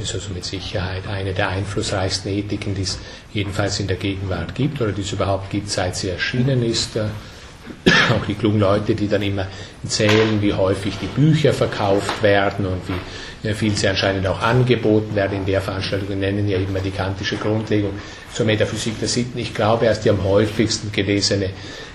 ist 0.00 0.14
also 0.14 0.30
mit 0.32 0.44
Sicherheit 0.44 1.06
eine 1.06 1.32
der 1.32 1.48
einflussreichsten 1.48 2.32
Ethiken, 2.32 2.74
die 2.74 2.82
es 2.82 2.98
jedenfalls 3.32 3.80
in 3.80 3.86
der 3.86 3.96
Gegenwart 3.96 4.54
gibt 4.54 4.80
oder 4.80 4.92
die 4.92 5.02
es 5.02 5.12
überhaupt 5.12 5.50
gibt, 5.50 5.68
seit 5.68 5.96
sie 5.96 6.08
erschienen 6.08 6.62
ist. 6.62 6.96
Äh, 6.96 7.06
auch 8.16 8.26
die 8.26 8.34
klugen 8.34 8.58
Leute, 8.58 8.94
die 8.94 9.08
dann 9.08 9.22
immer 9.22 9.46
erzählen, 9.82 10.40
wie 10.40 10.52
häufig 10.52 10.94
die 11.00 11.06
Bücher 11.06 11.52
verkauft 11.52 12.22
werden 12.22 12.66
und 12.66 12.80
wie 12.88 13.48
äh, 13.48 13.54
viel 13.54 13.76
sie 13.76 13.88
anscheinend 13.88 14.26
auch 14.26 14.40
angeboten 14.40 15.14
werden 15.14 15.38
in 15.38 15.46
der 15.46 15.60
Veranstaltung, 15.60 16.18
nennen 16.18 16.48
ja 16.48 16.58
immer 16.58 16.80
die 16.80 16.90
kantische 16.90 17.36
Grundlegung 17.36 17.92
zur 18.32 18.46
Metaphysik 18.46 18.98
der 18.98 19.08
Sitten. 19.08 19.38
Ich 19.38 19.54
glaube, 19.54 19.86
erst 19.86 20.04
die 20.04 20.10
am 20.10 20.22
häufigsten 20.24 20.90
gelesene 20.90 21.50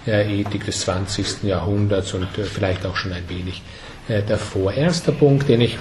äh, 0.06 0.40
Ethik 0.42 0.66
des 0.66 0.82
20. 0.82 1.44
Jahrhunderts 1.44 2.14
und 2.14 2.28
vielleicht 2.34 2.86
auch 2.86 2.96
schon 2.96 3.12
ein 3.12 3.28
wenig 3.28 3.62
äh, 4.08 4.22
davor. 4.24 4.74
Erster 4.74 5.12
Punkt, 5.12 5.50
den 5.50 5.62
ich 5.62 5.78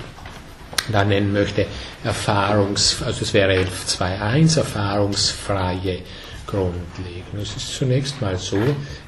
da 0.90 1.04
nennen 1.04 1.32
möchte, 1.32 1.66
Erfahrungs, 2.04 3.02
also 3.02 3.22
es 3.22 3.34
wäre 3.34 3.52
11.2.1, 3.52 4.58
erfahrungsfreie 4.58 5.98
Grundlegung. 6.46 7.40
Es 7.42 7.56
ist 7.56 7.74
zunächst 7.74 8.20
mal 8.22 8.38
so, 8.38 8.58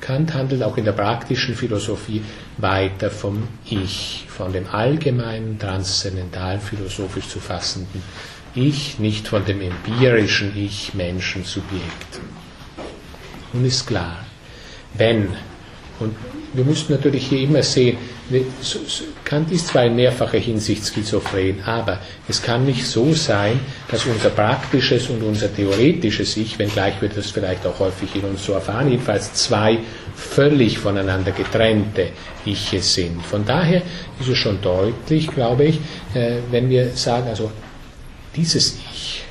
Kant 0.01 0.35
handelt 0.35 0.63
auch 0.63 0.77
in 0.77 0.85
der 0.85 0.93
praktischen 0.93 1.55
Philosophie 1.55 2.23
weiter 2.57 3.11
vom 3.11 3.47
Ich, 3.65 4.25
von 4.29 4.53
dem 4.53 4.67
allgemeinen, 4.69 5.59
transzendentalen, 5.59 6.61
philosophisch 6.61 7.29
zu 7.29 7.39
fassenden 7.39 8.03
Ich, 8.55 8.99
nicht 8.99 9.29
von 9.29 9.45
dem 9.45 9.61
empirischen 9.61 10.57
Ich, 10.57 10.95
Menschensubjekt. 10.95 12.21
Nun 13.53 13.65
ist 13.65 13.87
klar, 13.87 14.19
wenn, 14.95 15.29
und 16.01 16.17
wir 16.55 16.65
müssen 16.65 16.93
natürlich 16.93 17.29
hier 17.29 17.41
immer 17.41 17.63
sehen, 17.63 17.99
Kant 19.25 19.51
ist 19.51 19.69
zwar 19.69 19.85
in 19.87 19.97
mehrfacher 19.97 20.39
Hinsicht 20.39 20.87
schizophren, 20.87 21.63
aber 21.65 21.99
es 22.29 22.43
kann 22.43 22.67
nicht 22.67 22.87
so 22.87 23.15
sein, 23.15 23.59
dass 23.91 24.05
unser 24.05 24.29
praktisches 24.31 25.09
und 25.09 25.23
unser 25.23 25.55
theoretisches 25.55 26.37
Ich, 26.37 26.59
wenngleich 26.59 27.01
wir 27.01 27.09
das 27.09 27.31
vielleicht 27.31 27.65
auch 27.67 27.79
häufig 27.79 28.15
in 28.15 28.25
uns 28.25 28.45
so 28.45 28.53
erfahren, 28.53 28.91
jedenfalls 28.91 29.33
zwei 29.33 29.79
völlig 30.15 30.79
voneinander 30.79 31.31
getrennte 31.33 32.09
Iche 32.45 32.83
sind. 32.83 33.25
Von 33.25 33.47
daher 33.47 33.83
ist 34.21 34.29
es 34.29 34.37
schon 34.37 34.61
deutlich, 34.61 35.29
glaube 35.29 35.65
ich, 35.65 35.81
äh, 36.15 36.39
wenn 36.51 36.69
wir 36.69 36.91
sagen, 36.91 37.29
also 37.29 37.51
dieses 38.37 38.79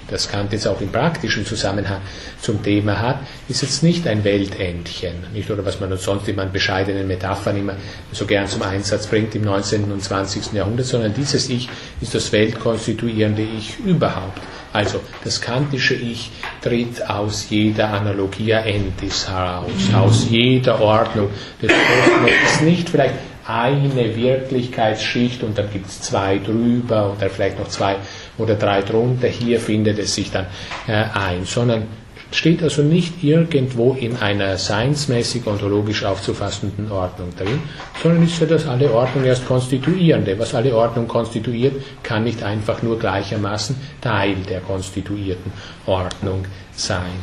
das 0.09 0.29
Kant 0.29 0.53
jetzt 0.53 0.67
auch 0.67 0.79
im 0.81 0.91
praktischen 0.91 1.45
Zusammenhang 1.45 2.01
zum 2.41 2.63
Thema 2.63 2.99
hat, 2.99 3.19
ist 3.47 3.61
jetzt 3.61 3.83
nicht 3.83 4.07
ein 4.07 4.23
Weltendchen, 4.23 5.15
nicht 5.33 5.49
oder 5.51 5.65
was 5.65 5.79
man 5.79 5.95
sonst 5.97 6.27
immer 6.27 6.43
an 6.43 6.51
bescheidenen 6.51 7.07
Metaphern 7.07 7.57
immer 7.57 7.75
so 8.11 8.25
gern 8.25 8.47
zum 8.47 8.61
Einsatz 8.61 9.07
bringt 9.07 9.35
im 9.35 9.43
19. 9.43 9.91
und 9.91 10.03
20. 10.03 10.53
Jahrhundert, 10.53 10.85
sondern 10.85 11.13
dieses 11.13 11.49
Ich 11.49 11.69
ist 12.01 12.15
das 12.15 12.31
weltkonstituierende 12.31 13.41
Ich 13.41 13.79
überhaupt. 13.79 14.39
Also 14.73 14.99
das 15.23 15.41
kantische 15.41 15.95
Ich 15.95 16.29
tritt 16.61 17.09
aus 17.09 17.49
jeder 17.49 17.89
Analogia 17.89 18.59
Entis 18.59 19.27
heraus, 19.27 19.71
aus 19.95 20.27
jeder 20.29 20.79
Ordnung 20.81 21.29
des 21.61 21.69
Kosmos. 21.69 22.31
ist 22.45 22.61
nicht 22.61 22.89
vielleicht 22.89 23.15
eine 23.47 24.15
Wirklichkeitsschicht 24.15 25.41
und 25.43 25.57
dann 25.57 25.71
gibt 25.71 25.87
es 25.87 26.01
zwei 26.01 26.37
drüber 26.37 27.13
oder 27.15 27.29
vielleicht 27.29 27.57
noch 27.59 27.69
zwei 27.69 27.95
oder 28.37 28.55
drei 28.55 28.81
drunter. 28.81 29.27
Hier 29.27 29.59
findet 29.59 29.99
es 29.99 30.15
sich 30.15 30.31
dann 30.31 30.47
äh, 30.87 31.05
ein, 31.13 31.45
sondern 31.45 31.87
steht 32.31 32.61
also 32.61 32.81
nicht 32.81 33.23
irgendwo 33.23 33.93
in 33.93 34.17
einer 34.17 34.57
seinsmäßig 34.57 35.47
ontologisch 35.47 36.03
aufzufassenden 36.03 36.91
Ordnung 36.91 37.29
drin, 37.37 37.61
sondern 38.03 38.23
ist 38.23 38.39
ja 38.41 38.47
das 38.47 38.67
alle 38.67 38.91
Ordnung 38.91 39.23
erst 39.23 39.45
konstituierende. 39.45 40.37
Was 40.37 40.53
alle 40.53 40.75
Ordnung 40.75 41.07
konstituiert, 41.07 41.81
kann 42.03 42.25
nicht 42.25 42.43
einfach 42.43 42.81
nur 42.83 42.99
gleichermaßen 42.99 43.75
Teil 44.01 44.35
der 44.49 44.59
konstituierten 44.59 45.53
Ordnung 45.85 46.43
sein. 46.75 47.13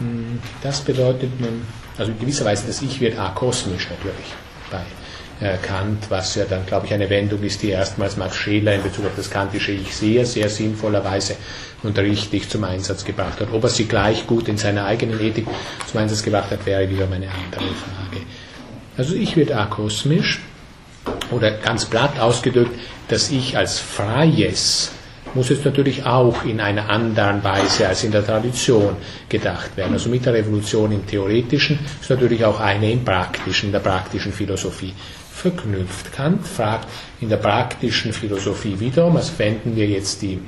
Hm, 0.00 0.40
das 0.62 0.80
bedeutet 0.80 1.40
nun, 1.40 1.62
also 1.96 2.10
in 2.10 2.18
gewisser 2.18 2.44
Weise 2.44 2.66
das 2.66 2.82
Ich 2.82 3.00
wird 3.00 3.18
akosmisch 3.18 3.88
natürlich 3.90 4.32
bei 4.72 4.80
Kant, 5.62 6.10
was 6.10 6.34
ja 6.34 6.44
dann, 6.46 6.66
glaube 6.66 6.86
ich, 6.86 6.94
eine 6.94 7.08
Wendung 7.10 7.42
ist, 7.42 7.62
die 7.62 7.70
erstmals 7.70 8.16
Max 8.16 8.36
Scheler 8.36 8.74
in 8.74 8.82
Bezug 8.82 9.06
auf 9.06 9.12
das 9.16 9.30
kantische 9.30 9.70
Ich 9.70 9.94
sehr, 9.94 10.26
sehr 10.26 10.48
sinnvollerweise 10.48 11.36
und 11.84 11.96
richtig 11.96 12.48
zum 12.48 12.64
Einsatz 12.64 13.04
gebracht 13.04 13.40
hat. 13.40 13.52
Ob 13.52 13.62
er 13.62 13.70
sie 13.70 13.84
gleich 13.86 14.26
gut 14.26 14.48
in 14.48 14.58
seiner 14.58 14.84
eigenen 14.84 15.20
Ethik 15.20 15.46
zum 15.86 16.00
Einsatz 16.00 16.24
gebracht 16.24 16.50
hat, 16.50 16.66
wäre 16.66 16.90
wieder 16.90 17.04
eine 17.04 17.28
andere 17.28 17.60
Frage. 17.60 18.24
Also 18.96 19.14
ich 19.14 19.36
wird 19.36 19.52
akosmisch 19.52 20.40
oder 21.30 21.52
ganz 21.52 21.84
platt 21.84 22.18
ausgedrückt, 22.18 22.76
das 23.06 23.30
Ich 23.30 23.56
als 23.56 23.78
freies 23.78 24.90
muss 25.34 25.48
jetzt 25.48 25.64
natürlich 25.64 26.04
auch 26.04 26.44
in 26.44 26.60
einer 26.60 26.88
anderen 26.88 27.42
Weise 27.44 27.88
als 27.88 28.04
in 28.04 28.12
der 28.12 28.24
Tradition 28.24 28.96
gedacht 29.28 29.76
werden. 29.76 29.92
Also 29.92 30.08
mit 30.08 30.24
der 30.26 30.34
Revolution 30.34 30.92
im 30.92 31.06
Theoretischen 31.06 31.78
ist 32.00 32.10
natürlich 32.10 32.44
auch 32.44 32.60
eine 32.60 32.90
im 32.90 33.04
Praktischen, 33.04 33.66
in 33.66 33.72
der 33.72 33.80
praktischen 33.80 34.32
Philosophie 34.32 34.94
verknüpft. 35.32 36.12
Kant 36.12 36.46
fragt 36.46 36.88
in 37.20 37.28
der 37.28 37.36
praktischen 37.36 38.12
Philosophie 38.12 38.78
wiederum, 38.78 39.16
also 39.16 39.32
wenden 39.38 39.76
wir 39.76 39.86
jetzt 39.86 40.22
die 40.22 40.38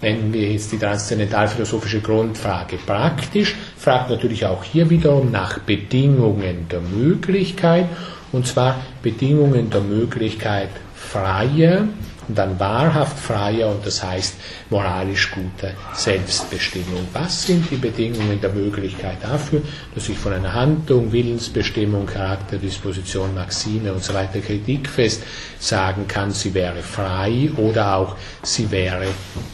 wenden 0.00 0.32
wir 0.32 0.52
jetzt 0.52 0.72
die 0.72 0.78
transzendentalphilosophische 0.78 2.00
Grundfrage 2.00 2.76
praktisch, 2.84 3.54
fragt 3.78 4.10
natürlich 4.10 4.44
auch 4.44 4.62
hier 4.62 4.90
wiederum 4.90 5.30
nach 5.30 5.58
Bedingungen 5.60 6.68
der 6.70 6.80
Möglichkeit, 6.80 7.86
und 8.30 8.46
zwar 8.46 8.80
Bedingungen 9.02 9.70
der 9.70 9.80
Möglichkeit 9.80 10.68
freier 10.94 11.88
dann 12.28 12.58
wahrhaft 12.58 13.18
freier 13.18 13.68
und 13.68 13.86
das 13.86 14.02
heißt 14.02 14.34
moralisch 14.70 15.30
guter 15.30 15.72
Selbstbestimmung. 15.94 17.06
Was 17.12 17.44
sind 17.44 17.70
die 17.70 17.76
Bedingungen 17.76 18.40
der 18.40 18.52
Möglichkeit 18.52 19.18
dafür, 19.22 19.62
dass 19.94 20.08
ich 20.08 20.18
von 20.18 20.32
einer 20.32 20.52
Handlung, 20.52 21.12
Willensbestimmung, 21.12 22.06
Charakterdisposition, 22.06 23.34
Maxime 23.34 23.92
und 23.92 24.02
so 24.02 24.14
weiter 24.14 24.40
kritikfest 24.40 25.22
sagen 25.58 26.06
kann, 26.08 26.30
sie 26.32 26.54
wäre 26.54 26.82
frei 26.82 27.50
oder 27.56 27.96
auch 27.96 28.16
sie 28.42 28.70
wäre 28.70 29.06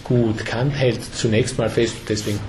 gut. 0.04 0.44
Kant 0.44 0.74
hält 0.74 1.00
zunächst 1.14 1.58
mal 1.58 1.70
fest, 1.70 1.96
deswegen 2.08 2.40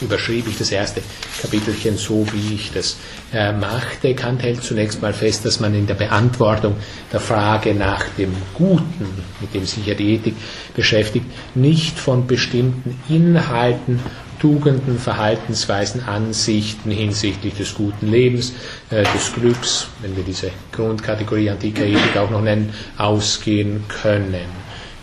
überschrieb 0.00 0.46
ich 0.48 0.58
das 0.58 0.70
erste 0.70 1.02
Kapitelchen 1.40 1.96
so, 1.96 2.26
wie 2.32 2.54
ich 2.54 2.72
das 2.72 2.96
äh, 3.32 3.52
machte. 3.52 4.14
Kant 4.14 4.42
hält 4.42 4.62
zunächst 4.62 5.02
mal 5.02 5.12
fest, 5.12 5.44
dass 5.44 5.60
man 5.60 5.74
in 5.74 5.86
der 5.86 5.94
Beantwortung 5.94 6.76
der 7.12 7.20
Frage 7.20 7.74
nach 7.74 8.04
dem 8.16 8.32
Guten, 8.54 9.06
mit 9.40 9.54
dem 9.54 9.66
sich 9.66 9.86
ja 9.86 9.94
die 9.94 10.14
Ethik 10.14 10.34
beschäftigt, 10.74 11.26
nicht 11.54 11.98
von 11.98 12.26
bestimmten 12.26 12.98
Inhalten 13.08 14.00
Tugenden, 14.40 15.00
Verhaltensweisen, 15.00 16.04
Ansichten 16.04 16.92
hinsichtlich 16.92 17.54
des 17.54 17.74
guten 17.74 18.06
Lebens, 18.08 18.52
äh, 18.90 19.02
des 19.02 19.32
Glücks, 19.34 19.88
wenn 20.00 20.16
wir 20.16 20.22
diese 20.22 20.52
Grundkategorie 20.70 21.50
antiker 21.50 21.84
Ethik 21.84 22.16
auch 22.16 22.30
noch 22.30 22.42
nennen, 22.42 22.72
ausgehen 22.98 23.82
können. 23.88 24.36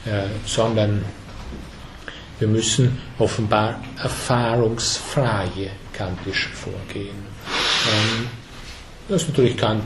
äh, 0.06 0.28
sondern 0.46 1.04
wir 2.40 2.48
müssen 2.48 2.98
offenbar 3.18 3.82
erfahrungsfreie 4.02 5.70
kantisch 5.94 6.50
vorgehen. 6.54 7.16
Ähm, 7.88 8.28
das 9.08 9.22
ist 9.22 9.30
natürlich 9.30 9.56
Kant, 9.56 9.84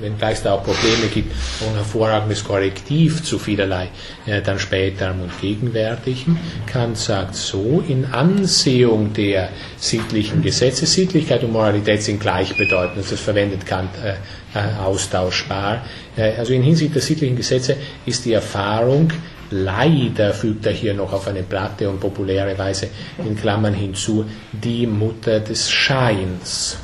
wenngleich 0.00 0.38
es 0.38 0.42
da 0.42 0.54
auch 0.54 0.64
Probleme 0.64 1.06
gibt, 1.14 1.32
ein 1.60 1.74
hervorragendes 1.76 2.42
Korrektiv 2.42 3.22
zu 3.22 3.38
vielerlei 3.38 3.88
äh, 4.26 4.42
dann 4.42 4.58
späterem 4.58 5.20
und 5.20 5.40
gegenwärtigen. 5.40 6.40
Kant 6.66 6.98
sagt 6.98 7.36
so, 7.36 7.84
in 7.86 8.06
Ansehung 8.06 9.12
der 9.12 9.50
sittlichen 9.76 10.42
Gesetze, 10.42 10.86
Sittlichkeit 10.86 11.44
und 11.44 11.52
Moralität 11.52 12.02
sind 12.02 12.18
gleichbedeutend, 12.18 12.96
also 12.96 13.10
das 13.12 13.20
verwendet 13.20 13.64
Kant 13.64 13.90
äh, 14.02 14.14
äh, 14.58 14.74
austauschbar. 14.80 15.84
Äh, 16.16 16.32
also 16.36 16.52
in 16.52 16.64
Hinsicht 16.64 16.96
der 16.96 17.02
sittlichen 17.02 17.36
Gesetze 17.36 17.76
ist 18.06 18.24
die 18.24 18.32
Erfahrung 18.32 19.12
leider, 19.52 20.34
fügt 20.34 20.66
er 20.66 20.72
hier 20.72 20.94
noch 20.94 21.12
auf 21.12 21.28
eine 21.28 21.42
platte 21.42 21.88
und 21.88 22.00
populäre 22.00 22.58
Weise 22.58 22.88
in 23.18 23.36
Klammern 23.36 23.74
hinzu, 23.74 24.24
die 24.52 24.86
Mutter 24.86 25.40
des 25.40 25.70
Scheins 25.70 26.78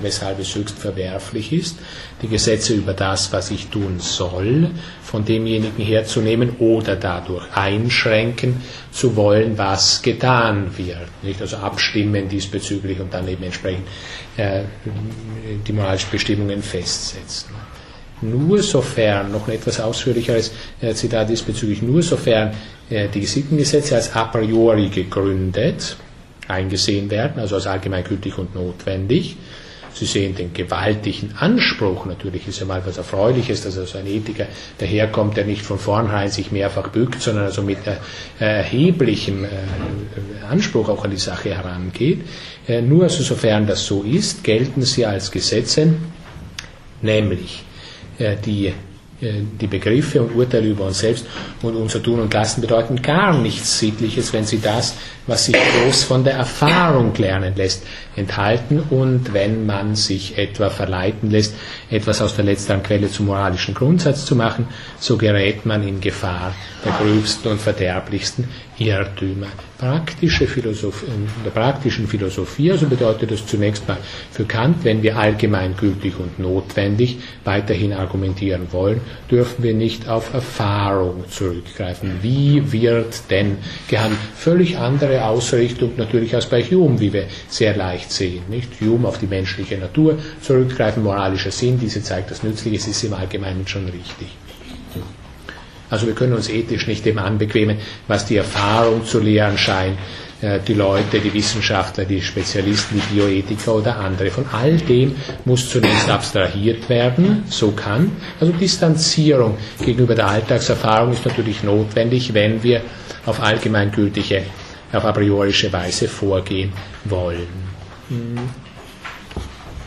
weshalb 0.00 0.38
es 0.40 0.54
höchst 0.54 0.78
verwerflich 0.78 1.52
ist, 1.52 1.78
die 2.22 2.28
Gesetze 2.28 2.74
über 2.74 2.92
das, 2.94 3.32
was 3.32 3.50
ich 3.50 3.68
tun 3.68 4.00
soll, 4.00 4.70
von 5.02 5.24
demjenigen 5.24 5.84
herzunehmen 5.84 6.56
oder 6.58 6.96
dadurch 6.96 7.44
einschränken 7.54 8.62
zu 8.90 9.14
wollen, 9.16 9.56
was 9.56 10.02
getan 10.02 10.76
wird. 10.76 11.08
Nicht? 11.22 11.40
Also 11.40 11.56
abstimmen 11.58 12.28
diesbezüglich 12.28 13.00
und 13.00 13.12
dann 13.14 13.28
eben 13.28 13.44
entsprechend 13.44 13.86
äh, 14.36 14.62
die 15.66 15.72
moralischen 15.72 16.10
Bestimmungen 16.10 16.62
festsetzen. 16.62 17.54
Nur 18.24 18.62
sofern, 18.62 19.30
noch 19.32 19.48
ein 19.48 19.54
etwas 19.54 19.80
ausführlicheres 19.80 20.52
äh, 20.80 20.94
Zitat 20.94 21.28
diesbezüglich, 21.28 21.82
nur 21.82 22.02
sofern 22.02 22.52
äh, 22.90 23.08
die 23.08 23.26
Sittengesetze 23.26 23.94
als 23.96 24.14
a 24.14 24.24
priori 24.24 24.88
gegründet 24.88 25.96
eingesehen 26.48 27.10
werden, 27.10 27.40
also 27.40 27.54
als 27.54 27.66
allgemeingültig 27.66 28.36
und 28.38 28.54
notwendig, 28.54 29.36
Sie 29.94 30.06
sehen 30.06 30.34
den 30.34 30.52
gewaltigen 30.52 31.34
Anspruch, 31.38 32.04
natürlich 32.04 32.48
ist 32.48 32.58
ja 32.58 32.66
mal 32.66 32.82
was 32.84 32.96
Erfreuliches, 32.98 33.62
dass 33.62 33.78
also 33.78 33.96
ein 33.96 34.08
Ethiker 34.08 34.46
daherkommt, 34.78 35.36
der 35.36 35.44
nicht 35.44 35.62
von 35.62 35.78
vornherein 35.78 36.30
sich 36.30 36.50
mehrfach 36.50 36.88
bückt, 36.88 37.22
sondern 37.22 37.44
also 37.44 37.62
mit 37.62 37.78
äh, 37.86 37.94
erheblichem 38.40 39.44
äh, 39.44 39.48
Anspruch 40.50 40.88
auch 40.88 41.04
an 41.04 41.12
die 41.12 41.16
Sache 41.16 41.54
herangeht. 41.54 42.22
Äh, 42.66 42.82
nur 42.82 43.04
also 43.04 43.22
sofern 43.22 43.68
das 43.68 43.86
so 43.86 44.02
ist, 44.02 44.42
gelten 44.42 44.82
sie 44.82 45.06
als 45.06 45.30
Gesetze, 45.30 45.94
nämlich 47.00 47.62
die 48.18 48.72
äh, 49.20 49.42
die 49.60 49.66
Begriffe 49.68 50.22
und 50.22 50.34
Urteile 50.34 50.68
über 50.68 50.86
uns 50.86 50.98
selbst 50.98 51.26
und 51.62 51.76
unser 51.76 52.02
Tun 52.02 52.20
und 52.20 52.34
Lassen 52.34 52.60
bedeuten 52.60 53.00
gar 53.00 53.38
nichts 53.38 53.78
Sittliches, 53.78 54.32
wenn 54.32 54.44
sie 54.44 54.60
das, 54.60 54.96
was 55.26 55.46
sich 55.46 55.56
bloß 55.56 56.02
von 56.04 56.24
der 56.24 56.34
Erfahrung 56.34 57.14
lernen 57.16 57.54
lässt, 57.56 57.84
enthalten. 58.16 58.80
Und 58.90 59.32
wenn 59.32 59.66
man 59.66 59.94
sich 59.94 60.36
etwa 60.36 60.68
verleiten 60.68 61.30
lässt, 61.30 61.54
etwas 61.90 62.20
aus 62.22 62.34
der 62.34 62.44
letzten 62.44 62.82
Quelle 62.82 63.08
zum 63.08 63.26
moralischen 63.26 63.74
Grundsatz 63.74 64.24
zu 64.26 64.34
machen, 64.34 64.66
so 64.98 65.16
gerät 65.16 65.64
man 65.64 65.86
in 65.86 66.00
Gefahr 66.00 66.54
der 66.84 66.92
gröbsten 66.92 67.52
und 67.52 67.60
verderblichsten 67.60 68.48
Irrtümer. 68.78 69.46
Praktische 69.78 70.46
Philosophie, 70.46 71.06
in 71.06 71.28
der 71.44 71.50
praktischen 71.50 72.08
Philosophie, 72.08 72.72
also 72.72 72.86
bedeutet 72.86 73.30
das 73.30 73.46
zunächst 73.46 73.86
mal 73.86 73.98
für 74.30 74.44
Kant, 74.44 74.84
wenn 74.84 75.02
wir 75.02 75.16
allgemeingültig 75.16 76.18
und 76.18 76.38
notwendig 76.38 77.18
weiterhin 77.44 77.92
argumentieren 77.92 78.68
wollen, 78.72 79.00
dürfen 79.30 79.62
wir 79.62 79.74
nicht 79.74 80.08
auf 80.08 80.32
Erfahrung 80.34 81.24
zurückgreifen. 81.30 82.18
Wie 82.22 82.72
wird 82.72 83.30
denn 83.30 83.58
gehandelt? 83.88 84.20
Völlig 84.34 84.76
andere 84.78 85.24
Ausrichtung 85.24 85.92
natürlich 85.96 86.34
als 86.34 86.46
bei 86.46 86.62
Hume, 86.62 86.98
wie 86.98 87.12
wir 87.12 87.26
sehr 87.48 87.76
leicht 87.76 88.10
sehen. 88.10 88.42
Nicht? 88.48 88.80
Hume 88.80 89.06
auf 89.06 89.18
die 89.18 89.26
menschliche 89.26 89.78
Natur 89.78 90.18
zurückgreifen, 90.40 91.02
moralischer 91.02 91.50
Sinn, 91.50 91.78
diese 91.78 92.02
zeigt 92.02 92.30
das 92.30 92.42
Nützliche, 92.42 92.76
es 92.76 92.88
ist 92.88 93.04
im 93.04 93.14
Allgemeinen 93.14 93.66
schon 93.66 93.84
richtig. 93.86 94.28
Also 95.90 96.06
wir 96.06 96.14
können 96.14 96.32
uns 96.32 96.48
ethisch 96.48 96.86
nicht 96.86 97.04
dem 97.04 97.18
anbequemen, 97.18 97.76
was 98.08 98.24
die 98.26 98.36
Erfahrung 98.36 99.04
zu 99.04 99.20
lehren 99.20 99.58
scheint, 99.58 99.98
äh, 100.40 100.60
die 100.66 100.74
Leute, 100.74 101.20
die 101.20 101.32
Wissenschaftler, 101.32 102.04
die 102.04 102.20
Spezialisten, 102.20 103.00
die 103.00 103.14
Bioethiker 103.14 103.74
oder 103.74 103.98
andere. 103.98 104.30
Von 104.30 104.46
all 104.52 104.76
dem 104.76 105.14
muss 105.44 105.68
zunächst 105.70 106.08
abstrahiert 106.08 106.88
werden, 106.88 107.44
so 107.48 107.70
kann. 107.72 108.12
Also 108.40 108.52
Distanzierung 108.52 109.56
gegenüber 109.84 110.14
der 110.14 110.28
Alltagserfahrung 110.28 111.12
ist 111.12 111.24
natürlich 111.24 111.62
notwendig, 111.62 112.34
wenn 112.34 112.62
wir 112.62 112.82
auf 113.26 113.42
allgemeingültige, 113.42 114.42
auf 114.92 115.04
a 115.04 115.12
priorische 115.12 115.72
Weise 115.72 116.08
vorgehen 116.08 116.72
wollen. 117.04 117.46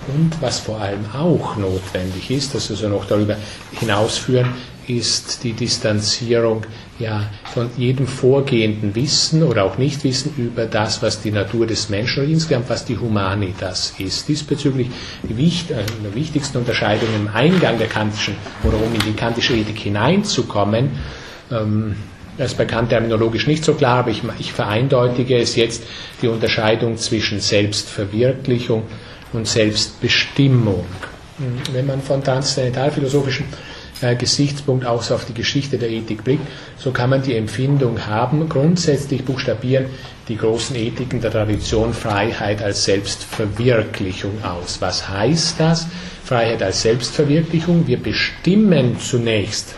Und 0.07 0.41
was 0.41 0.59
vor 0.59 0.79
allem 0.81 1.05
auch 1.13 1.55
notwendig 1.57 2.31
ist, 2.31 2.55
das 2.55 2.71
also 2.71 2.87
noch 2.87 3.05
darüber 3.05 3.35
hinausführen, 3.79 4.53
ist 4.87 5.43
die 5.43 5.53
Distanzierung 5.53 6.65
ja, 6.99 7.29
von 7.53 7.69
jedem 7.77 8.07
vorgehenden 8.07 8.95
Wissen 8.95 9.43
oder 9.43 9.65
auch 9.65 9.77
Nichtwissen 9.77 10.33
über 10.37 10.65
das, 10.65 11.01
was 11.01 11.21
die 11.21 11.31
Natur 11.31 11.67
des 11.67 11.89
Menschen 11.89 12.23
oder 12.23 12.31
insgesamt 12.31 12.69
was 12.69 12.85
die 12.85 12.97
Humanitas 12.97 13.93
ist. 13.99 14.27
Diesbezüglich 14.27 14.87
die 15.27 15.37
wichtig, 15.37 15.75
äh, 15.75 15.83
der 16.03 16.15
wichtigsten 16.15 16.57
Unterscheidung 16.57 17.09
im 17.15 17.27
Eingang 17.33 17.77
der 17.77 17.87
kantischen 17.87 18.35
oder 18.63 18.77
um 18.77 18.93
in 18.93 19.01
die 19.01 19.13
kantische 19.13 19.53
Ethik 19.53 19.79
hineinzukommen, 19.79 20.91
ähm, 21.51 21.95
das 22.37 22.51
ist 22.51 22.57
bei 22.57 22.65
Kant 22.65 22.89
terminologisch 22.89 23.47
nicht 23.47 23.63
so 23.63 23.73
klar, 23.73 23.99
aber 23.99 24.11
ich, 24.11 24.21
ich 24.37 24.53
vereindeutige 24.53 25.37
es 25.37 25.55
jetzt, 25.55 25.83
die 26.21 26.27
Unterscheidung 26.27 26.97
zwischen 26.97 27.39
Selbstverwirklichung 27.39 28.83
und 29.33 29.47
Selbstbestimmung. 29.47 30.85
Wenn 31.73 31.85
man 31.87 32.01
von 32.01 32.23
transzendentalphilosophischen 32.23 33.45
äh, 34.01 34.15
Gesichtspunkt 34.15 34.85
auch 34.85 35.03
so 35.03 35.15
auf 35.15 35.25
die 35.25 35.33
Geschichte 35.33 35.77
der 35.77 35.89
Ethik 35.89 36.23
blickt, 36.23 36.47
so 36.77 36.91
kann 36.91 37.09
man 37.09 37.21
die 37.21 37.35
Empfindung 37.35 38.05
haben, 38.05 38.47
grundsätzlich 38.49 39.25
buchstabieren 39.25 39.85
die 40.27 40.37
großen 40.37 40.75
Ethiken 40.75 41.21
der 41.21 41.31
Tradition 41.31 41.93
Freiheit 41.93 42.61
als 42.61 42.83
Selbstverwirklichung 42.83 44.43
aus. 44.43 44.81
Was 44.81 45.07
heißt 45.07 45.59
das? 45.59 45.87
Freiheit 46.23 46.61
als 46.61 46.81
Selbstverwirklichung. 46.81 47.87
Wir 47.87 47.97
bestimmen 47.97 48.99
zunächst, 48.99 49.75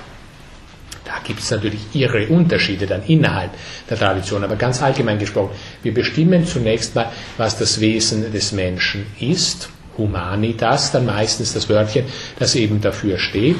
da 1.05 1.13
gibt 1.23 1.39
es 1.39 1.51
natürlich 1.51 1.81
ihre 1.93 2.27
Unterschiede 2.27 2.87
dann 2.87 3.03
innerhalb 3.03 3.51
der 3.89 3.97
Tradition, 3.97 4.43
aber 4.43 4.55
ganz 4.55 4.81
allgemein 4.81 5.19
gesprochen, 5.19 5.51
wir 5.83 5.93
bestimmen 5.93 6.45
zunächst 6.45 6.95
mal, 6.95 7.11
was 7.37 7.57
das 7.57 7.79
Wesen 7.79 8.31
des 8.31 8.51
Menschen 8.51 9.05
ist. 9.19 9.69
Humanitas, 9.97 10.93
dann 10.93 11.05
meistens 11.05 11.53
das 11.53 11.67
Wörtchen, 11.67 12.05
das 12.39 12.55
eben 12.55 12.79
dafür 12.79 13.17
steht 13.17 13.57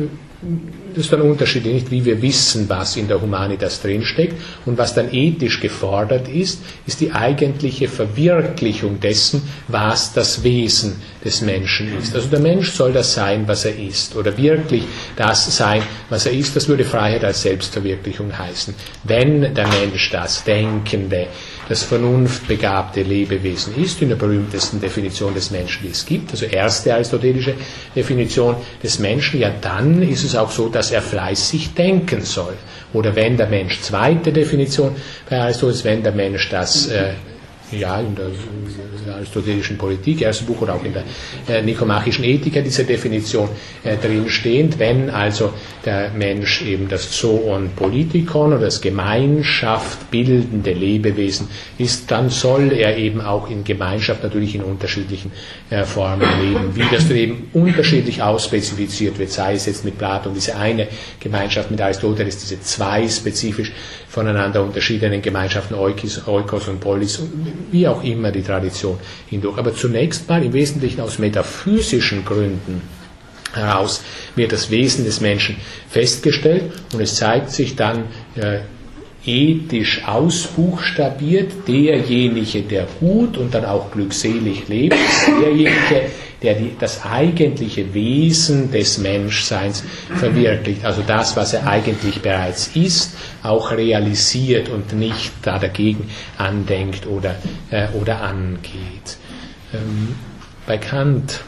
Good. 0.00 0.29
Das 0.42 1.04
ist 1.04 1.12
dann 1.12 1.20
unterschiedlich, 1.20 1.74
nicht 1.74 1.90
wie 1.90 2.04
wir 2.04 2.22
wissen, 2.22 2.68
was 2.68 2.96
in 2.96 3.08
der 3.08 3.20
Humanitas 3.20 3.82
drinsteckt. 3.82 4.34
Und 4.64 4.78
was 4.78 4.94
dann 4.94 5.12
ethisch 5.12 5.60
gefordert 5.60 6.28
ist, 6.28 6.60
ist 6.86 7.00
die 7.00 7.12
eigentliche 7.12 7.88
Verwirklichung 7.88 9.00
dessen, 9.00 9.42
was 9.68 10.14
das 10.14 10.42
Wesen 10.42 10.96
des 11.24 11.42
Menschen 11.42 11.96
ist. 11.98 12.14
Also 12.14 12.28
der 12.28 12.40
Mensch 12.40 12.72
soll 12.72 12.92
das 12.92 13.12
sein, 13.12 13.46
was 13.46 13.66
er 13.66 13.78
ist. 13.78 14.16
Oder 14.16 14.36
wirklich 14.38 14.84
das 15.16 15.54
sein, 15.54 15.82
was 16.08 16.24
er 16.24 16.32
ist. 16.32 16.56
Das 16.56 16.68
würde 16.68 16.84
Freiheit 16.84 17.24
als 17.24 17.42
Selbstverwirklichung 17.42 18.36
heißen. 18.36 18.74
Wenn 19.04 19.54
der 19.54 19.68
Mensch 19.68 20.10
das 20.10 20.42
Denkende, 20.44 21.26
das 21.68 21.84
vernunftbegabte 21.84 23.02
Lebewesen 23.02 23.76
ist, 23.76 24.02
in 24.02 24.08
der 24.08 24.16
berühmtesten 24.16 24.80
Definition 24.80 25.34
des 25.34 25.52
Menschen, 25.52 25.82
die 25.84 25.90
es 25.90 26.04
gibt, 26.04 26.32
also 26.32 26.46
erste 26.46 26.94
aristotelische 26.94 27.54
Definition 27.94 28.56
des 28.82 28.98
Menschen, 28.98 29.38
ja 29.38 29.52
dann 29.60 30.02
ist 30.02 30.24
es 30.24 30.29
auch 30.36 30.50
so, 30.50 30.68
dass 30.68 30.90
er 30.90 31.02
fleißig 31.02 31.74
denken 31.74 32.22
soll. 32.22 32.54
Oder 32.92 33.14
wenn 33.14 33.36
der 33.36 33.46
Mensch, 33.46 33.80
zweite 33.80 34.32
Definition 34.32 34.96
bei 35.28 35.40
Aristoteles, 35.40 35.84
wenn 35.84 36.02
der 36.02 36.12
Mensch 36.12 36.48
das 36.48 36.88
äh, 36.88 37.12
ja, 37.72 38.00
in 38.00 38.14
der, 38.14 38.30
aristotelischen 39.14 39.78
Politik, 39.78 40.22
erstes 40.22 40.46
Buch 40.46 40.60
oder 40.62 40.74
auch 40.74 40.84
in 40.84 40.92
der 40.92 41.04
äh, 41.48 41.62
nikomachischen 41.62 42.24
Ethik 42.24 42.62
diese 42.64 42.84
Definition 42.84 43.48
äh, 43.84 43.96
drin 43.96 44.28
stehend, 44.28 44.78
wenn 44.78 45.10
also 45.10 45.52
der 45.84 46.10
Mensch 46.10 46.62
eben 46.62 46.88
das 46.88 47.10
Zoon 47.10 47.70
Politikon 47.74 48.52
oder 48.52 48.66
das 48.66 48.80
Gemeinschaft 48.80 50.10
bildende 50.10 50.72
Lebewesen 50.72 51.48
ist, 51.78 52.10
dann 52.10 52.30
soll 52.30 52.72
er 52.72 52.96
eben 52.96 53.20
auch 53.20 53.50
in 53.50 53.64
Gemeinschaft 53.64 54.22
natürlich 54.22 54.54
in 54.54 54.62
unterschiedlichen 54.62 55.32
äh, 55.70 55.84
Formen 55.84 56.28
leben. 56.42 56.76
Wie 56.76 56.84
das 56.90 57.08
dann 57.08 57.16
eben 57.16 57.50
unterschiedlich 57.52 58.22
ausspezifiziert 58.22 59.18
wird, 59.18 59.30
sei 59.30 59.54
es 59.54 59.66
jetzt 59.66 59.84
mit 59.84 59.98
Platon 59.98 60.34
diese 60.34 60.56
eine 60.56 60.88
Gemeinschaft, 61.18 61.70
mit 61.70 61.80
Aristoteles 61.80 62.38
diese 62.38 62.60
zwei 62.60 63.08
spezifisch 63.08 63.72
voneinander 64.08 64.62
unterschiedenen 64.62 65.22
Gemeinschaften, 65.22 65.74
Eukos 65.74 66.68
und 66.68 66.80
Polis, 66.80 67.20
wie 67.70 67.86
auch 67.86 68.02
immer 68.02 68.30
die 68.30 68.42
Tradition 68.42 68.98
hindurch. 69.28 69.58
Aber 69.58 69.74
zunächst 69.74 70.28
mal 70.28 70.42
im 70.44 70.52
Wesentlichen 70.52 71.00
aus 71.00 71.18
metaphysischen 71.18 72.24
Gründen 72.24 72.82
heraus 73.52 74.02
wird 74.36 74.52
das 74.52 74.70
Wesen 74.70 75.04
des 75.04 75.20
Menschen 75.20 75.56
festgestellt 75.88 76.72
und 76.92 77.00
es 77.00 77.16
zeigt 77.16 77.50
sich 77.50 77.76
dann 77.76 78.04
äh, 78.36 78.60
ethisch 79.24 80.02
ausbuchstabiert, 80.06 81.68
derjenige, 81.68 82.62
der 82.62 82.86
gut 83.00 83.36
und 83.36 83.54
dann 83.54 83.64
auch 83.64 83.90
glückselig 83.90 84.68
lebt, 84.68 84.96
derjenige, 85.42 86.10
der 86.42 86.54
die, 86.54 86.74
das 86.78 87.04
eigentliche 87.04 87.92
Wesen 87.92 88.70
des 88.70 88.98
Menschseins 88.98 89.84
verwirklicht, 90.16 90.84
also 90.84 91.02
das, 91.06 91.36
was 91.36 91.52
er 91.52 91.66
eigentlich 91.66 92.22
bereits 92.22 92.68
ist, 92.74 93.14
auch 93.42 93.72
realisiert 93.72 94.68
und 94.68 94.92
nicht 94.92 95.32
da 95.42 95.58
dagegen 95.58 96.10
andenkt 96.38 97.06
oder, 97.06 97.36
äh, 97.70 97.88
oder 98.00 98.22
angeht. 98.22 99.18
Ähm, 99.74 100.14
bei 100.66 100.78
Kant 100.78 101.40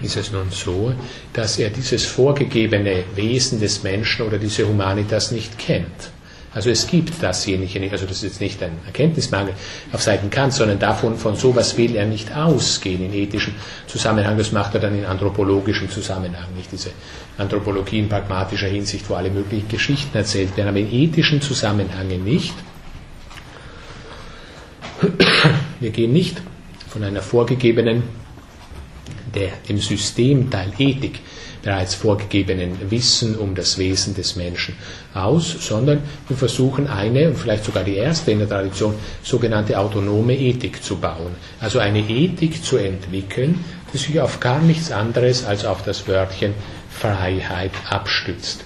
ist 0.00 0.16
es 0.16 0.30
nun 0.30 0.50
so, 0.50 0.92
dass 1.32 1.58
er 1.58 1.70
dieses 1.70 2.06
vorgegebene 2.06 3.04
Wesen 3.16 3.60
des 3.60 3.82
Menschen 3.82 4.26
oder 4.26 4.38
diese 4.38 4.66
Humanitas 4.68 5.32
nicht 5.32 5.58
kennt. 5.58 6.10
Also 6.54 6.70
es 6.70 6.86
gibt 6.86 7.22
dasjenige 7.22 7.78
nicht, 7.78 7.92
also 7.92 8.06
das 8.06 8.18
ist 8.18 8.22
jetzt 8.22 8.40
nicht 8.40 8.62
ein 8.62 8.72
Erkenntnismangel 8.86 9.52
auf 9.92 10.02
Seiten 10.02 10.30
Kant, 10.30 10.54
sondern 10.54 10.78
davon, 10.78 11.16
von 11.16 11.36
sowas 11.36 11.76
will 11.76 11.94
er 11.94 12.06
nicht 12.06 12.34
ausgehen 12.34 13.04
in 13.04 13.12
ethischem 13.12 13.54
Zusammenhang. 13.86 14.38
Das 14.38 14.50
macht 14.52 14.74
er 14.74 14.80
dann 14.80 14.98
in 14.98 15.04
anthropologischem 15.04 15.90
Zusammenhang, 15.90 16.54
nicht 16.56 16.72
diese 16.72 16.90
Anthropologie 17.36 17.98
in 17.98 18.08
pragmatischer 18.08 18.66
Hinsicht, 18.68 19.08
wo 19.10 19.14
alle 19.14 19.30
möglichen 19.30 19.68
Geschichten 19.68 20.16
erzählt 20.16 20.56
werden, 20.56 20.68
aber 20.68 20.78
in 20.78 20.90
ethischen 20.92 21.42
Zusammenhängen 21.42 22.24
nicht. 22.24 22.54
Wir 25.80 25.90
gehen 25.90 26.12
nicht 26.12 26.40
von 26.88 27.04
einer 27.04 27.22
vorgegebenen, 27.22 28.02
der 29.38 29.50
im 29.68 29.78
Systemteil 29.78 30.72
Ethik 30.78 31.20
bereits 31.62 31.94
vorgegebenen 31.94 32.90
Wissen 32.90 33.36
um 33.36 33.54
das 33.54 33.78
Wesen 33.78 34.14
des 34.14 34.36
Menschen 34.36 34.76
aus, 35.14 35.56
sondern 35.60 36.00
wir 36.28 36.36
versuchen 36.36 36.86
eine, 36.86 37.34
vielleicht 37.34 37.64
sogar 37.64 37.84
die 37.84 37.96
erste 37.96 38.30
in 38.30 38.38
der 38.38 38.48
Tradition, 38.48 38.94
sogenannte 39.22 39.78
autonome 39.78 40.34
Ethik 40.36 40.82
zu 40.82 40.96
bauen. 40.96 41.34
Also 41.60 41.78
eine 41.78 42.00
Ethik 42.00 42.64
zu 42.64 42.76
entwickeln, 42.76 43.64
die 43.92 43.98
sich 43.98 44.20
auf 44.20 44.40
gar 44.40 44.60
nichts 44.60 44.90
anderes 44.92 45.44
als 45.44 45.64
auf 45.64 45.82
das 45.82 46.06
Wörtchen 46.06 46.54
Freiheit 46.90 47.72
abstützt. 47.88 48.64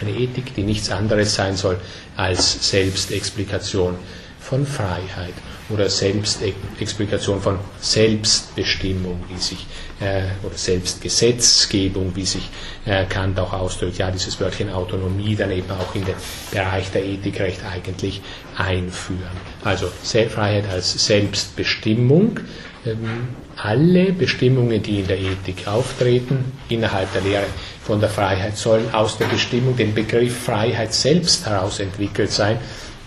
Eine 0.00 0.10
Ethik, 0.10 0.54
die 0.54 0.62
nichts 0.62 0.90
anderes 0.90 1.34
sein 1.34 1.56
soll 1.56 1.78
als 2.16 2.70
Selbstexplikation 2.70 3.94
von 4.40 4.66
Freiheit 4.66 5.34
oder 5.68 5.88
Selbstexplikation 5.88 7.40
von 7.40 7.58
Selbstbestimmung, 7.80 9.24
wie 9.28 9.38
sich, 9.38 9.66
äh, 10.00 10.22
oder 10.44 10.56
Selbstgesetzgebung, 10.56 12.14
wie 12.14 12.24
sich 12.24 12.48
äh, 12.84 13.04
Kant 13.06 13.38
auch 13.40 13.52
ausdrückt. 13.52 13.98
Ja, 13.98 14.10
dieses 14.10 14.38
Wörtchen 14.40 14.70
Autonomie 14.70 15.34
dann 15.34 15.50
eben 15.50 15.70
auch 15.70 15.94
in 15.94 16.04
den 16.04 16.14
Bereich 16.52 16.90
der 16.92 17.04
Ethik 17.04 17.40
recht 17.40 17.60
eigentlich 17.64 18.20
einführen. 18.56 19.20
Also 19.64 19.88
Freiheit 19.88 20.68
als 20.70 21.06
Selbstbestimmung. 21.06 22.40
Ähm, 22.84 23.28
alle 23.56 24.12
Bestimmungen, 24.12 24.82
die 24.82 25.00
in 25.00 25.06
der 25.06 25.18
Ethik 25.18 25.66
auftreten, 25.66 26.52
innerhalb 26.68 27.10
der 27.14 27.22
Lehre 27.22 27.46
von 27.82 28.00
der 28.00 28.10
Freiheit, 28.10 28.56
sollen 28.56 28.92
aus 28.92 29.16
der 29.16 29.24
Bestimmung, 29.26 29.76
den 29.76 29.94
Begriff 29.94 30.44
Freiheit 30.44 30.92
selbst 30.92 31.46
heraus 31.46 31.80
entwickelt 31.80 32.30
sein 32.30 32.58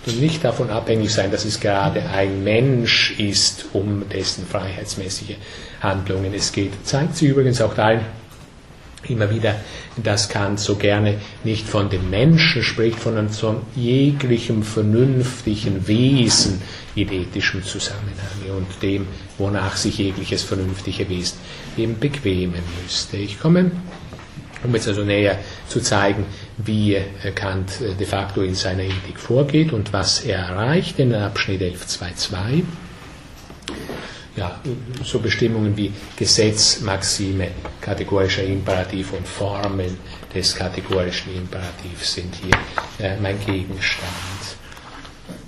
und 0.05 0.19
nicht 0.19 0.43
davon 0.43 0.69
abhängig 0.69 1.11
sein, 1.11 1.31
dass 1.31 1.45
es 1.45 1.59
gerade 1.59 2.01
ein 2.09 2.43
Mensch 2.43 3.11
ist, 3.19 3.65
um 3.73 4.07
dessen 4.09 4.45
freiheitsmäßige 4.45 5.35
Handlungen 5.81 6.33
es 6.33 6.51
geht. 6.51 6.71
Zeigt 6.85 7.15
sich 7.15 7.29
übrigens 7.29 7.61
auch 7.61 7.73
darin, 7.73 8.01
immer 9.07 9.29
wieder, 9.29 9.55
dass 9.97 10.29
Kant 10.29 10.59
so 10.59 10.75
gerne 10.75 11.15
nicht 11.43 11.67
von 11.67 11.89
dem 11.89 12.09
Menschen 12.09 12.63
spricht, 12.63 13.01
sondern 13.01 13.29
von 13.29 13.61
jeglichem 13.75 14.63
vernünftigen 14.63 15.87
Wesen 15.87 16.61
in 16.95 17.11
ethischem 17.11 17.63
Zusammenhang 17.63 18.57
und 18.57 18.67
dem, 18.81 19.07
wonach 19.37 19.77
sich 19.77 19.97
jegliches 19.97 20.43
vernünftige 20.43 21.07
Wesen 21.09 21.37
eben 21.77 21.97
bequemen 21.99 22.61
müsste. 22.83 23.17
Ich 23.17 23.39
komme 23.39 23.71
um 24.63 24.73
jetzt 24.73 24.87
also 24.87 25.03
näher 25.03 25.39
zu 25.67 25.79
zeigen, 25.81 26.25
wie 26.57 26.97
Kant 27.35 27.79
de 27.99 28.05
facto 28.05 28.41
in 28.41 28.55
seiner 28.55 28.83
Ethik 28.83 29.19
vorgeht 29.19 29.73
und 29.73 29.93
was 29.93 30.21
er 30.21 30.39
erreicht 30.39 30.99
in 30.99 31.13
Abschnitt 31.13 31.61
11.2.2. 31.61 32.63
Ja, 34.35 34.59
so 35.03 35.19
Bestimmungen 35.19 35.75
wie 35.75 35.91
Gesetz, 36.15 36.79
Maxime, 36.81 37.49
kategorischer 37.81 38.43
Imperativ 38.43 39.11
und 39.13 39.27
Formeln 39.27 39.97
des 40.33 40.55
kategorischen 40.55 41.35
Imperativs 41.35 42.13
sind 42.13 42.33
hier 42.35 43.05
äh, 43.05 43.17
mein 43.19 43.37
Gegenstand. 43.45 44.05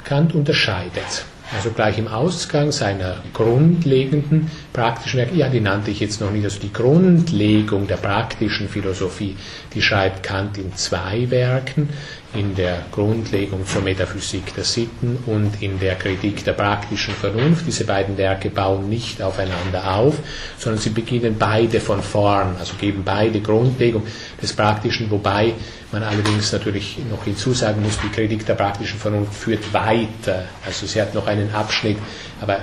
Kant 0.04 0.36
unterscheidet 0.36 1.24
also 1.56 1.72
gleich 1.72 1.98
im 1.98 2.08
Ausgang 2.08 2.72
seiner 2.72 3.18
grundlegenden 3.34 4.50
praktischen, 4.74 5.36
ja, 5.36 5.50
die 5.50 5.60
nannte 5.60 5.92
ich 5.92 6.00
jetzt 6.00 6.22
noch 6.22 6.32
nicht, 6.32 6.44
also 6.44 6.60
die 6.60 6.72
Grundlegung 6.72 7.88
der 7.88 7.98
praktischen 7.98 8.70
Philosophie, 8.70 9.36
die 9.74 9.82
schreibt 9.82 10.24
Kant 10.24 10.58
in 10.58 10.76
zwei 10.76 11.30
Werken, 11.30 11.90
in 12.34 12.56
der 12.56 12.86
Grundlegung 12.92 13.66
zur 13.66 13.82
Metaphysik 13.82 14.56
der 14.56 14.64
Sitten 14.64 15.18
und 15.26 15.62
in 15.62 15.80
der 15.80 15.96
Kritik 15.96 16.46
der 16.46 16.54
praktischen 16.54 17.14
Vernunft. 17.14 17.68
Diese 17.68 17.84
beiden 17.84 18.18
Werke 18.18 18.50
bauen 18.50 18.88
nicht 18.88 19.22
aufeinander 19.22 19.96
auf, 19.96 20.16
sondern 20.58 20.82
sie 20.82 20.92
beginnen 20.92 21.36
beide 21.38 21.82
von 21.82 22.02
vorn, 22.02 22.56
also 22.58 22.76
geben 22.80 23.02
beide 23.04 23.42
Grundlegung 23.42 24.04
des 24.42 24.54
Praktischen, 24.54 25.12
wobei 25.12 25.54
man 25.92 26.04
allerdings 26.04 26.52
natürlich 26.52 26.98
noch 27.10 27.24
hinzusagen 27.24 27.82
muss, 27.84 27.98
die 28.00 28.10
Kritik 28.10 28.46
der 28.46 28.54
praktischen 28.56 29.00
Vernunft 29.00 29.34
führt 29.34 29.74
weiter. 29.74 30.46
Also 30.66 30.86
sie 30.86 31.02
hat 31.02 31.14
noch 31.14 31.28
einen 31.28 31.54
Abschnitt, 31.54 31.98
aber 32.40 32.60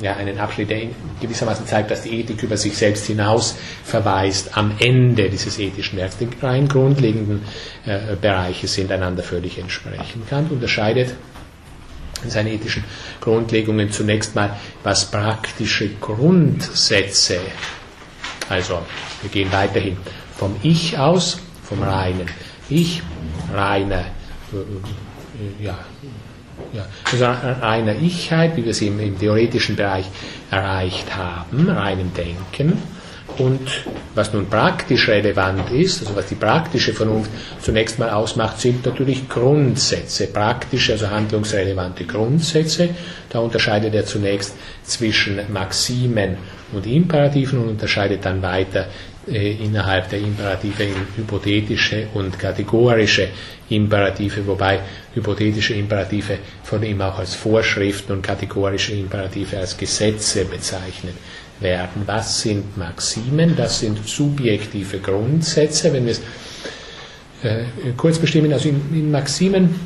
ja, 0.00 0.16
einen 0.16 0.38
Abschnitt, 0.38 0.70
der 0.70 0.82
gewissermaßen 1.20 1.66
zeigt, 1.66 1.90
dass 1.90 2.02
die 2.02 2.20
Ethik 2.20 2.42
über 2.42 2.56
sich 2.56 2.76
selbst 2.76 3.06
hinaus 3.06 3.56
verweist 3.84 4.56
am 4.56 4.72
Ende 4.78 5.28
dieses 5.28 5.58
ethischen 5.58 5.98
Werks. 5.98 6.16
Die 6.18 6.28
rein 6.40 6.68
grundlegenden 6.68 7.42
äh, 7.84 8.14
Bereiche 8.20 8.68
sind 8.68 8.90
einander 8.92 9.22
völlig 9.22 9.58
entsprechend. 9.58 10.28
Kant 10.28 10.50
unterscheidet 10.52 11.14
in 12.22 12.30
seinen 12.30 12.48
ethischen 12.48 12.84
Grundlegungen 13.20 13.90
zunächst 13.90 14.34
mal, 14.36 14.56
was 14.84 15.10
praktische 15.10 15.88
Grundsätze, 16.00 17.38
also 18.48 18.80
wir 19.22 19.30
gehen 19.30 19.50
weiterhin 19.52 19.96
vom 20.36 20.54
Ich 20.62 20.96
aus, 20.98 21.38
vom 21.72 21.82
reinen 21.82 22.28
Ich, 22.68 23.02
reiner, 23.52 24.04
äh, 24.52 24.56
äh, 24.56 25.64
ja, 25.64 25.78
ja, 26.72 26.86
also 27.10 27.24
reiner 27.24 27.96
Ichheit, 28.00 28.56
wie 28.56 28.64
wir 28.64 28.74
sie 28.74 28.88
im, 28.88 29.00
im, 29.00 29.18
theoretischen 29.18 29.74
Bereich 29.74 30.06
erreicht 30.50 31.16
haben, 31.16 31.68
reinem 31.68 32.12
Denken. 32.14 32.78
Und 33.38 33.66
was 34.14 34.34
nun 34.34 34.50
praktisch 34.50 35.08
relevant 35.08 35.70
ist, 35.70 36.00
also 36.00 36.14
was 36.14 36.26
die 36.26 36.34
praktische 36.34 36.92
Vernunft 36.92 37.30
zunächst 37.60 37.98
mal 37.98 38.10
ausmacht, 38.10 38.60
sind 38.60 38.84
natürlich 38.84 39.26
Grundsätze, 39.30 40.26
praktische, 40.26 40.92
also 40.92 41.08
handlungsrelevante 41.08 42.04
Grundsätze. 42.04 42.90
Da 43.30 43.38
unterscheidet 43.38 43.94
er 43.94 44.04
zunächst 44.04 44.54
zwischen 44.82 45.40
Maximen 45.50 46.36
und 46.72 46.86
Imperativen 46.86 47.60
und 47.60 47.68
unterscheidet 47.70 48.22
dann 48.26 48.42
weiter 48.42 48.88
innerhalb 49.26 50.08
der 50.10 50.18
Imperative 50.18 50.82
in 50.82 50.94
hypothetische 51.16 52.08
und 52.14 52.38
kategorische 52.38 53.28
Imperative, 53.68 54.46
wobei 54.46 54.80
hypothetische 55.14 55.74
Imperative 55.74 56.38
von 56.64 56.82
ihm 56.82 57.00
auch 57.00 57.18
als 57.18 57.34
Vorschriften 57.34 58.12
und 58.12 58.22
kategorische 58.22 58.92
Imperative 58.94 59.58
als 59.58 59.76
Gesetze 59.76 60.44
bezeichnet 60.44 61.14
werden. 61.60 62.02
Was 62.06 62.40
sind 62.42 62.76
Maximen? 62.76 63.54
Das 63.56 63.78
sind 63.80 64.06
subjektive 64.06 64.98
Grundsätze. 64.98 65.92
Wenn 65.92 66.06
wir 66.06 66.12
es 66.12 66.20
äh, 67.44 67.64
kurz 67.96 68.18
bestimmen, 68.18 68.52
also 68.52 68.68
in, 68.68 68.80
in 68.92 69.10
Maximen 69.10 69.78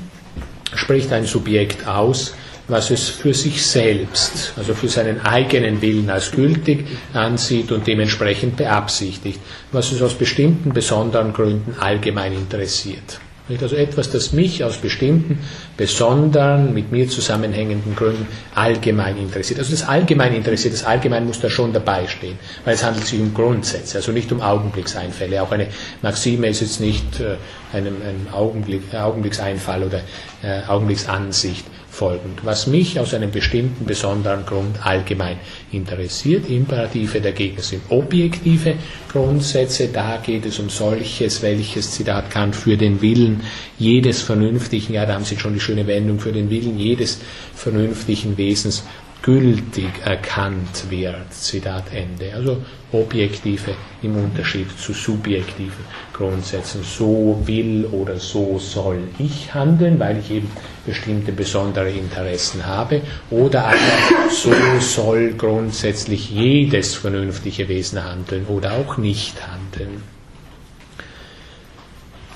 spricht 0.75 1.13
ein 1.13 1.27
Subjekt 1.27 1.87
aus, 1.87 2.35
was 2.69 2.91
es 2.91 3.09
für 3.09 3.33
sich 3.35 3.65
selbst, 3.65 4.53
also 4.57 4.75
für 4.75 4.89
seinen 4.89 5.21
eigenen 5.21 5.81
Willen 5.83 6.11
als 6.11 6.33
gültig 6.33 6.85
ansieht 7.13 7.71
und 7.71 7.87
dementsprechend 7.87 8.57
beabsichtigt, 8.57 9.41
was 9.73 9.93
es 9.93 10.03
aus 10.03 10.15
bestimmten 10.15 10.73
besonderen 10.73 11.33
Gründen 11.33 11.77
allgemein 11.79 12.33
interessiert. 12.33 13.21
Also 13.61 13.77
etwas, 13.77 14.11
das 14.11 14.33
mich 14.33 14.65
aus 14.65 14.79
bestimmten, 14.79 15.39
besonderen, 15.77 16.75
mit 16.75 16.91
mir 16.91 17.09
zusammenhängenden 17.09 17.95
Gründen 17.95 18.27
allgemein 18.57 19.17
interessiert. 19.19 19.61
Also 19.61 19.71
das 19.71 19.87
allgemein 19.87 20.35
interessiert, 20.35 20.75
das 20.75 20.83
allgemein 20.83 21.27
muss 21.27 21.39
da 21.41 21.49
schon 21.49 21.73
dabei 21.73 22.09
stehen, 22.09 22.37
weil 22.65 22.75
es 22.75 22.83
handelt 22.83 23.07
sich 23.07 23.21
um 23.21 23.33
Grundsätze, 23.33 23.99
also 23.99 24.11
nicht 24.11 24.33
um 24.33 24.41
Augenblickseinfälle. 24.41 25.41
Auch 25.41 25.53
eine 25.53 25.69
Maxime 26.03 26.49
ist 26.49 26.61
jetzt 26.61 26.81
nicht 26.81 27.21
äh, 27.21 27.37
einem, 27.73 28.03
einem 28.03 28.27
Augenblick, 28.33 28.93
Augenblickseinfall 28.93 29.85
oder 29.85 30.01
äh, 30.43 30.67
Augenblicksansicht 30.67 31.65
folgend. 31.97 32.45
Was 32.45 32.67
mich 32.67 33.01
aus 33.01 33.15
einem 33.15 33.31
bestimmten 33.31 33.87
besonderen 33.87 34.45
Grund 34.45 34.85
allgemein 34.85 35.39
interessiert. 35.73 36.49
Imperative 36.51 37.21
dagegen 37.21 37.63
sind 37.63 37.83
objektive 37.89 38.75
Grundsätze. 39.11 39.89
Da 39.89 40.19
geht 40.19 40.45
es 40.45 40.59
um 40.59 40.69
solches, 40.69 41.41
welches 41.43 41.91
Zitat 41.93 42.31
Kant 42.31 42.55
für 42.55 42.77
den 42.77 43.01
Willen 43.01 43.41
jedes 43.79 44.21
vernünftigen, 44.21 44.93
ja, 44.95 45.07
da 45.07 45.15
haben 45.15 45.25
Sie 45.25 45.39
schon 45.39 45.55
die 45.55 45.61
schöne 45.61 45.87
Wendung, 45.87 46.21
für 46.21 46.33
den 46.33 46.51
Willen 46.51 46.79
jedes 46.79 47.19
vernünftigen 47.55 48.37
Wesens 48.37 48.85
gültig 49.27 49.91
erkannt 50.05 50.89
wird. 50.89 51.33
Zitat 51.33 51.93
Ende. 51.93 52.33
Also 52.33 52.63
objektive 52.93 53.75
im 54.01 54.17
Unterschied 54.17 54.69
zu 54.79 54.93
subjektiven 54.93 55.85
Grundsätzen. 56.13 56.85
So 56.85 57.43
will 57.45 57.87
oder 57.87 58.19
so 58.21 58.61
soll 58.61 59.01
ich 59.19 59.53
handeln, 59.53 59.99
weil 59.99 60.21
ich 60.21 60.31
eben 60.31 60.49
bestimmte 60.87 61.33
besondere 61.33 61.91
Interessen 61.91 62.65
habe. 62.65 63.03
Oder 63.31 63.65
aber 63.67 64.31
so 64.31 64.55
soll 64.79 65.33
grundsätzlich 65.33 66.31
jedes 66.31 66.95
vernünftige 66.95 67.69
Wesen 67.69 68.05
handeln 68.05 68.47
oder 68.47 68.75
auch 68.75 68.97
nicht 68.97 69.35
handeln. 69.45 70.05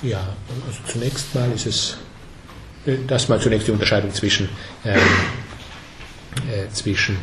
Ja, 0.02 0.34
also 0.66 0.78
zunächst 0.88 1.32
mal 1.36 1.52
ist 1.54 1.66
es, 1.66 1.98
äh, 2.84 2.96
das 3.06 3.28
mal 3.28 3.38
zunächst 3.38 3.68
die 3.68 3.72
Unterscheidung 3.72 4.12
zwischen 4.12 4.48
ähm, 4.84 4.96
äh, 4.96 4.98
zwischen 6.72 7.16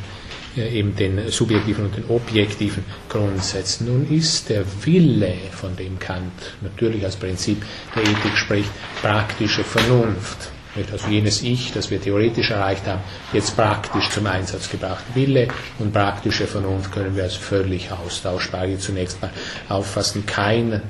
äh, 0.55 0.79
eben 0.79 0.95
den 0.95 1.29
subjektiven 1.29 1.85
und 1.85 1.95
den 1.95 2.05
objektiven 2.09 2.83
Grundsätzen. 3.09 3.87
Nun 3.87 4.09
ist 4.09 4.49
der 4.49 4.63
Wille, 4.83 5.33
von 5.51 5.75
dem 5.75 5.99
Kant 5.99 6.55
natürlich 6.61 7.03
als 7.05 7.15
Prinzip 7.15 7.63
der 7.95 8.03
Ethik 8.03 8.35
spricht, 8.35 8.69
praktische 9.01 9.63
Vernunft. 9.63 10.51
Also 10.91 11.07
jenes 11.07 11.41
Ich, 11.41 11.71
das 11.73 11.89
wir 11.91 12.01
theoretisch 12.01 12.51
erreicht 12.51 12.85
haben, 12.87 13.01
jetzt 13.33 13.55
praktisch 13.55 14.09
zum 14.09 14.27
Einsatz 14.27 14.69
gebracht. 14.69 15.03
Wille 15.13 15.47
und 15.79 15.93
praktische 15.93 16.47
Vernunft 16.47 16.91
können 16.91 17.15
wir 17.15 17.23
als 17.23 17.35
völlig 17.35 17.91
austauschbar 17.91 18.65
hier 18.67 18.79
zunächst 18.79 19.21
mal 19.21 19.31
auffassen. 19.69 20.25
Kein, 20.25 20.81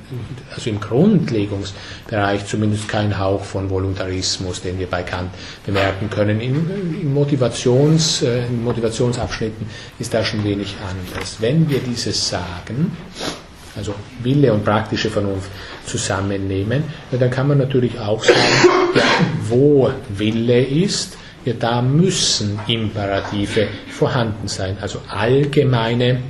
also 0.54 0.70
im 0.70 0.80
Grundlegungsbereich 0.80 2.46
zumindest 2.46 2.88
kein 2.88 3.18
Hauch 3.18 3.44
von 3.44 3.70
Voluntarismus, 3.70 4.60
den 4.62 4.78
wir 4.78 4.86
bei 4.88 5.02
Kant 5.02 5.30
bemerken 5.66 6.10
können. 6.10 6.40
In, 6.40 6.54
in, 7.00 7.14
Motivations, 7.14 8.22
äh, 8.22 8.46
in 8.46 8.62
Motivationsabschnitten 8.64 9.66
ist 9.98 10.12
da 10.14 10.24
schon 10.24 10.44
wenig 10.44 10.74
anders. 10.88 11.36
Wenn 11.40 11.68
wir 11.68 11.78
dieses 11.80 12.28
sagen, 12.28 12.96
also 13.78 13.94
Wille 14.22 14.52
und 14.52 14.64
praktische 14.64 15.08
Vernunft 15.08 15.50
zusammennehmen, 15.86 16.82
dann 17.10 17.30
kann 17.30 17.48
man 17.48 17.58
natürlich 17.58 17.98
auch 17.98 18.22
sagen, 18.22 18.38
ja, 18.94 19.02
wo 19.48 19.90
Wille 20.10 20.60
ist, 20.60 21.16
ja, 21.44 21.54
da 21.58 21.80
müssen 21.80 22.58
Imperative 22.66 23.68
vorhanden 23.88 24.48
sein, 24.48 24.76
also 24.80 25.00
allgemeine, 25.08 26.20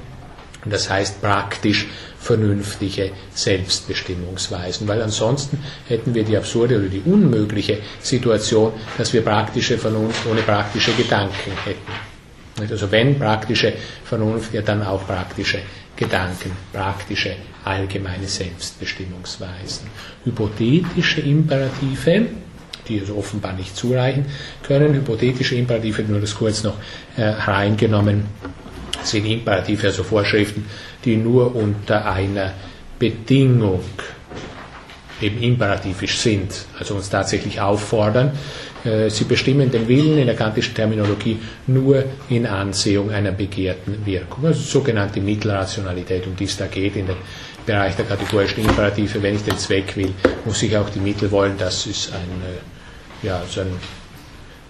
das 0.64 0.88
heißt 0.90 1.20
praktisch 1.22 1.86
vernünftige 2.20 3.12
Selbstbestimmungsweisen, 3.32 4.86
weil 4.86 5.00
ansonsten 5.00 5.58
hätten 5.86 6.14
wir 6.14 6.24
die 6.24 6.36
absurde 6.36 6.78
oder 6.78 6.88
die 6.88 7.02
unmögliche 7.06 7.78
Situation, 8.00 8.72
dass 8.98 9.12
wir 9.12 9.22
praktische 9.22 9.78
Vernunft 9.78 10.26
ohne 10.30 10.42
praktische 10.42 10.92
Gedanken 10.92 11.52
hätten. 11.64 12.70
Also 12.72 12.90
wenn 12.90 13.18
praktische 13.18 13.72
Vernunft, 14.04 14.52
ja 14.52 14.62
dann 14.62 14.82
auch 14.82 15.06
praktische 15.06 15.60
Gedanken, 15.98 16.52
praktische, 16.72 17.34
allgemeine 17.64 18.28
Selbstbestimmungsweisen. 18.28 19.88
Hypothetische 20.24 21.20
Imperative, 21.22 22.26
die 22.88 23.00
also 23.00 23.16
offenbar 23.16 23.52
nicht 23.54 23.76
zureichen 23.76 24.24
können, 24.62 24.94
hypothetische 24.94 25.56
Imperative, 25.56 26.02
nur 26.02 26.20
das 26.20 26.36
kurz 26.36 26.62
noch 26.62 26.76
äh, 27.16 27.24
reingenommen, 27.24 28.26
sind 29.02 29.26
Imperative, 29.26 29.88
also 29.88 30.04
Vorschriften, 30.04 30.66
die 31.04 31.16
nur 31.16 31.56
unter 31.56 32.08
einer 32.10 32.52
Bedingung 32.98 33.82
eben 35.20 35.42
imperativisch 35.42 36.18
sind, 36.18 36.64
also 36.78 36.94
uns 36.94 37.10
tatsächlich 37.10 37.60
auffordern, 37.60 38.32
sie 38.84 39.24
bestimmen 39.24 39.70
den 39.70 39.88
Willen 39.88 40.18
in 40.18 40.26
der 40.26 40.36
kantischen 40.36 40.74
Terminologie 40.74 41.38
nur 41.66 42.04
in 42.28 42.46
Ansehung 42.46 43.10
einer 43.10 43.32
begehrten 43.32 44.06
Wirkung. 44.06 44.46
Also 44.46 44.60
sogenannte 44.60 45.20
Mittelrationalität, 45.20 46.26
um 46.26 46.36
die 46.36 46.44
es 46.44 46.56
da 46.56 46.66
geht 46.66 46.94
in 46.96 47.06
dem 47.06 47.16
Bereich 47.68 47.96
der 47.96 48.06
kategorischen 48.06 48.64
Imperative. 48.64 49.22
Wenn 49.22 49.34
ich 49.34 49.42
den 49.42 49.58
Zweck 49.58 49.94
will, 49.96 50.14
muss 50.44 50.62
ich 50.62 50.74
auch 50.76 50.88
die 50.90 51.00
Mittel 51.00 51.30
wollen. 51.30 51.56
Das 51.58 51.86
ist 51.86 52.12
ein, 52.12 52.20
äh, 53.22 53.26
ja, 53.26 53.42
so 53.48 53.60
ein 53.60 53.72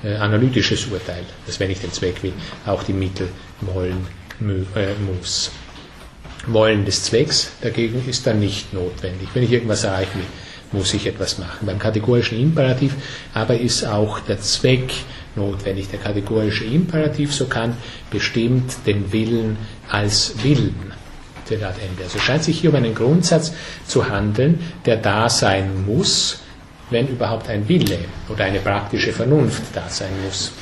äh, 0.03 0.17
analytisches 0.17 0.87
Urteil, 0.87 1.23
dass 1.47 1.61
wenn 1.61 1.71
ich 1.71 1.81
den 1.81 1.93
Zweck 1.93 2.23
will, 2.23 2.33
auch 2.67 2.83
die 2.83 2.93
Mittel 2.93 3.29
wollen 3.61 4.07
muss. 5.07 5.51
Wollen 6.47 6.85
des 6.85 7.05
Zwecks 7.05 7.53
dagegen 7.61 8.03
ist 8.09 8.27
dann 8.27 8.41
nicht 8.41 8.73
notwendig. 8.73 9.29
Wenn 9.35 9.43
ich 9.43 9.53
irgendwas 9.53 9.85
erreichen 9.85 10.19
will, 10.19 10.27
muss 10.73 10.95
ich 10.95 11.07
etwas 11.07 11.39
machen. 11.39 11.67
Beim 11.67 11.79
kategorischen 11.79 12.39
Imperativ 12.41 12.95
aber 13.35 13.59
ist 13.59 13.85
auch 13.85 14.21
der 14.21 14.41
Zweck 14.41 14.93
notwendig. 15.37 15.89
Der 15.91 15.99
kategorische 16.01 16.65
Imperativ, 16.65 17.33
so 17.35 17.47
kann, 17.47 17.77
bestimmt 18.11 18.77
den 18.87 19.13
Willen 19.13 19.57
als 19.89 20.35
Willen. 20.43 20.93
Zitat 21.45 21.77
Ende. 21.79 22.05
Also 22.05 22.19
scheint 22.19 22.45
sich 22.45 22.61
hier 22.61 22.71
um 22.71 22.77
einen 22.77 22.95
Grundsatz 22.95 23.53
zu 23.87 24.09
handeln, 24.09 24.61
der 24.85 24.97
da 24.99 25.29
sein 25.31 25.87
muss, 25.87 26.41
wenn 26.91 27.09
überhaupt 27.09 27.49
ein 27.49 27.67
Wille 27.69 27.99
oder 28.29 28.45
eine 28.45 28.59
praktische 28.61 29.13
Vernunft 29.13 29.63
da 29.75 29.89
sein 29.89 30.11
muss. 30.25 30.53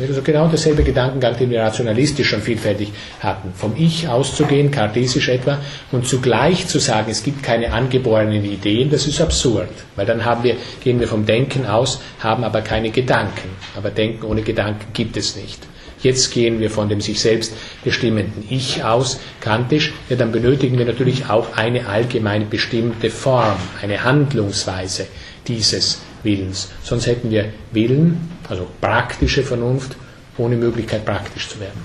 Also 0.00 0.22
genau 0.22 0.46
derselbe 0.46 0.84
Gedankengang, 0.84 1.36
den 1.36 1.50
wir 1.50 1.60
rationalistisch 1.62 2.28
schon 2.28 2.40
vielfältig 2.40 2.92
hatten. 3.20 3.52
Vom 3.54 3.74
Ich 3.76 4.06
auszugehen, 4.08 4.70
kartesisch 4.70 5.28
etwa, 5.28 5.58
und 5.90 6.06
zugleich 6.06 6.68
zu 6.68 6.78
sagen, 6.78 7.10
es 7.10 7.22
gibt 7.22 7.42
keine 7.42 7.72
angeborenen 7.72 8.44
Ideen, 8.44 8.90
das 8.90 9.06
ist 9.06 9.20
absurd. 9.20 9.70
Weil 9.96 10.06
dann 10.06 10.24
haben 10.24 10.44
wir, 10.44 10.56
gehen 10.84 11.00
wir 11.00 11.08
vom 11.08 11.26
Denken 11.26 11.66
aus, 11.66 12.00
haben 12.20 12.44
aber 12.44 12.60
keine 12.60 12.90
Gedanken. 12.90 13.48
Aber 13.76 13.90
Denken 13.90 14.24
ohne 14.24 14.42
Gedanken 14.42 14.92
gibt 14.92 15.16
es 15.16 15.34
nicht. 15.36 15.58
Jetzt 16.00 16.32
gehen 16.32 16.60
wir 16.60 16.70
von 16.70 16.88
dem 16.88 17.00
sich 17.00 17.20
selbst 17.20 17.52
bestimmenden 17.82 18.44
Ich 18.48 18.84
aus, 18.84 19.18
kantisch, 19.40 19.92
ja, 20.08 20.14
dann 20.16 20.30
benötigen 20.30 20.78
wir 20.78 20.86
natürlich 20.86 21.28
auch 21.28 21.56
eine 21.56 21.88
allgemein 21.88 22.48
bestimmte 22.48 23.10
Form, 23.10 23.56
eine 23.82 24.04
Handlungsweise 24.04 25.08
dieses 25.48 26.02
Willens. 26.22 26.68
Sonst 26.82 27.06
hätten 27.06 27.30
wir 27.30 27.52
Willen, 27.72 28.30
also 28.48 28.66
praktische 28.80 29.42
Vernunft, 29.42 29.96
ohne 30.36 30.56
Möglichkeit 30.56 31.04
praktisch 31.04 31.48
zu 31.48 31.60
werden. 31.60 31.80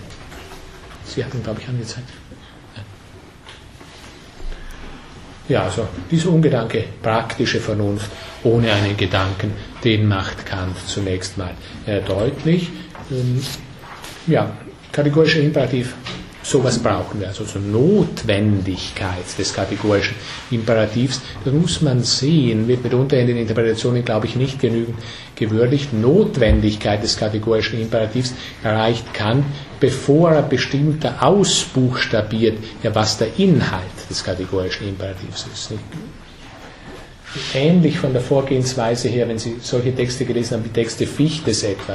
Sie 1.05 1.23
hatten, 1.23 1.43
glaube 1.43 1.61
ich, 1.61 1.67
angezeigt. 1.67 2.09
Ja, 5.49 5.63
also 5.63 5.87
dieser 6.09 6.29
Ungedanke, 6.29 6.85
praktische 7.01 7.59
Vernunft 7.59 8.09
ohne 8.43 8.71
einen 8.71 8.95
Gedanken, 8.95 9.51
den 9.83 10.07
macht 10.07 10.45
Kant 10.45 10.77
zunächst 10.87 11.37
mal 11.37 11.51
äh, 11.85 12.01
deutlich. 12.01 12.69
Ähm, 13.11 13.43
ja, 14.27 14.55
kategorischer 14.91 15.41
Imperativ 15.41 15.95
Sowas 16.43 16.77
brauchen 16.77 17.21
wir, 17.21 17.27
also 17.29 17.45
zur 17.45 17.61
Notwendigkeit 17.61 19.23
des 19.37 19.53
kategorischen 19.53 20.15
Imperativs. 20.51 21.21
Das 21.45 21.53
muss 21.53 21.81
man 21.81 22.03
sehen, 22.03 22.67
wird 22.67 22.83
mitunter 22.83 23.17
in 23.17 23.27
den 23.27 23.37
Interpretationen, 23.37 24.03
glaube 24.03 24.25
ich, 24.27 24.35
nicht 24.35 24.59
genügend 24.59 24.97
gewürdigt. 25.35 25.93
Notwendigkeit 25.93 27.01
des 27.01 27.15
kategorischen 27.15 27.79
Imperativs 27.79 28.33
erreicht 28.61 29.13
Kant, 29.13 29.45
bevor 29.79 30.31
er 30.31 30.41
bestimmter 30.43 31.23
ausbuchstabiert, 31.23 32.57
ja, 32.83 32.93
was 32.93 33.17
der 33.17 33.29
Inhalt 33.39 34.09
des 34.09 34.21
kategorischen 34.23 34.89
Imperativs 34.89 35.45
ist 35.51 35.71
ähnlich 37.53 37.99
von 37.99 38.13
der 38.13 38.21
Vorgehensweise 38.21 39.09
her, 39.09 39.27
wenn 39.27 39.39
Sie 39.39 39.55
solche 39.61 39.93
Texte 39.93 40.25
gelesen 40.25 40.55
haben, 40.55 40.65
wie 40.65 40.69
Texte 40.69 41.07
Fichtes 41.07 41.63
etwa. 41.63 41.93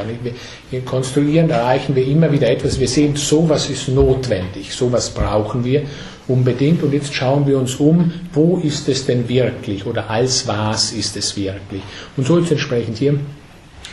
Wir 0.71 0.81
konstruieren, 0.83 1.51
erreichen 1.51 1.95
wir 1.95 2.07
immer 2.07 2.31
wieder 2.33 2.49
etwas. 2.49 2.79
Wir 2.81 2.89
sehen, 2.89 3.17
sowas 3.17 3.71
ist 3.71 3.89
notwendig, 3.89 4.75
sowas 4.75 5.11
brauchen 5.11 5.65
wir 5.65 5.83
unbedingt. 6.27 6.83
Und 6.83 6.93
jetzt 6.93 7.15
schauen 7.15 7.47
wir 7.47 7.59
uns 7.59 7.77
um, 7.77 8.13
wo 8.33 8.59
ist 8.59 8.89
es 8.89 9.07
denn 9.07 9.29
wirklich 9.29 9.87
oder 9.87 10.11
als 10.11 10.47
was 10.47 10.93
ist 10.93 11.17
es 11.17 11.37
wirklich. 11.37 11.83
Und 12.17 12.27
so 12.27 12.39
ist 12.39 12.51
entsprechend 12.51 12.99
hier 12.99 13.19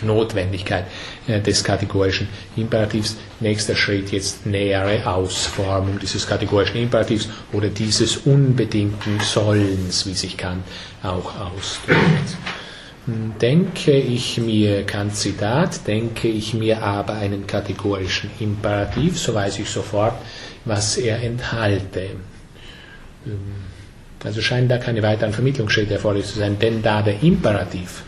Notwendigkeit 0.02 0.86
äh, 1.28 1.40
des 1.42 1.64
kategorischen 1.64 2.28
Imperativs. 2.56 3.16
Nächster 3.40 3.76
Schritt 3.76 4.12
jetzt 4.12 4.46
nähere 4.46 5.06
Ausformung 5.08 6.00
dieses 6.00 6.28
kategorischen 6.28 6.78
Imperativs 6.82 7.30
oder 7.54 7.68
dieses 7.70 8.18
unbedingten 8.18 9.20
Sollens, 9.22 10.06
wie 10.06 10.14
sich 10.14 10.38
Kant 10.38 10.64
auch 11.04 11.34
ausdrückt. 11.40 12.38
Hm, 13.06 13.34
denke 13.40 13.92
ich 13.92 14.38
mir, 14.40 14.84
Kant 14.84 15.16
Zitat, 15.16 15.88
denke 15.88 16.28
ich 16.28 16.54
mir 16.54 16.82
aber 16.82 17.14
einen 17.16 17.46
kategorischen 17.46 18.32
Imperativ, 18.40 19.20
so 19.20 19.34
weiß 19.34 19.60
ich 19.60 19.70
sofort, 19.70 20.16
was 20.66 20.98
er 20.98 21.22
enthalte. 21.22 22.10
Hm, 23.26 23.40
also 24.24 24.42
scheinen 24.42 24.68
da 24.68 24.80
keine 24.80 25.04
weiteren 25.04 25.34
Vermittlungsschritte 25.34 25.94
erforderlich 25.94 26.26
zu 26.26 26.40
sein, 26.40 26.58
denn 26.58 26.82
da 26.82 27.04
der 27.04 27.22
Imperativ 27.22 28.02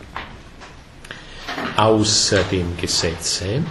außer 1.76 2.42
dem 2.50 2.76
Gesetze 2.80 3.62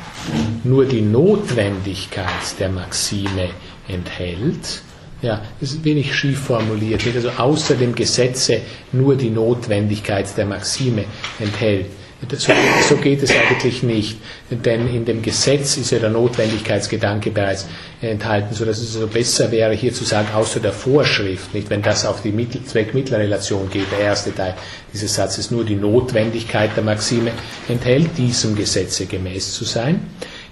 nur 0.64 0.86
die 0.86 1.02
Notwendigkeit 1.02 2.60
der 2.60 2.70
Maxime 2.70 3.50
enthält, 3.88 4.82
ja, 5.22 5.42
das 5.60 5.72
ist 5.72 5.84
wenig 5.84 6.14
schief 6.14 6.40
formuliert, 6.40 7.02
also 7.16 7.30
außer 7.30 7.76
dem 7.76 7.96
Gesetze 7.96 8.62
nur 8.92 9.16
die 9.16 9.32
Notwendigkeit 9.32 10.26
der 10.38 10.46
Maxime 10.46 11.06
enthält. 11.40 11.88
So, 12.30 12.51
so, 12.89 12.95
geht 12.97 13.22
es 13.22 13.30
eigentlich 13.32 13.84
nicht, 13.84 14.18
denn 14.49 14.88
in 14.88 15.05
dem 15.05 15.22
Gesetz 15.22 15.78
ist 15.78 15.91
ja 15.91 15.99
der 15.99 16.09
Notwendigkeitsgedanke 16.09 17.30
bereits 17.30 17.68
enthalten, 18.01 18.55
sodass 18.55 18.80
es 18.80 18.95
also 18.95 19.05
besser 19.05 19.51
wäre, 19.51 19.74
hier 19.76 19.93
zu 19.93 20.03
sagen, 20.03 20.28
außer 20.34 20.59
der 20.59 20.74
Vorschrift, 20.74 21.53
nicht, 21.53 21.70
wenn 21.70 21.84
das 21.84 22.05
auf 22.05 22.24
die 22.24 22.34
Zweck-Mittel-Relation 22.65 23.70
geht, 23.70 23.91
der 23.91 23.99
erste 23.99 24.34
Teil 24.34 24.55
dieses 24.91 25.13
Satzes 25.13 25.51
nur 25.51 25.63
die 25.63 25.76
Notwendigkeit 25.76 26.72
der 26.76 26.84
Maxime 26.84 27.32
enthält, 27.68 28.18
diesem 28.18 28.55
Gesetze 28.55 29.05
gemäß 29.05 29.53
zu 29.53 29.63
sein. 29.63 30.01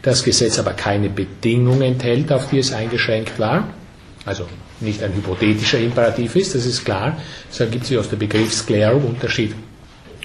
Das 0.03 0.23
Gesetz 0.23 0.59
aber 0.59 0.73
keine 0.73 1.09
Bedingung 1.09 1.81
enthält, 1.81 2.31
auf 2.31 2.47
die 2.51 2.59
es 2.59 2.73
eingeschränkt 2.73 3.39
war, 3.39 3.67
also 4.23 4.45
nicht 4.81 5.01
ein 5.01 5.13
hypothetischer 5.15 5.79
Imperativ 5.79 6.35
ist, 6.35 6.53
das 6.53 6.67
ist 6.67 6.85
klar, 6.85 7.17
das 7.49 7.59
ergibt 7.59 7.87
sich 7.87 7.97
aus 7.97 8.09
der 8.09 8.17
Begriffsklärung 8.17 9.03
Unterschied 9.03 9.55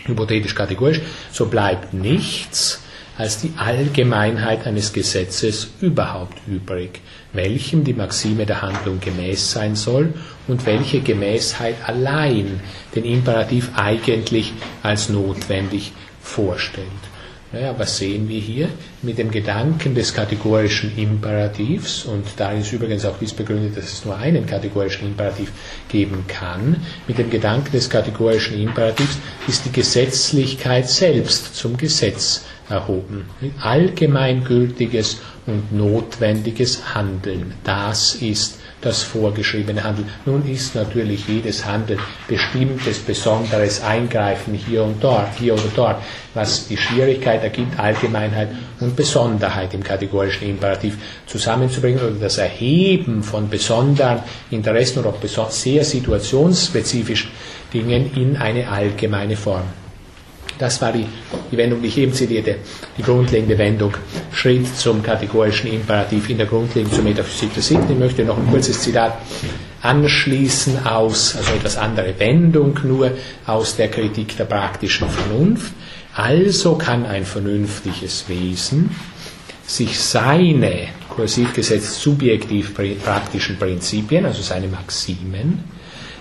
hypothetisch-kategorisch, 0.07 1.01
so 1.33 1.47
bleibt 1.47 1.95
nichts 1.95 2.83
als 3.17 3.39
die 3.39 3.53
Allgemeinheit 3.59 4.67
eines 4.67 4.95
Gesetzes 4.95 5.69
überhaupt 5.83 6.39
übrig, 6.47 7.01
welchem 7.35 7.85
die 7.85 7.93
Maxime 7.93 8.47
der 8.47 8.63
Handlung 8.63 8.99
gemäß 8.99 9.53
sein 9.53 9.77
soll 9.77 10.15
und 10.49 10.65
welche 10.65 11.01
Gemäßheit 11.01 11.77
allein 11.87 12.61
den 12.95 13.05
Imperativ 13.05 13.73
eigentlich 13.77 14.55
als 14.83 15.11
notwendig 15.11 15.93
vorstellt. 16.23 17.10
Naja, 17.53 17.75
was 17.77 17.99
sehen 17.99 18.29
wir 18.29 18.41
hier? 18.41 18.69
Mit 19.03 19.19
dem 19.19 19.29
Gedanken 19.33 19.97
des 19.97 20.15
kategorischen 20.15 20.97
Imperativs, 20.97 22.05
und 22.05 22.25
darin 22.37 22.61
ist 22.61 22.73
übrigens 22.73 23.05
auch 23.05 23.19
dies 23.19 23.33
begründet, 23.33 23.77
dass 23.77 23.93
es 23.93 24.05
nur 24.05 24.17
einen 24.17 24.47
kategorischen 24.47 25.09
Imperativ 25.09 25.51
geben 25.89 26.25
kann, 26.29 26.77
mit 27.09 27.19
dem 27.19 27.29
Gedanken 27.29 27.73
des 27.73 27.91
kategorischen 27.91 28.61
Imperativs 28.61 29.19
ist 29.49 29.65
die 29.65 29.73
Gesetzlichkeit 29.73 30.89
selbst 30.89 31.57
zum 31.57 31.77
Gesetz 31.77 32.45
erhoben. 32.69 33.25
Allgemeingültiges 33.61 35.19
und 35.47 35.73
notwendiges 35.73 36.95
Handeln, 36.95 37.55
das 37.65 38.15
ist 38.15 38.60
das 38.81 39.03
vorgeschriebene 39.03 39.85
Handeln. 39.85 40.09
Nun 40.25 40.47
ist 40.49 40.75
natürlich 40.75 41.27
jedes 41.29 41.65
Handeln 41.65 41.99
bestimmtes, 42.29 42.99
besonderes 42.99 43.83
Eingreifen 43.83 44.55
hier 44.55 44.85
und 44.85 45.03
dort, 45.03 45.35
hier 45.39 45.55
oder 45.55 45.71
dort, 45.75 45.97
was 46.35 46.67
die 46.69 46.77
Schwierigkeit 46.77 47.43
ergibt, 47.43 47.79
Allgemeinheit 47.79 48.49
und 48.81 48.97
Besonderheit 48.97 49.75
im 49.75 49.83
kategorischen 49.83 50.49
Imperativ 50.49 50.97
zusammenzubringen 51.27 52.01
oder 52.01 52.13
das 52.21 52.39
Erheben 52.39 53.23
von 53.23 53.49
besonderen 53.49 54.21
Interessen 54.51 55.01
oder 55.01 55.15
auch 55.39 55.51
sehr 55.51 55.85
situationsspezifischen 55.85 57.31
Dingen 57.73 58.11
in 58.17 58.37
eine 58.37 58.69
allgemeine 58.69 59.37
Form. 59.37 59.65
Das 60.61 60.83
war 60.83 60.93
die, 60.93 61.07
die 61.51 61.57
Wendung, 61.57 61.81
die 61.81 61.89
ich 61.89 61.97
eben 61.97 62.13
zitierte, 62.13 62.57
die 62.99 63.03
grundlegende 63.03 63.57
Wendung, 63.57 63.95
Schritt 64.31 64.77
zum 64.77 65.03
kategorischen 65.03 65.73
Imperativ 65.73 66.29
in 66.29 66.37
der 66.37 66.47
Grundlegung 66.47 66.93
zur 66.93 67.03
Metaphysik 67.03 67.55
der 67.55 67.63
Sitten. 67.63 67.91
Ich 67.91 67.99
möchte 67.99 68.25
noch 68.25 68.37
ein 68.37 68.47
kurzes 68.47 68.83
Zitat 68.83 69.17
anschließen 69.81 70.87
aus, 70.87 71.35
also 71.35 71.53
etwas 71.53 71.79
andere 71.79 72.13
Wendung 72.19 72.79
nur, 72.85 73.13
aus 73.47 73.77
der 73.77 73.89
Kritik 73.89 74.37
der 74.37 74.45
praktischen 74.45 75.09
Vernunft. 75.09 75.73
Also 76.15 76.75
kann 76.75 77.07
ein 77.07 77.25
vernünftiges 77.25 78.29
Wesen 78.29 78.95
sich 79.67 79.99
seine, 79.99 80.89
kursiv 81.09 81.55
gesetzt, 81.55 82.03
subjektiv 82.03 82.75
praktischen 83.03 83.57
Prinzipien, 83.59 84.27
also 84.27 84.43
seine 84.43 84.69
Maximen, 84.69 85.65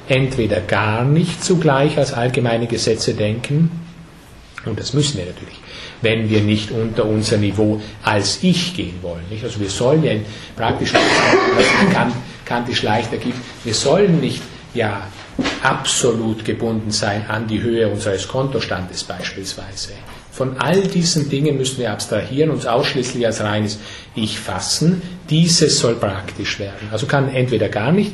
entweder 0.07 0.61
gar 0.61 1.03
nicht 1.03 1.43
zugleich 1.43 1.97
als 1.97 2.13
allgemeine 2.13 2.67
Gesetze 2.67 3.15
denken, 3.15 3.88
und 4.65 4.79
das 4.79 4.93
müssen 4.93 5.17
wir 5.17 5.25
natürlich, 5.25 5.59
wenn 6.01 6.29
wir 6.29 6.41
nicht 6.41 6.71
unter 6.71 7.05
unser 7.05 7.37
Niveau 7.37 7.81
als 8.03 8.39
Ich 8.43 8.75
gehen 8.75 8.99
wollen. 9.01 9.23
Nicht? 9.29 9.43
Also 9.43 9.59
wir 9.59 9.69
sollen 9.69 10.03
ja 10.03 10.11
in 10.11 10.25
praktischen 10.55 10.99
was 11.55 11.93
Kant, 11.93 12.13
kantisch 12.45 12.83
leichter 12.83 13.17
gibt, 13.17 13.37
wir 13.63 13.73
sollen 13.73 14.19
nicht 14.19 14.41
ja 14.73 15.07
absolut 15.63 16.43
gebunden 16.43 16.91
sein 16.91 17.25
an 17.27 17.47
die 17.47 17.61
Höhe 17.61 17.87
unseres 17.87 18.27
Kontostandes 18.27 19.03
beispielsweise. 19.03 19.93
Von 20.31 20.57
all 20.57 20.81
diesen 20.81 21.29
Dingen 21.29 21.57
müssen 21.57 21.79
wir 21.79 21.91
abstrahieren, 21.91 22.51
uns 22.51 22.65
ausschließlich 22.65 23.25
als 23.25 23.41
reines 23.41 23.79
Ich 24.15 24.39
fassen. 24.39 25.01
Dieses 25.29 25.79
soll 25.79 25.95
praktisch 25.95 26.59
werden. 26.59 26.87
Also 26.91 27.07
kann 27.07 27.29
entweder 27.29 27.67
gar 27.67 27.91
nicht 27.91 28.13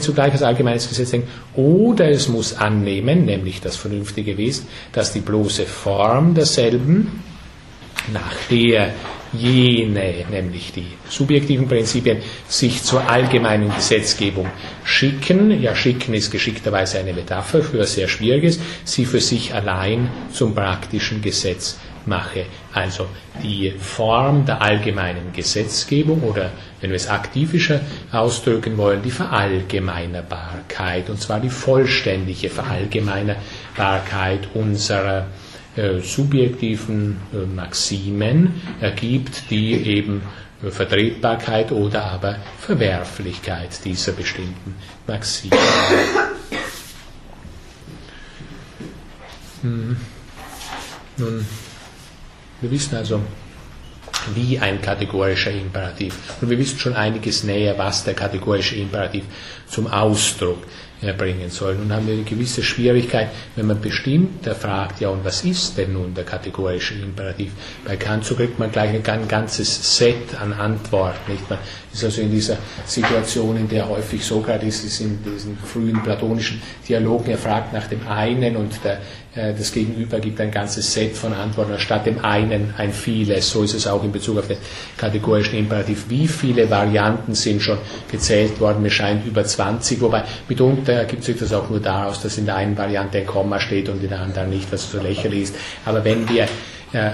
zugleich 0.00 0.32
als 0.32 0.42
allgemeines 0.42 0.88
Gesetz 0.88 1.10
denken, 1.10 1.28
oder 1.54 2.08
es 2.08 2.28
muss 2.28 2.56
annehmen, 2.56 3.24
nämlich 3.24 3.60
das 3.60 3.76
vernünftige 3.76 4.36
Wesen, 4.36 4.66
dass 4.92 5.12
die 5.12 5.20
bloße 5.20 5.66
Form 5.66 6.34
derselben, 6.34 7.22
nach 8.12 8.34
der 8.50 8.92
jene, 9.32 10.24
nämlich 10.30 10.72
die 10.72 10.86
subjektiven 11.08 11.68
Prinzipien, 11.68 12.18
sich 12.48 12.82
zur 12.82 13.08
allgemeinen 13.08 13.74
Gesetzgebung 13.74 14.48
schicken. 14.84 15.62
Ja, 15.62 15.74
schicken 15.74 16.14
ist 16.14 16.30
geschickterweise 16.30 16.98
eine 16.98 17.12
Metapher 17.12 17.62
für 17.62 17.84
sehr 17.84 18.08
Schwieriges, 18.08 18.58
sie 18.84 19.04
für 19.04 19.20
sich 19.20 19.54
allein 19.54 20.08
zum 20.32 20.54
praktischen 20.54 21.22
Gesetz 21.22 21.78
mache. 22.06 22.46
Also 22.72 23.06
die 23.42 23.72
Form 23.72 24.46
der 24.46 24.62
allgemeinen 24.62 25.32
Gesetzgebung 25.32 26.22
oder, 26.22 26.50
wenn 26.80 26.90
wir 26.90 26.96
es 26.96 27.08
aktivischer 27.08 27.80
ausdrücken 28.12 28.76
wollen, 28.76 29.02
die 29.02 29.10
Verallgemeinerbarkeit, 29.10 31.10
und 31.10 31.20
zwar 31.20 31.40
die 31.40 31.50
vollständige 31.50 32.48
Verallgemeinerbarkeit 32.48 34.48
unserer 34.54 35.26
subjektiven 36.00 37.18
äh, 37.32 37.46
Maximen 37.46 38.54
ergibt, 38.80 39.50
die 39.50 39.72
eben 39.72 40.22
äh, 40.62 40.70
Vertretbarkeit 40.70 41.72
oder 41.72 42.04
aber 42.04 42.36
Verwerflichkeit 42.58 43.84
dieser 43.84 44.12
bestimmten 44.12 44.74
Maximen. 45.06 45.58
Hm. 49.62 49.96
Nun, 51.18 51.46
wir 52.60 52.70
wissen 52.70 52.94
also, 52.94 53.22
wie 54.34 54.58
ein 54.58 54.80
kategorischer 54.82 55.50
Imperativ. 55.50 56.14
Und 56.40 56.50
wir 56.50 56.58
wissen 56.58 56.78
schon 56.78 56.94
einiges 56.94 57.44
näher, 57.44 57.76
was 57.78 58.04
der 58.04 58.14
kategorische 58.14 58.76
Imperativ 58.76 59.24
zum 59.66 59.86
Ausdruck 59.86 60.58
erbringen 61.06 61.50
soll. 61.50 61.74
Nun 61.74 61.92
haben 61.92 62.06
wir 62.06 62.14
eine 62.14 62.24
gewisse 62.24 62.62
Schwierigkeit, 62.62 63.28
wenn 63.54 63.66
man 63.66 63.80
bestimmt 63.80 64.46
fragt, 64.46 65.00
ja, 65.00 65.08
und 65.08 65.24
was 65.24 65.44
ist 65.44 65.78
denn 65.78 65.92
nun 65.92 66.14
der 66.14 66.24
kategorische 66.24 66.94
Imperativ? 66.94 67.52
Bei 67.84 67.96
Kant 67.96 68.24
so 68.24 68.34
kriegt 68.34 68.58
man 68.58 68.70
gleich 68.72 68.90
ein 68.90 69.28
ganzes 69.28 69.96
Set 69.96 70.34
an 70.40 70.52
Antworten. 70.52 71.32
Nicht? 71.32 71.48
Man 71.48 71.58
ist 71.96 72.04
also 72.04 72.20
in 72.22 72.30
dieser 72.30 72.56
Situation, 72.84 73.56
in 73.56 73.68
der 73.68 73.88
häufig 73.88 74.24
Sokrates 74.24 74.84
ist, 74.84 75.00
in 75.00 75.18
diesen 75.24 75.56
frühen 75.58 76.02
platonischen 76.02 76.60
Dialogen, 76.88 77.30
er 77.30 77.38
fragt 77.38 77.72
nach 77.72 77.86
dem 77.86 78.06
einen 78.06 78.56
und 78.56 78.72
der, 78.84 79.00
äh, 79.34 79.54
das 79.54 79.72
Gegenüber 79.72 80.20
gibt 80.20 80.40
ein 80.40 80.50
ganzes 80.50 80.92
Set 80.92 81.16
von 81.16 81.32
Antworten, 81.32 81.78
statt 81.78 82.06
dem 82.06 82.24
einen 82.24 82.74
ein 82.76 82.92
vieles. 82.92 83.50
So 83.50 83.62
ist 83.62 83.74
es 83.74 83.86
auch 83.86 84.04
in 84.04 84.12
Bezug 84.12 84.38
auf 84.38 84.48
den 84.48 84.58
kategorischen 84.96 85.58
Imperativ. 85.58 86.06
Wie 86.08 86.28
viele 86.28 86.68
Varianten 86.70 87.34
sind 87.34 87.62
schon 87.62 87.78
gezählt 88.10 88.60
worden? 88.60 88.82
Mir 88.82 88.90
scheint 88.90 89.26
über 89.26 89.44
20, 89.44 90.00
wobei 90.00 90.24
mitunter 90.48 90.92
ergibt 90.92 91.24
sich 91.24 91.38
das 91.38 91.52
auch 91.52 91.70
nur 91.70 91.80
daraus, 91.80 92.22
dass 92.22 92.38
in 92.38 92.46
der 92.46 92.56
einen 92.56 92.76
Variante 92.76 93.18
ein 93.18 93.26
Komma 93.26 93.58
steht 93.58 93.88
und 93.88 94.02
in 94.02 94.10
der 94.10 94.20
anderen 94.20 94.50
nicht, 94.50 94.70
was 94.70 94.90
so 94.90 95.00
lächerlich 95.00 95.42
ist. 95.44 95.56
Aber 95.84 96.04
wenn 96.04 96.28
wir 96.28 96.44
äh, 96.92 97.12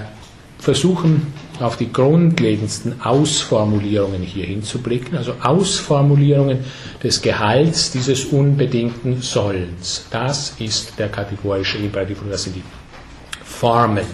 versuchen, 0.59 1.33
auf 1.59 1.77
die 1.77 1.91
grundlegendsten 1.91 3.01
Ausformulierungen 3.01 4.21
hier 4.21 4.45
hinzublicken, 4.45 5.17
also 5.17 5.35
Ausformulierungen 5.41 6.59
des 7.03 7.21
Gehalts 7.21 7.91
dieses 7.91 8.25
unbedingten 8.25 9.21
Sollens. 9.21 10.05
Das 10.09 10.55
ist 10.59 10.93
der 10.97 11.09
kategorische 11.09 11.77
Imperativ 11.77 12.21
und 12.21 12.31
das 12.31 12.43
sind 12.43 12.55
die 12.55 12.63
Formen 13.43 14.05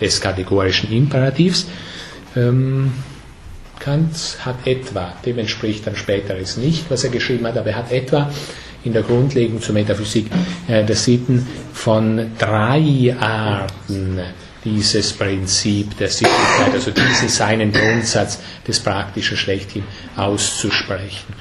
des 0.00 0.20
kategorischen 0.20 0.92
Imperativs. 0.92 1.66
Ähm, 2.36 2.92
Kant 3.80 4.38
hat 4.44 4.64
etwa, 4.66 5.12
dem 5.26 5.38
entspricht 5.38 5.86
dann 5.86 5.96
späteres 5.96 6.56
nicht, 6.56 6.88
was 6.88 7.02
er 7.02 7.10
geschrieben 7.10 7.46
hat, 7.46 7.56
aber 7.56 7.70
er 7.70 7.76
hat 7.76 7.90
etwa 7.90 8.30
in 8.84 8.92
der 8.92 9.02
Grundlegung 9.02 9.60
zur 9.60 9.74
Metaphysik 9.74 10.26
äh, 10.68 10.84
der 10.84 10.96
Sitten 10.96 11.46
von 11.72 12.30
drei 12.38 13.14
Arten 13.18 14.20
dieses 14.64 15.12
Prinzip 15.12 15.96
der 15.98 16.08
Sittlichkeit, 16.08 16.72
also 16.72 16.90
diesen 16.90 17.28
seinen 17.28 17.72
Grundsatz 17.72 18.38
des 18.66 18.80
Praktischen 18.80 19.36
schlechthin 19.36 19.84
auszusprechen. 20.16 21.34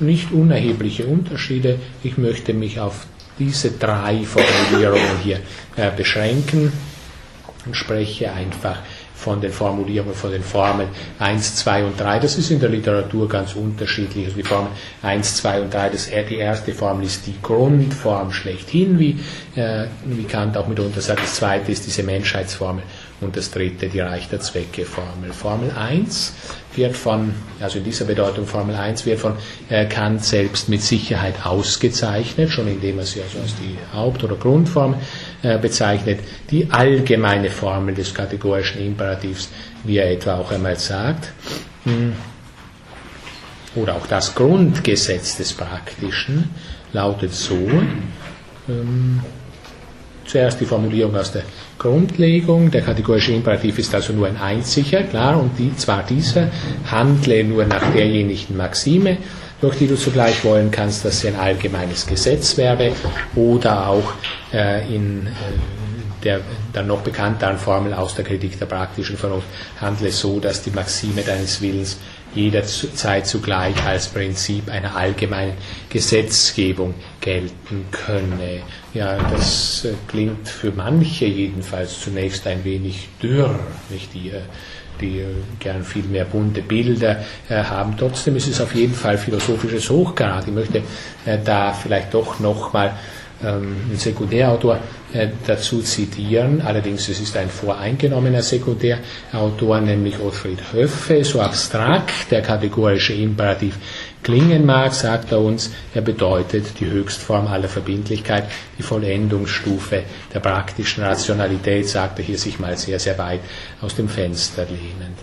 Nicht 0.00 0.32
unerhebliche 0.32 1.06
Unterschiede. 1.06 1.78
Ich 2.02 2.18
möchte 2.18 2.52
mich 2.52 2.78
auf 2.80 3.06
diese 3.38 3.70
drei 3.70 4.22
Formulierungen 4.24 5.18
hier 5.22 5.40
äh, 5.76 5.90
beschränken. 5.96 6.72
und 7.66 7.76
spreche 7.76 8.32
einfach 8.32 8.78
von 9.22 9.40
den 9.40 9.52
Formulierungen, 9.52 10.14
von 10.14 10.32
den 10.32 10.42
Formeln 10.42 10.88
1, 11.20 11.56
2 11.56 11.84
und 11.84 12.00
3. 12.00 12.18
Das 12.18 12.36
ist 12.36 12.50
in 12.50 12.58
der 12.58 12.68
Literatur 12.68 13.28
ganz 13.28 13.54
unterschiedlich. 13.54 14.24
Also 14.24 14.36
die 14.36 14.42
Formen 14.42 14.68
1, 15.02 15.36
2 15.36 15.60
und 15.62 15.72
3, 15.72 15.90
das, 15.90 16.10
die 16.28 16.36
erste 16.36 16.72
Formel 16.74 17.06
ist 17.06 17.26
die 17.26 17.36
Grundform 17.40 18.32
schlechthin, 18.32 18.98
wie, 18.98 19.20
äh, 19.54 19.86
wie 20.04 20.24
Kant 20.24 20.56
auch 20.56 20.66
mitunter 20.66 21.00
sagt. 21.00 21.22
Das 21.22 21.36
zweite 21.36 21.70
ist 21.70 21.86
diese 21.86 22.02
Menschheitsformel 22.02 22.82
und 23.20 23.36
das 23.36 23.50
dritte 23.52 23.88
die 23.88 24.00
Reich 24.00 24.28
der 24.28 24.40
Zwecke 24.40 24.84
Formel. 24.84 25.32
Formel 25.32 25.70
1 25.70 26.32
wird 26.74 26.96
von, 26.96 27.32
also 27.60 27.78
in 27.78 27.84
dieser 27.84 28.04
Bedeutung 28.06 28.46
Formel 28.46 28.74
1 28.74 29.06
wird 29.06 29.20
von 29.20 29.34
äh, 29.68 29.86
Kant 29.86 30.24
selbst 30.24 30.68
mit 30.68 30.82
Sicherheit 30.82 31.46
ausgezeichnet, 31.46 32.50
schon 32.50 32.66
indem 32.66 32.98
er 32.98 33.04
sie 33.04 33.22
also 33.22 33.38
als 33.38 33.54
die 33.56 33.76
Haupt- 33.94 34.24
oder 34.24 34.36
Grundform 34.36 34.94
äh, 34.94 34.96
bezeichnet, 35.42 36.20
die 36.50 36.70
allgemeine 36.70 37.50
Formel 37.50 37.94
des 37.94 38.14
kategorischen 38.14 38.80
Imperativs, 38.84 39.48
wie 39.84 39.98
er 39.98 40.10
etwa 40.10 40.36
auch 40.36 40.52
einmal 40.52 40.78
sagt. 40.78 41.32
Hm. 41.84 42.12
Oder 43.74 43.96
auch 43.96 44.06
das 44.06 44.34
Grundgesetz 44.34 45.36
des 45.38 45.52
Praktischen 45.54 46.50
lautet 46.92 47.32
so, 47.32 47.58
ähm, 48.68 49.20
zuerst 50.26 50.60
die 50.60 50.66
Formulierung 50.66 51.16
aus 51.16 51.32
der 51.32 51.42
Grundlegung. 51.78 52.70
Der 52.70 52.82
kategorische 52.82 53.32
Imperativ 53.32 53.78
ist 53.78 53.94
also 53.94 54.12
nur 54.12 54.28
ein 54.28 54.36
einziger, 54.36 55.02
klar, 55.02 55.40
und 55.40 55.58
die, 55.58 55.74
zwar 55.76 56.02
dieser 56.04 56.50
handle 56.90 57.42
nur 57.44 57.64
nach 57.64 57.92
derjenigen 57.92 58.56
Maxime, 58.56 59.16
durch 59.60 59.78
die 59.78 59.86
du 59.86 59.96
zugleich 59.96 60.44
wollen 60.44 60.70
kannst, 60.70 61.04
dass 61.04 61.20
sie 61.20 61.28
ein 61.28 61.36
allgemeines 61.36 62.06
Gesetz 62.06 62.56
wäre, 62.56 62.92
oder 63.34 63.88
auch 63.88 64.12
äh, 64.12 64.41
in 64.52 65.26
äh, 65.26 65.30
der 66.24 66.40
dann 66.72 66.86
noch 66.86 67.00
bekannteren 67.00 67.58
Formel 67.58 67.94
aus 67.94 68.14
der 68.14 68.24
Kritik 68.24 68.58
der 68.58 68.66
praktischen 68.66 69.16
Vernunft 69.16 69.48
handle 69.80 70.10
so, 70.10 70.38
dass 70.40 70.62
die 70.62 70.70
Maxime 70.70 71.22
deines 71.22 71.60
Willens 71.60 71.98
jederzeit 72.34 73.26
zugleich 73.26 73.74
als 73.84 74.08
Prinzip 74.08 74.70
einer 74.70 74.96
allgemeinen 74.96 75.54
Gesetzgebung 75.90 76.94
gelten 77.20 77.84
könne. 77.90 78.62
Ja, 78.94 79.18
das 79.30 79.84
äh, 79.84 79.92
klingt 80.08 80.48
für 80.48 80.72
manche 80.72 81.26
jedenfalls 81.26 82.00
zunächst 82.00 82.46
ein 82.46 82.64
wenig 82.64 83.08
dürr, 83.22 83.58
nicht 83.90 84.14
die, 84.14 84.30
äh, 84.30 84.40
die 85.00 85.20
äh, 85.20 85.26
gern 85.58 85.84
viel 85.84 86.04
mehr 86.04 86.24
bunte 86.24 86.62
Bilder 86.62 87.24
haben. 87.50 87.96
Trotzdem 87.98 88.36
ist 88.36 88.48
es 88.48 88.60
auf 88.60 88.74
jeden 88.74 88.94
Fall 88.94 89.18
philosophisches 89.18 89.90
Hochgrad. 89.90 90.46
Ich 90.46 90.54
möchte 90.54 90.82
da 91.44 91.72
vielleicht 91.72 92.14
doch 92.14 92.40
nochmal 92.40 92.94
ähm, 93.44 93.76
einen 93.88 93.98
Sekundärautor 93.98 94.78
äh, 95.12 95.28
dazu 95.46 95.82
zitieren. 95.82 96.60
Allerdings 96.60 97.08
es 97.08 97.20
ist 97.20 97.36
ein 97.36 97.48
voreingenommener 97.48 98.42
Sekundärautor, 98.42 99.80
nämlich 99.80 100.18
Ottfried 100.20 100.72
Höffe, 100.72 101.24
so 101.24 101.40
abstrakt 101.40 102.30
der 102.30 102.42
kategorische 102.42 103.12
Imperativ 103.14 103.76
klingen 104.22 104.64
mag, 104.64 104.94
sagt 104.94 105.32
er 105.32 105.40
uns, 105.40 105.70
er 105.94 106.02
bedeutet 106.02 106.80
die 106.80 106.86
Höchstform 106.86 107.48
aller 107.48 107.68
Verbindlichkeit, 107.68 108.44
die 108.78 108.82
Vollendungsstufe 108.82 110.04
der 110.32 110.40
praktischen 110.40 111.02
Rationalität, 111.02 111.88
sagt 111.88 112.18
er 112.20 112.24
hier 112.24 112.38
sich 112.38 112.58
mal 112.58 112.76
sehr, 112.76 112.98
sehr 112.98 113.18
weit 113.18 113.40
aus 113.80 113.96
dem 113.96 114.08
Fenster 114.08 114.64
lehnend. 114.64 115.18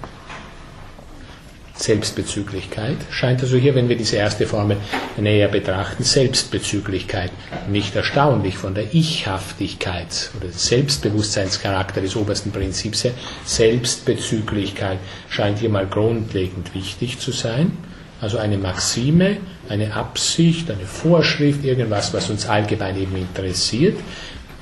Selbstbezüglichkeit 1.79 2.97
scheint 3.09 3.41
also 3.41 3.55
hier, 3.55 3.73
wenn 3.73 3.87
wir 3.87 3.95
diese 3.95 4.17
erste 4.17 4.45
Formel 4.45 4.77
näher 5.17 5.47
betrachten, 5.47 6.03
Selbstbezüglichkeit 6.03 7.31
nicht 7.69 7.95
erstaunlich 7.95 8.57
von 8.57 8.75
der 8.75 8.93
Ichhaftigkeit 8.93 10.31
oder 10.37 10.51
Selbstbewusstseinscharakter 10.51 12.01
des 12.01 12.17
obersten 12.17 12.51
Prinzips 12.51 13.05
her. 13.05 13.13
Selbstbezüglichkeit 13.45 14.99
scheint 15.29 15.59
hier 15.59 15.69
mal 15.69 15.87
grundlegend 15.87 16.75
wichtig 16.75 17.19
zu 17.19 17.31
sein. 17.31 17.71
Also 18.19 18.37
eine 18.37 18.57
Maxime, 18.57 19.37
eine 19.69 19.93
Absicht, 19.93 20.69
eine 20.69 20.85
Vorschrift, 20.85 21.63
irgendwas, 21.63 22.13
was 22.13 22.29
uns 22.29 22.45
allgemein 22.45 22.99
eben 22.99 23.15
interessiert, 23.15 23.97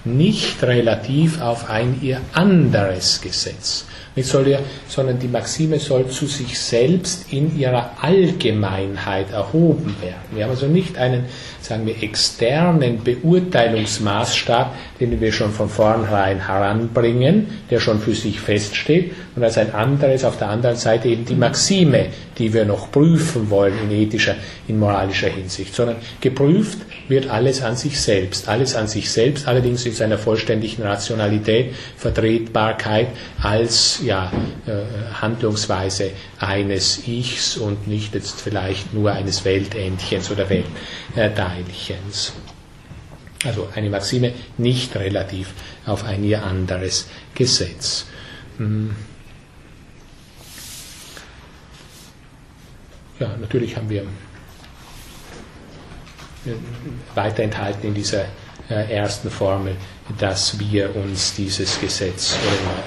nicht 0.05 0.61
relativ 0.61 1.41
auf 1.41 1.68
ein 1.68 1.99
ihr 2.03 2.22
anderes 2.34 3.22
Gesetz. 3.22 3.86
Nicht 4.18 4.30
soll 4.30 4.47
ja, 4.47 4.59
sondern 4.88 5.20
die 5.20 5.28
Maxime 5.28 5.78
soll 5.78 6.07
zu 6.07 6.26
sich 6.26 6.59
selbst 6.59 7.32
in 7.32 7.55
ihrer 7.55 7.91
Allgemeinheit 8.01 9.32
erhoben 9.32 9.95
werden. 10.01 10.15
Wir 10.32 10.43
haben 10.43 10.51
also 10.51 10.65
nicht 10.65 10.97
einen, 10.97 11.26
sagen 11.61 11.86
wir, 11.86 12.01
externen 12.01 13.03
Beurteilungsmaßstab, 13.03 14.76
den 14.99 15.22
wir 15.22 15.32
schon 15.32 15.51
von 15.51 15.70
vornherein 15.70 16.47
heranbringen, 16.47 17.45
der 17.70 17.80
schon 17.80 17.99
für 17.99 18.15
sich 18.15 18.39
feststeht, 18.39 19.13
und 19.38 19.43
als 19.43 19.59
ein 19.59 19.71
anderes 19.71 20.25
auf 20.25 20.38
der 20.39 20.49
anderen 20.49 20.77
Seite 20.77 21.09
eben 21.09 21.23
die 21.23 21.35
Maxime, 21.35 22.07
die 22.39 22.51
wir 22.53 22.65
noch 22.65 22.91
prüfen 22.91 23.51
wollen 23.51 23.75
in 23.83 23.91
ethischer, 23.91 24.33
in 24.67 24.79
moralischer 24.79 25.27
Hinsicht, 25.27 25.75
sondern 25.75 25.97
geprüft 26.19 26.79
wird 27.07 27.29
alles 27.29 27.61
an 27.61 27.75
sich 27.75 28.01
selbst, 28.01 28.49
alles 28.49 28.75
an 28.75 28.88
sich 28.88 29.11
selbst, 29.11 29.47
allerdings 29.47 29.85
in 29.85 29.93
seiner 29.93 30.17
vollständigen 30.17 30.81
Rationalität, 30.81 31.75
Vertretbarkeit 31.97 33.09
als 33.39 33.99
ja, 34.03 34.31
äh, 34.65 35.13
Handlungsweise 35.21 36.09
eines 36.39 37.07
Ichs 37.07 37.57
und 37.57 37.88
nicht 37.88 38.15
jetzt 38.15 38.41
vielleicht 38.41 38.91
nur 38.95 39.11
eines 39.11 39.45
Weltentchens 39.45 40.31
oder 40.31 40.47
Weltteilchens. 40.49 42.33
Also 43.45 43.67
eine 43.75 43.91
Maxime 43.91 44.31
nicht 44.57 44.95
relativ 44.95 45.53
auf 45.85 46.05
ein 46.05 46.23
ihr 46.23 46.43
anderes 46.43 47.07
Gesetz. 47.35 48.07
Ja, 53.20 53.36
natürlich 53.39 53.76
haben 53.76 53.89
wir 53.89 54.01
äh, 54.03 54.05
weiter 57.15 57.43
enthalten 57.43 57.88
in 57.88 57.93
dieser 57.93 58.26
äh, 58.70 58.93
ersten 58.93 59.30
Formel, 59.30 59.76
dass 60.20 60.59
wir 60.59 60.95
uns 60.95 61.34
dieses 61.36 61.80
Gesetz, 61.80 62.36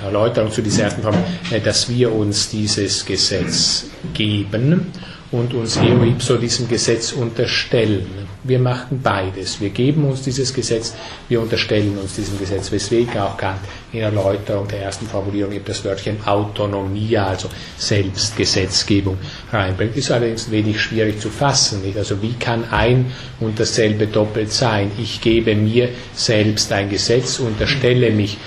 Erläuterung 0.05 0.51
zu 0.53 0.63
dieser 0.63 0.85
ersten 0.85 1.03
Formel, 1.03 1.23
äh, 1.51 1.61
dass 1.61 1.89
wir 1.89 2.13
uns 2.15 2.49
dieses 2.49 3.05
Gesetz 3.05 3.87
geben 4.15 4.93
und 5.33 5.55
uns 5.55 5.77
eo 5.77 6.03
ipso 6.05 6.37
diesem 6.37 6.69
Gesetz 6.69 7.13
unterstellen. 7.13 8.07
Wir 8.43 8.59
machen 8.59 9.01
beides. 9.03 9.61
Wir 9.61 9.71
geben 9.71 10.05
uns 10.05 10.23
dieses 10.23 10.53
Gesetz, 10.55 10.95
wir 11.29 11.41
unterstellen 11.41 11.97
uns 11.99 12.15
diesem 12.17 12.39
Gesetz, 12.39 12.73
weswegen 12.73 13.19
auch 13.19 13.37
Kant 13.37 13.61
in 13.93 14.01
Erläuterung 14.01 14.67
der 14.69 14.81
ersten 14.83 15.07
Formulierung 15.07 15.53
eben 15.53 15.65
das 15.65 15.85
Wörtchen 15.85 16.17
Autonomie, 16.27 17.17
also 17.19 17.49
Selbstgesetzgebung, 17.77 19.19
reinbringt. 19.53 19.97
Ist 19.97 20.11
allerdings 20.11 20.51
wenig 20.51 20.81
schwierig 20.81 21.21
zu 21.21 21.29
fassen. 21.29 21.83
Nicht? 21.83 21.99
Also 21.99 22.23
wie 22.23 22.33
kann 22.35 22.65
ein 22.71 23.13
und 23.41 23.61
dasselbe 23.61 24.07
doppelt 24.07 24.53
sein? 24.53 24.91
Ich 24.99 25.21
gebe 25.21 25.55
mir 25.55 25.91
selbst 26.15 26.73
ein 26.73 26.89
Gesetz, 26.89 27.41
unterstelle 27.41 28.11
mich 28.11 28.39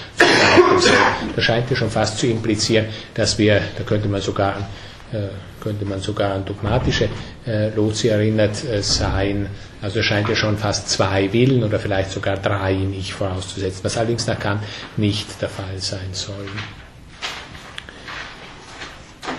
Da 1.36 1.42
scheint 1.42 1.70
ja 1.70 1.76
schon 1.76 1.90
fast 1.90 2.18
zu 2.20 2.28
implizieren, 2.28 2.88
dass 3.14 3.38
wir, 3.38 3.62
da 3.78 3.84
könnte 3.84 4.08
man 4.08 4.22
sogar 4.22 4.70
könnte 5.62 5.86
man 5.86 6.00
sogar 6.02 6.34
an 6.34 6.46
dogmatische 6.46 7.10
äh, 7.46 7.70
Lotsi 7.70 8.08
erinnert 8.10 8.64
äh, 8.66 8.82
sein. 8.82 9.48
Also 9.82 10.00
es 10.00 10.06
scheint 10.06 10.30
ja 10.30 10.36
schon 10.36 10.58
fast 10.58 10.90
zwei 10.90 11.32
Willen 11.34 11.64
oder 11.64 11.80
vielleicht 11.80 12.12
sogar 12.12 12.38
drei 12.38 12.74
in 12.74 12.94
Ich 12.94 13.14
vorauszusetzen, 13.14 13.84
was 13.84 13.98
allerdings 13.98 14.28
nach 14.28 14.40
Kant 14.40 14.62
nicht 14.98 15.42
der 15.42 15.50
Fall 15.50 15.78
sein 15.78 16.10
soll. 16.12 16.48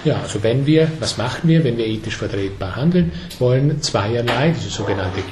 Ja, 0.05 0.21
also 0.21 0.43
wenn 0.43 0.67
wir, 0.67 0.91
was 1.01 1.17
machen 1.17 1.49
wir, 1.49 1.65
wenn 1.65 1.79
wir 1.79 1.87
ethisch 1.87 2.17
vertretbar 2.17 2.77
handeln 2.77 3.13
wollen? 3.39 3.81
Zweierlei, 3.81 4.51
diese 4.51 4.69
sogenannte 4.69 5.23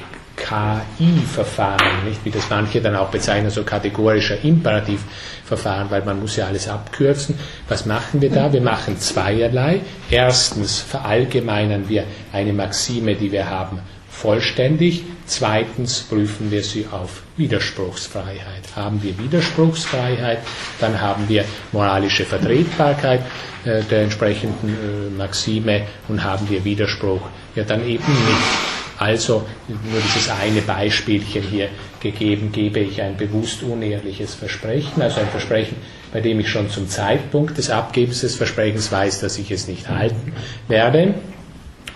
KI-Verfahren, 0.43 2.05
nicht 2.05 2.25
wie 2.25 2.29
das 2.29 2.49
manche 2.49 2.81
dann 2.81 2.95
auch 2.95 3.09
bezeichnen, 3.09 3.49
so 3.49 3.63
kategorischer 3.63 4.43
Imperativverfahren, 4.43 5.89
weil 5.89 6.03
man 6.03 6.19
muss 6.19 6.35
ja 6.35 6.47
alles 6.47 6.67
abkürzen. 6.67 7.39
Was 7.69 7.85
machen 7.85 8.21
wir 8.21 8.29
da? 8.29 8.51
Wir 8.51 8.61
machen 8.61 8.99
zweierlei. 8.99 9.81
Erstens 10.11 10.79
verallgemeinern 10.81 11.87
wir 11.87 12.03
eine 12.33 12.51
Maxime, 12.51 13.15
die 13.15 13.31
wir 13.31 13.49
haben, 13.49 13.79
vollständig. 14.09 15.03
Zweitens 15.25 16.01
prüfen 16.01 16.51
wir 16.51 16.63
sie 16.63 16.87
auf 16.91 17.23
Widerspruchsfreiheit. 17.37 18.75
Haben 18.75 19.01
wir 19.01 19.17
Widerspruchsfreiheit, 19.17 20.39
dann 20.81 20.99
haben 20.99 21.29
wir 21.29 21.45
moralische 21.71 22.25
Vertretbarkeit 22.25 23.21
äh, 23.63 23.81
der 23.83 24.01
entsprechenden 24.03 24.69
äh, 24.69 25.17
Maxime 25.17 25.83
und 26.09 26.21
haben 26.21 26.49
wir 26.49 26.65
Widerspruch, 26.65 27.21
ja 27.55 27.63
dann 27.63 27.87
eben 27.87 28.03
nicht. 28.03 28.82
Also 28.99 29.45
nur 29.67 30.01
dieses 30.01 30.29
eine 30.29 30.61
Beispielchen 30.61 31.41
hier 31.43 31.69
gegeben, 31.99 32.51
gebe 32.51 32.79
ich 32.79 33.01
ein 33.01 33.17
bewusst 33.17 33.63
unehrliches 33.63 34.33
Versprechen, 34.35 35.01
also 35.01 35.19
ein 35.19 35.27
Versprechen, 35.29 35.77
bei 36.11 36.21
dem 36.21 36.39
ich 36.39 36.49
schon 36.49 36.69
zum 36.69 36.87
Zeitpunkt 36.87 37.57
des 37.57 37.69
Abgebens 37.69 38.21
des 38.21 38.35
Versprechens 38.35 38.91
weiß, 38.91 39.19
dass 39.21 39.37
ich 39.37 39.51
es 39.51 39.67
nicht 39.67 39.89
halten 39.89 40.33
werde, 40.67 41.15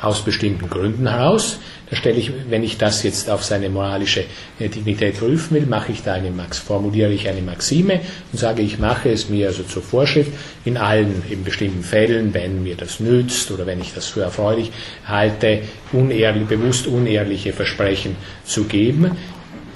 aus 0.01 0.23
bestimmten 0.23 0.69
Gründen 0.69 1.07
heraus, 1.07 1.59
Da 1.89 1.95
stelle 1.95 2.17
ich, 2.17 2.31
wenn 2.49 2.63
ich 2.63 2.77
das 2.77 3.03
jetzt 3.03 3.29
auf 3.29 3.45
seine 3.45 3.69
moralische 3.69 4.25
äh, 4.59 4.67
Dignität 4.67 5.19
prüfen 5.19 5.55
will, 5.55 5.65
mache 5.65 5.93
ich 5.93 6.03
da 6.03 6.13
eine 6.13 6.31
Max, 6.31 6.57
formuliere 6.57 7.13
ich 7.13 7.29
eine 7.29 7.41
Maxime 7.41 8.01
und 8.31 8.37
sage, 8.37 8.61
ich 8.61 8.77
mache 8.77 9.09
es 9.09 9.29
mir 9.29 9.47
also 9.47 9.63
zur 9.63 9.81
Vorschrift, 9.81 10.31
in 10.65 10.75
allen 10.75 11.23
in 11.29 11.45
bestimmten 11.45 11.83
Fällen, 11.83 12.33
wenn 12.33 12.63
mir 12.63 12.75
das 12.75 12.99
nützt 12.99 13.51
oder 13.51 13.65
wenn 13.65 13.79
ich 13.79 13.93
das 13.93 14.07
für 14.07 14.21
erfreulich 14.21 14.71
halte, 15.05 15.61
unehrlich, 15.93 16.45
bewusst 16.47 16.87
unehrliche 16.87 17.53
Versprechen 17.53 18.17
zu 18.43 18.65
geben 18.65 19.11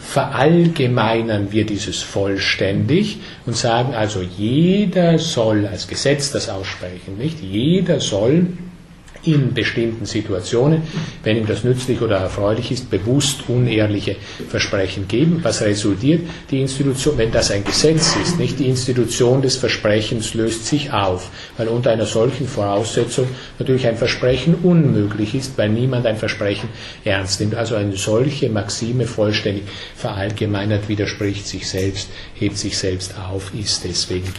verallgemeinern 0.01 1.51
wir 1.51 1.65
dieses 1.65 2.01
vollständig 2.01 3.19
und 3.45 3.55
sagen 3.55 3.93
also, 3.93 4.21
jeder 4.21 5.17
soll 5.19 5.67
als 5.67 5.87
Gesetz 5.87 6.31
das 6.31 6.49
aussprechen, 6.49 7.17
nicht? 7.17 7.39
Jeder 7.41 8.01
soll 8.01 8.47
in 9.23 9.53
bestimmten 9.53 10.05
Situationen, 10.05 10.83
wenn 11.23 11.37
ihm 11.37 11.45
das 11.45 11.63
nützlich 11.63 12.01
oder 12.01 12.17
erfreulich 12.17 12.71
ist, 12.71 12.89
bewusst 12.89 13.47
unehrliche 13.47 14.15
Versprechen 14.49 15.07
geben. 15.07 15.39
Was 15.43 15.61
resultiert? 15.61 16.21
Die 16.49 16.61
Institution, 16.61 17.17
wenn 17.17 17.31
das 17.31 17.51
ein 17.51 17.63
Gesetz 17.63 18.15
ist, 18.15 18.39
nicht 18.39 18.59
die 18.59 18.67
Institution 18.67 19.41
des 19.41 19.57
Versprechens 19.57 20.33
löst 20.33 20.65
sich 20.65 20.91
auf, 20.91 21.29
weil 21.57 21.67
unter 21.67 21.91
einer 21.91 22.05
solchen 22.05 22.47
Voraussetzung 22.47 23.27
natürlich 23.59 23.87
ein 23.87 23.97
Versprechen 23.97 24.55
unmöglich 24.55 25.35
ist, 25.35 25.57
weil 25.57 25.69
niemand 25.69 26.05
ein 26.05 26.17
Versprechen 26.17 26.69
ernst 27.05 27.39
nimmt. 27.39 27.55
Also 27.55 27.75
eine 27.75 27.95
solche 27.95 28.49
Maxime 28.49 29.05
vollständig 29.05 29.63
verallgemeinert 29.95 30.89
widerspricht 30.89 31.47
sich 31.47 31.69
selbst, 31.69 32.09
hebt 32.33 32.57
sich 32.57 32.77
selbst 32.77 33.15
auf, 33.17 33.51
ist 33.53 33.83
deswegen 33.83 34.33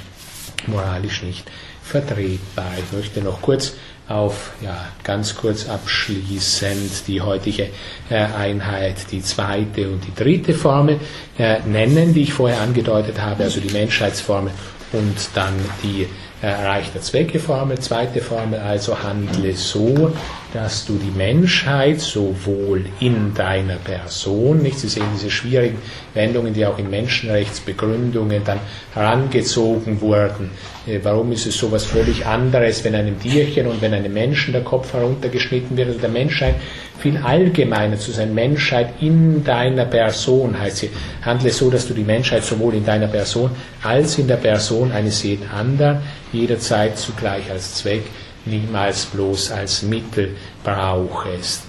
moralisch 0.67 1.23
nicht 1.23 1.51
vertretbar. 1.83 2.73
Ich 2.79 2.97
möchte 2.97 3.21
noch 3.21 3.43
kurz 3.43 3.75
auf 4.09 4.53
ja, 4.61 4.87
ganz 5.05 5.37
kurz 5.37 5.69
abschließend 5.69 7.07
die 7.07 7.21
heutige 7.21 7.69
äh, 8.11 8.17
Einheit, 8.17 8.97
die 9.11 9.23
zweite 9.23 9.89
und 9.89 10.03
die 10.05 10.15
dritte 10.15 10.55
Formel 10.55 11.01
äh, 11.39 11.61
nennen, 11.61 12.13
die 12.13 12.23
ich 12.23 12.33
vorher 12.33 12.61
angedeutet 12.61 13.21
habe, 13.21 13.45
also 13.45 13.61
die 13.61 13.73
Menschheitsformel 13.73 14.53
und 14.93 15.17
dann 15.35 15.55
die 15.83 16.07
erreichter 16.43 17.01
Zwecke 17.01 17.39
Formel. 17.39 17.79
Zweite 17.79 18.21
Formel 18.21 18.59
also 18.59 19.03
handle 19.03 19.55
so, 19.55 20.13
dass 20.53 20.85
du 20.85 20.99
die 20.99 21.11
Menschheit 21.17 22.01
sowohl 22.01 22.85
in 23.01 23.33
deiner 23.35 23.77
Person, 23.77 24.59
nicht 24.63 24.79
Sie 24.79 24.89
sehen 24.89 25.07
diese 25.15 25.31
schwierigen 25.31 25.79
Wendungen, 26.15 26.53
die 26.53 26.67
auch 26.67 26.79
in 26.79 26.91
Menschenrechtsbegründungen 26.91 28.45
dann 28.45 28.61
herangezogen 28.95 30.01
wurden. 30.01 30.51
Äh, 30.87 30.99
warum 31.03 31.33
ist 31.33 31.47
es 31.47 31.57
so 31.57 31.69
etwas 31.69 31.85
völlig 31.85 32.27
anderes, 32.27 32.85
wenn 32.85 32.95
einem 32.95 33.19
Tierchen 33.19 33.67
und 33.67 33.81
wenn 33.81 33.95
einem 33.95 34.13
Menschen 34.13 34.53
der 34.53 34.63
Kopf 34.63 34.93
heruntergeschnitten 34.93 35.77
wird? 35.77 35.89
Also 35.89 36.01
der 36.01 36.11
Menschheit 36.11 36.57
viel 36.99 37.17
allgemeiner 37.17 37.99
zu 37.99 38.13
sein. 38.13 38.35
Menschheit 38.35 38.95
in 39.01 39.43
deiner 39.45 39.87
Person 39.87 40.59
heißt 40.59 40.77
sie. 40.79 40.91
Handle 41.23 41.51
so, 41.51 41.71
dass 41.71 41.89
du 41.89 41.95
die 41.95 42.05
Menschheit 42.05 42.45
sowohl 42.45 42.75
in 42.75 42.85
deiner 42.85 43.09
Person 43.09 43.51
als 43.83 44.19
in 44.19 44.29
der 44.29 44.37
Person 44.37 44.93
eines 44.93 45.23
jeden 45.23 45.49
anderen 45.51 45.99
jederzeit 46.33 46.99
zugleich 46.99 47.51
als 47.51 47.75
Zweck, 47.75 48.03
niemals 48.45 49.07
bloß 49.07 49.51
als 49.53 49.83
Mittel 49.83 50.37
brauchest. 50.65 51.63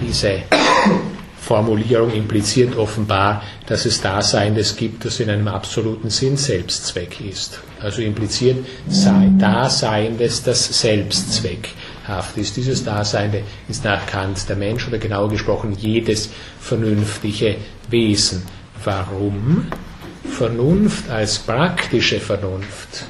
Diese 0.00 0.42
Formulierung 1.46 2.12
impliziert 2.12 2.76
offenbar, 2.76 3.42
dass 3.66 3.86
es 3.86 4.00
Daseindes 4.00 4.76
gibt, 4.76 5.04
das 5.04 5.20
in 5.20 5.30
einem 5.30 5.46
absoluten 5.46 6.10
Sinn 6.10 6.36
Selbstzweck 6.36 7.20
ist. 7.20 7.60
Also 7.80 8.02
impliziert 8.02 8.66
sei 8.88 9.30
Daseindes 9.38 10.42
das 10.42 10.80
Selbstzweck 10.80 11.68
haft 12.04 12.36
ist. 12.36 12.56
Dieses 12.56 12.84
Dasein 12.84 13.32
ist 13.68 13.84
nach 13.84 14.06
Kant 14.06 14.48
der 14.48 14.56
Mensch 14.56 14.88
oder 14.88 14.98
genauer 14.98 15.28
gesprochen 15.28 15.76
jedes 15.78 16.30
vernünftige 16.60 17.56
Wesen. 17.90 18.42
Warum? 18.82 19.68
Vernunft 20.28 21.08
als 21.08 21.38
praktische 21.38 22.18
Vernunft 22.18 23.06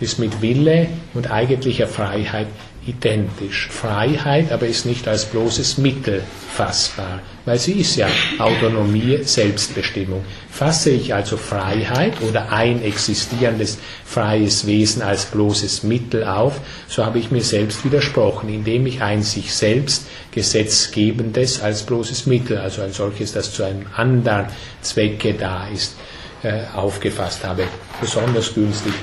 ist 0.00 0.18
mit 0.18 0.40
Wille 0.42 0.88
und 1.14 1.30
eigentlicher 1.30 1.86
Freiheit 1.86 2.46
identisch. 2.86 3.68
Freiheit 3.70 4.52
aber 4.52 4.66
ist 4.66 4.86
nicht 4.86 5.06
als 5.06 5.26
bloßes 5.26 5.78
Mittel 5.78 6.22
fassbar, 6.52 7.20
weil 7.44 7.58
sie 7.58 7.74
ist 7.74 7.96
ja 7.96 8.08
Autonomie, 8.38 9.18
Selbstbestimmung. 9.22 10.24
Fasse 10.50 10.90
ich 10.90 11.12
also 11.14 11.36
Freiheit 11.36 12.14
oder 12.22 12.50
ein 12.52 12.82
existierendes 12.82 13.78
freies 14.04 14.66
Wesen 14.66 15.02
als 15.02 15.26
bloßes 15.26 15.82
Mittel 15.82 16.24
auf, 16.24 16.60
so 16.88 17.04
habe 17.04 17.18
ich 17.18 17.30
mir 17.30 17.42
selbst 17.42 17.84
widersprochen, 17.84 18.48
indem 18.48 18.86
ich 18.86 19.02
ein 19.02 19.22
sich 19.22 19.54
selbst 19.54 20.06
Gesetzgebendes 20.32 21.60
als 21.60 21.82
bloßes 21.82 22.26
Mittel, 22.26 22.58
also 22.58 22.82
ein 22.82 22.92
solches, 22.92 23.32
das 23.32 23.52
zu 23.52 23.62
einem 23.62 23.86
anderen 23.94 24.46
Zwecke 24.80 25.34
da 25.34 25.68
ist, 25.68 25.96
äh, 26.42 26.62
aufgefasst 26.74 27.44
habe. 27.44 27.64
Besonders 28.00 28.54
günstig 28.54 28.94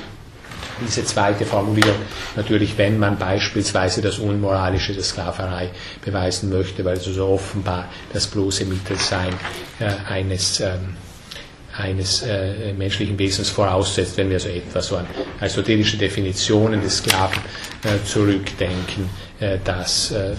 diese 0.82 1.04
zweite 1.06 1.46
Formulierung 1.46 1.96
natürlich, 2.36 2.78
wenn 2.78 3.00
man 3.00 3.18
beispielsweise 3.18 4.02
das 4.02 4.18
Unmoralische 4.20 4.94
der 4.94 5.04
Sklaverei 5.04 5.70
beweisen 6.04 6.50
möchte, 6.50 6.84
weil 6.86 6.98
es 6.98 7.06
so 7.06 7.28
offenbar 7.28 7.90
das 8.14 8.28
bloße 8.28 8.66
Mittelsein 8.66 9.34
äh, 9.80 9.86
eines 10.10 10.60
ähm, 10.60 10.96
eines 11.78 12.24
äh, 12.24 12.74
menschlichen 12.74 13.18
Wesens 13.20 13.50
voraussetzt, 13.50 14.18
wenn 14.18 14.30
wir 14.32 14.40
so 14.40 14.50
etwas 14.50 14.88
so 14.88 14.98
an 14.98 15.06
aristotelische 15.40 15.98
Definitionen 15.98 16.82
des 16.82 16.98
Sklaven 16.98 17.40
äh, 17.84 18.04
zurückdenken, 18.04 19.10
das 19.64 20.12
äh, 20.12 20.34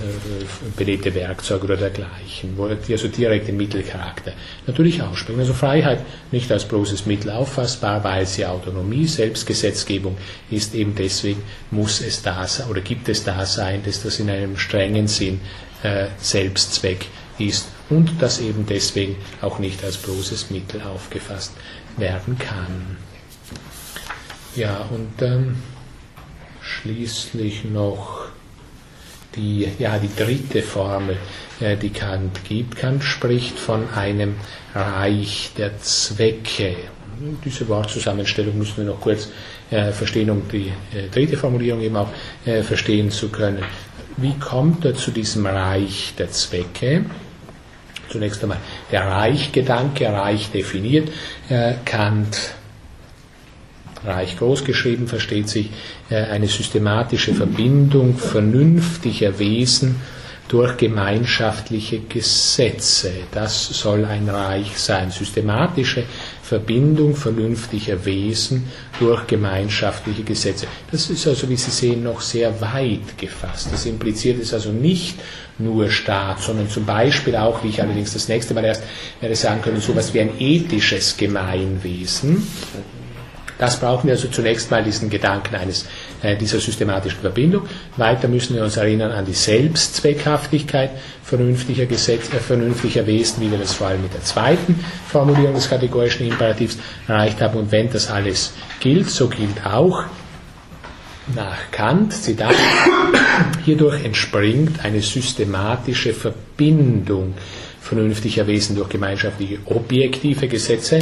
belebte 0.76 1.14
Werkzeug 1.14 1.62
oder 1.62 1.76
dergleichen, 1.76 2.56
wo 2.56 2.66
die 2.66 2.92
also 2.92 3.06
direkt 3.06 3.52
Mittelcharakter 3.52 4.32
natürlich 4.66 5.00
aussprechen. 5.02 5.38
Also 5.38 5.54
Freiheit 5.54 6.00
nicht 6.32 6.50
als 6.50 6.64
bloßes 6.64 7.06
Mittel 7.06 7.30
auffassbar, 7.30 8.02
weil 8.02 8.26
sie 8.26 8.44
Autonomie, 8.44 9.06
Selbstgesetzgebung 9.06 10.16
ist, 10.50 10.74
eben 10.74 10.96
deswegen 10.96 11.42
muss 11.70 12.00
es 12.00 12.22
da 12.22 12.46
sein 12.48 12.68
oder 12.68 12.80
gibt 12.80 13.08
es 13.08 13.22
da 13.22 13.46
sein, 13.46 13.82
dass 13.84 14.02
das 14.02 14.18
in 14.18 14.30
einem 14.30 14.56
strengen 14.56 15.06
Sinn 15.06 15.40
äh, 15.84 16.06
Selbstzweck 16.18 17.06
ist 17.38 17.68
und 17.90 18.20
das 18.20 18.40
eben 18.40 18.66
deswegen 18.66 19.16
auch 19.40 19.60
nicht 19.60 19.84
als 19.84 19.96
bloßes 19.98 20.50
Mittel 20.50 20.82
aufgefasst 20.82 21.52
werden 21.96 22.36
kann. 22.38 22.96
Ja, 24.56 24.88
und 24.90 25.22
ähm, 25.22 25.56
schließlich 26.60 27.64
noch 27.64 28.27
die, 29.38 29.68
ja, 29.78 29.98
die 29.98 30.14
dritte 30.14 30.62
Formel, 30.62 31.16
äh, 31.60 31.76
die 31.76 31.90
Kant 31.90 32.44
gibt. 32.44 32.76
Kant 32.76 33.02
spricht 33.04 33.58
von 33.58 33.88
einem 33.94 34.34
Reich 34.74 35.50
der 35.56 35.78
Zwecke. 35.80 36.76
Diese 37.44 37.66
Wortzusammenstellung 37.68 38.58
müssen 38.58 38.78
wir 38.78 38.84
noch 38.84 39.00
kurz 39.00 39.28
äh, 39.70 39.92
verstehen, 39.92 40.30
um 40.30 40.48
die 40.48 40.72
äh, 40.94 41.08
dritte 41.10 41.36
Formulierung 41.36 41.80
eben 41.80 41.96
auch 41.96 42.08
äh, 42.44 42.62
verstehen 42.62 43.10
zu 43.10 43.28
können. 43.28 43.64
Wie 44.16 44.34
kommt 44.38 44.84
er 44.84 44.94
zu 44.94 45.10
diesem 45.10 45.46
Reich 45.46 46.14
der 46.18 46.30
Zwecke? 46.30 47.04
Zunächst 48.08 48.42
einmal 48.42 48.58
der 48.90 49.06
Reichgedanke, 49.06 50.06
Reich 50.06 50.50
definiert. 50.50 51.10
Äh, 51.48 51.74
Kant, 51.84 52.54
Reich 54.04 54.38
großgeschrieben, 54.38 55.08
versteht 55.08 55.48
sich 55.48 55.70
äh, 56.10 56.16
eine 56.16 56.48
systematische 56.48 57.34
Verbindung 57.34 58.16
vernünftiger 58.16 59.38
Wesen 59.38 59.96
durch 60.48 60.78
gemeinschaftliche 60.78 62.00
Gesetze. 62.00 63.12
Das 63.32 63.66
soll 63.68 64.04
ein 64.06 64.28
Reich 64.28 64.78
sein. 64.78 65.10
Systematische 65.10 66.04
Verbindung 66.42 67.14
vernünftiger 67.14 68.04
Wesen 68.06 68.64
durch 68.98 69.26
gemeinschaftliche 69.26 70.22
Gesetze. 70.22 70.66
Das 70.90 71.10
ist 71.10 71.26
also, 71.26 71.48
wie 71.50 71.56
Sie 71.56 71.70
sehen, 71.70 72.02
noch 72.02 72.22
sehr 72.22 72.58
weit 72.62 73.18
gefasst. 73.18 73.68
Das 73.70 73.84
impliziert 73.84 74.40
es 74.40 74.54
also 74.54 74.72
nicht 74.72 75.16
nur 75.58 75.90
Staat, 75.90 76.40
sondern 76.40 76.70
zum 76.70 76.86
Beispiel 76.86 77.36
auch, 77.36 77.62
wie 77.62 77.68
ich 77.68 77.82
allerdings 77.82 78.14
das 78.14 78.28
nächste 78.28 78.54
Mal 78.54 78.64
erst 78.64 78.82
werde 79.20 79.36
sagen 79.36 79.60
können, 79.60 79.80
so 79.80 79.92
etwas 79.92 80.14
wie 80.14 80.20
ein 80.20 80.30
ethisches 80.38 81.16
Gemeinwesen. 81.16 82.46
Das 83.58 83.80
brauchen 83.80 84.06
wir 84.06 84.14
also 84.14 84.28
zunächst 84.28 84.70
mal 84.70 84.82
diesen 84.84 85.10
Gedanken 85.10 85.56
eines, 85.56 85.84
äh, 86.22 86.36
dieser 86.36 86.60
systematischen 86.60 87.20
Verbindung. 87.20 87.68
Weiter 87.96 88.28
müssen 88.28 88.54
wir 88.54 88.62
uns 88.62 88.76
erinnern 88.76 89.10
an 89.10 89.24
die 89.24 89.34
Selbstzweckhaftigkeit 89.34 90.90
vernünftiger, 91.24 91.86
Gesetz, 91.86 92.32
äh, 92.32 92.38
vernünftiger 92.38 93.06
Wesen, 93.06 93.42
wie 93.42 93.50
wir 93.50 93.58
das 93.58 93.74
vor 93.74 93.88
allem 93.88 94.02
mit 94.02 94.14
der 94.14 94.22
zweiten 94.22 94.78
Formulierung 95.08 95.54
des 95.54 95.68
kategorischen 95.68 96.26
Imperativs 96.26 96.78
erreicht 97.08 97.40
haben. 97.40 97.58
Und 97.58 97.72
wenn 97.72 97.90
das 97.90 98.10
alles 98.10 98.52
gilt, 98.80 99.10
so 99.10 99.28
gilt 99.28 99.66
auch 99.66 100.04
nach 101.34 101.70
Kant, 101.72 102.14
Zitat, 102.14 102.54
hierdurch 103.64 104.04
entspringt 104.04 104.84
eine 104.84 105.02
systematische 105.02 106.14
Verbindung 106.14 107.34
vernünftiger 107.80 108.46
Wesen 108.46 108.76
durch 108.76 108.88
gemeinschaftliche 108.88 109.58
objektive 109.66 110.46
Gesetze, 110.48 111.00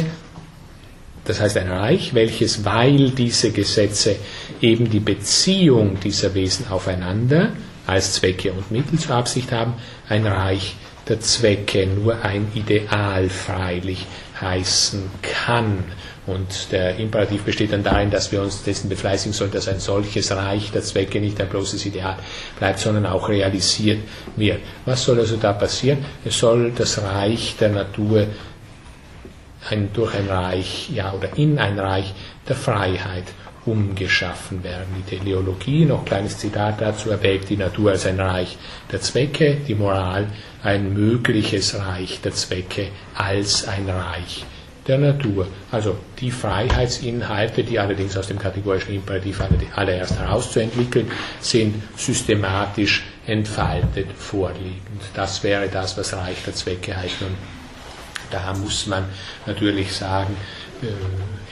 das 1.27 1.41
heißt 1.41 1.57
ein 1.57 1.69
Reich, 1.69 2.13
welches, 2.13 2.63
weil 2.63 3.09
diese 3.11 3.51
Gesetze 3.51 4.15
eben 4.61 4.89
die 4.89 5.01
Beziehung 5.01 5.99
dieser 5.99 6.33
Wesen 6.33 6.67
aufeinander 6.69 7.49
als 7.85 8.13
Zwecke 8.13 8.51
und 8.53 8.71
Mittel 8.71 8.97
zur 8.97 9.15
Absicht 9.15 9.51
haben, 9.51 9.73
ein 10.07 10.25
Reich 10.25 10.75
der 11.07 11.19
Zwecke 11.19 11.85
nur 11.87 12.21
ein 12.23 12.47
Ideal 12.53 13.29
freilich 13.29 14.05
heißen 14.39 15.03
kann. 15.21 15.83
Und 16.25 16.71
der 16.73 16.97
Imperativ 16.97 17.43
besteht 17.43 17.71
dann 17.71 17.83
darin, 17.83 18.11
dass 18.11 18.33
wir 18.33 18.41
uns 18.41 18.63
dessen 18.63 18.89
befleißigen 18.89 19.31
sollen, 19.31 19.51
dass 19.51 19.69
ein 19.69 19.79
solches 19.79 20.31
Reich 20.31 20.71
der 20.71 20.81
Zwecke 20.81 21.21
nicht 21.21 21.39
ein 21.39 21.47
bloßes 21.47 21.85
Ideal 21.85 22.17
bleibt, 22.59 22.79
sondern 22.79 23.05
auch 23.05 23.29
realisiert 23.29 23.99
wird. 24.35 24.59
Was 24.85 25.03
soll 25.03 25.19
also 25.19 25.37
da 25.37 25.53
passieren? 25.53 25.99
Es 26.25 26.37
soll 26.37 26.73
das 26.75 27.01
Reich 27.01 27.55
der 27.57 27.69
Natur 27.69 28.27
ein, 29.69 29.89
durch 29.93 30.15
ein 30.15 30.27
Reich, 30.27 30.89
ja, 30.93 31.13
oder 31.13 31.37
in 31.37 31.59
ein 31.59 31.79
Reich 31.79 32.13
der 32.47 32.55
Freiheit 32.55 33.25
umgeschaffen 33.65 34.63
werden. 34.63 34.87
Die 34.97 35.17
Teleologie, 35.17 35.85
noch 35.85 36.05
kleines 36.05 36.37
Zitat 36.37 36.81
dazu, 36.81 37.09
erwägt 37.09 37.49
die 37.49 37.57
Natur 37.57 37.91
als 37.91 38.05
ein 38.05 38.19
Reich 38.19 38.57
der 38.91 39.01
Zwecke, 39.01 39.57
die 39.67 39.75
Moral 39.75 40.27
ein 40.63 40.93
mögliches 40.93 41.77
Reich 41.77 42.21
der 42.21 42.33
Zwecke 42.33 42.87
als 43.15 43.67
ein 43.67 43.89
Reich 43.89 44.45
der 44.87 44.97
Natur. 44.97 45.47
Also 45.69 45.97
die 46.19 46.31
Freiheitsinhalte, 46.31 47.63
die 47.63 47.77
allerdings 47.77 48.17
aus 48.17 48.27
dem 48.27 48.39
kategorischen 48.39 48.95
Imperativ 48.95 49.41
allererst 49.75 50.17
herauszuentwickeln, 50.17 51.11
sind 51.41 51.75
systematisch 51.97 53.03
entfaltet 53.25 54.07
vorliegend. 54.17 55.01
Das 55.13 55.43
wäre 55.43 55.67
das, 55.67 55.97
was 55.97 56.13
Reich 56.15 56.37
der 56.45 56.55
Zwecke 56.55 56.95
heißt. 56.95 57.21
Und 57.21 57.35
da 58.31 58.53
muss 58.53 58.87
man 58.87 59.05
natürlich 59.45 59.93
sagen, 59.93 60.35
äh, 60.81 60.87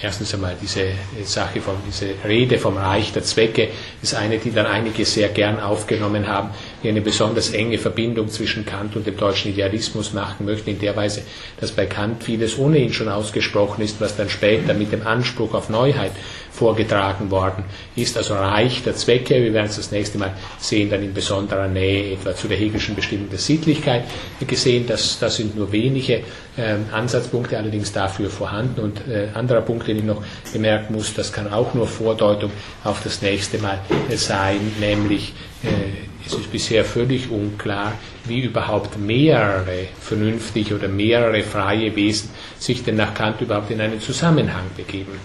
erstens 0.03 0.33
einmal 0.33 0.55
diese 0.61 0.89
Sache 1.23 1.59
von, 1.61 1.75
diese 1.87 2.07
Rede 2.27 2.59
vom 2.59 2.77
Reich 2.77 3.11
der 3.11 3.23
Zwecke 3.23 3.69
ist 4.01 4.13
eine, 4.13 4.37
die 4.37 4.51
dann 4.51 4.67
einige 4.67 5.03
sehr 5.05 5.29
gern 5.29 5.59
aufgenommen 5.59 6.27
haben, 6.27 6.51
die 6.83 6.89
eine 6.89 7.01
besonders 7.01 7.49
enge 7.51 7.77
Verbindung 7.77 8.29
zwischen 8.29 8.65
Kant 8.65 8.95
und 8.95 9.07
dem 9.07 9.17
deutschen 9.17 9.51
Idealismus 9.51 10.13
machen 10.13 10.45
möchten, 10.45 10.69
in 10.69 10.79
der 10.79 10.95
Weise, 10.95 11.23
dass 11.59 11.71
bei 11.71 11.85
Kant 11.87 12.23
vieles 12.23 12.57
ohnehin 12.57 12.93
schon 12.93 13.09
ausgesprochen 13.09 13.83
ist, 13.83 13.99
was 13.99 14.15
dann 14.15 14.29
später 14.29 14.73
mit 14.73 14.91
dem 14.91 15.07
Anspruch 15.07 15.53
auf 15.53 15.69
Neuheit 15.69 16.11
vorgetragen 16.55 17.29
worden 17.29 17.63
ist, 17.95 18.17
also 18.17 18.33
Reich 18.33 18.83
der 18.83 18.95
Zwecke. 18.95 19.35
Wir 19.35 19.53
werden 19.53 19.67
es 19.67 19.75
das 19.75 19.91
nächste 19.91 20.17
Mal 20.17 20.33
sehen, 20.57 20.89
dann 20.89 21.03
in 21.03 21.13
besonderer 21.13 21.67
Nähe 21.67 22.13
etwa 22.13 22.35
zu 22.35 22.47
der 22.47 22.57
hegelischen 22.57 22.95
Bestimmung 22.95 23.29
der 23.29 23.39
Sittlichkeit 23.39 24.05
gesehen. 24.47 24.85
Das, 24.87 25.19
das 25.19 25.35
sind 25.35 25.55
nur 25.55 25.71
wenige 25.71 26.21
äh, 26.57 26.77
Ansatzpunkte 26.91 27.57
allerdings 27.57 27.91
dafür 27.91 28.29
vorhanden. 28.29 28.81
Und 28.81 29.07
äh, 29.07 29.27
anderer 29.33 29.61
Punkt, 29.61 29.87
den 29.87 29.97
ich 29.97 30.03
noch 30.03 30.23
bemerken 30.51 30.93
muss, 30.93 31.13
das 31.13 31.31
kann 31.31 31.51
auch 31.51 31.73
nur 31.73 31.87
Vordeutung 31.87 32.51
auf 32.83 33.03
das 33.03 33.21
nächste 33.21 33.57
Mal 33.57 33.79
sein, 34.15 34.59
nämlich 34.79 35.33
äh, 35.63 35.67
es 36.25 36.33
ist 36.33 36.51
bisher 36.51 36.83
völlig 36.83 37.29
unklar, 37.29 37.93
wie 38.25 38.41
überhaupt 38.41 38.97
mehrere 38.97 39.87
vernünftige 39.99 40.75
oder 40.75 40.87
mehrere 40.87 41.43
freie 41.43 41.95
Wesen 41.95 42.31
sich 42.57 42.83
denn 42.83 42.95
nach 42.95 43.13
Kant 43.13 43.41
überhaupt 43.41 43.69
in 43.69 43.79
einen 43.79 43.99
Zusammenhang 43.99 44.65
begeben. 44.75 45.19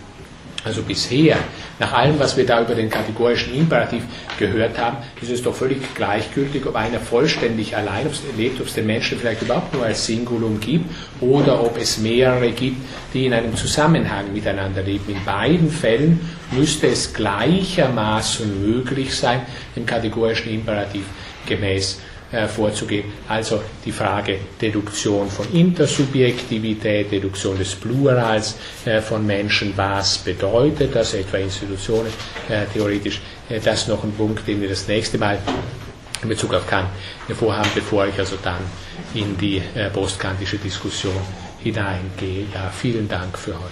Also 0.62 0.82
bisher, 0.82 1.39
nach 1.78 1.93
allem, 1.95 2.19
was 2.19 2.37
wir 2.37 2.45
da 2.45 2.61
über 2.61 2.74
den 2.74 2.91
kategorischen 2.91 3.55
Imperativ 3.55 4.03
gehört 4.39 4.78
haben, 4.78 4.99
ist 5.23 5.31
es 5.31 5.43
doch 5.43 5.55
völlig 5.55 5.95
gleichgültig, 5.95 6.66
ob 6.66 6.77
einer 6.77 7.01
vollständig 7.01 7.74
allein 7.77 8.07
lebt, 8.37 8.61
ob 8.61 8.66
es 8.66 8.74
den 8.74 8.87
Menschen 8.87 9.19
vielleicht 9.19 9.41
überhaupt 9.41 9.73
nur 9.73 9.85
als 9.85 10.05
Singulum 10.05 10.61
gibt 10.61 10.91
oder 11.23 11.62
ob 11.65 11.78
es 11.78 11.97
mehrere 11.99 12.51
gibt, 12.51 12.77
die 13.15 13.24
in 13.24 13.32
einem 13.32 13.57
Zusammenhang 13.57 14.32
miteinander 14.35 14.82
leben. 14.82 15.05
In 15.09 15.24
beiden 15.24 15.70
Fällen 15.70 16.20
müsste 16.51 16.89
es 16.89 17.15
gleichermaßen 17.15 18.61
möglich 18.61 19.15
sein, 19.16 19.41
dem 19.74 19.87
kategorischen 19.87 20.53
Imperativ 20.53 21.05
gemäß 21.47 22.01
vorzugehen. 22.48 23.12
Also 23.28 23.61
die 23.85 23.93
Frage 23.93 24.39
Deduktion 24.61 25.28
von 25.28 25.52
Intersubjektivität, 25.52 27.11
Deduktion 27.11 27.59
des 27.59 27.74
Plurals 27.74 28.57
äh, 28.85 29.01
von 29.01 29.27
Menschen, 29.27 29.73
was 29.77 30.19
bedeutet 30.19 30.94
das, 30.94 31.15
etwa 31.15 31.39
Institutionen 31.39 32.12
äh, 32.48 32.66
theoretisch, 32.73 33.20
äh, 33.48 33.59
das 33.59 33.82
ist 33.82 33.89
noch 33.89 34.05
ein 34.05 34.12
Punkt, 34.12 34.47
den 34.47 34.61
wir 34.61 34.69
das 34.69 34.86
nächste 34.86 35.19
Mal 35.19 35.39
in 36.23 36.28
Bezug 36.28 36.55
auf 36.55 36.66
Kant 36.69 36.89
vorhaben, 37.35 37.70
bevor 37.74 38.07
ich 38.07 38.19
also 38.19 38.36
dann 38.43 38.61
in 39.15 39.36
die 39.39 39.62
postkantische 39.93 40.59
Diskussion 40.59 41.15
hineingehe. 41.61 42.44
Ja, 42.52 42.70
vielen 42.70 43.09
Dank 43.09 43.39
für 43.39 43.55
heute. 43.55 43.70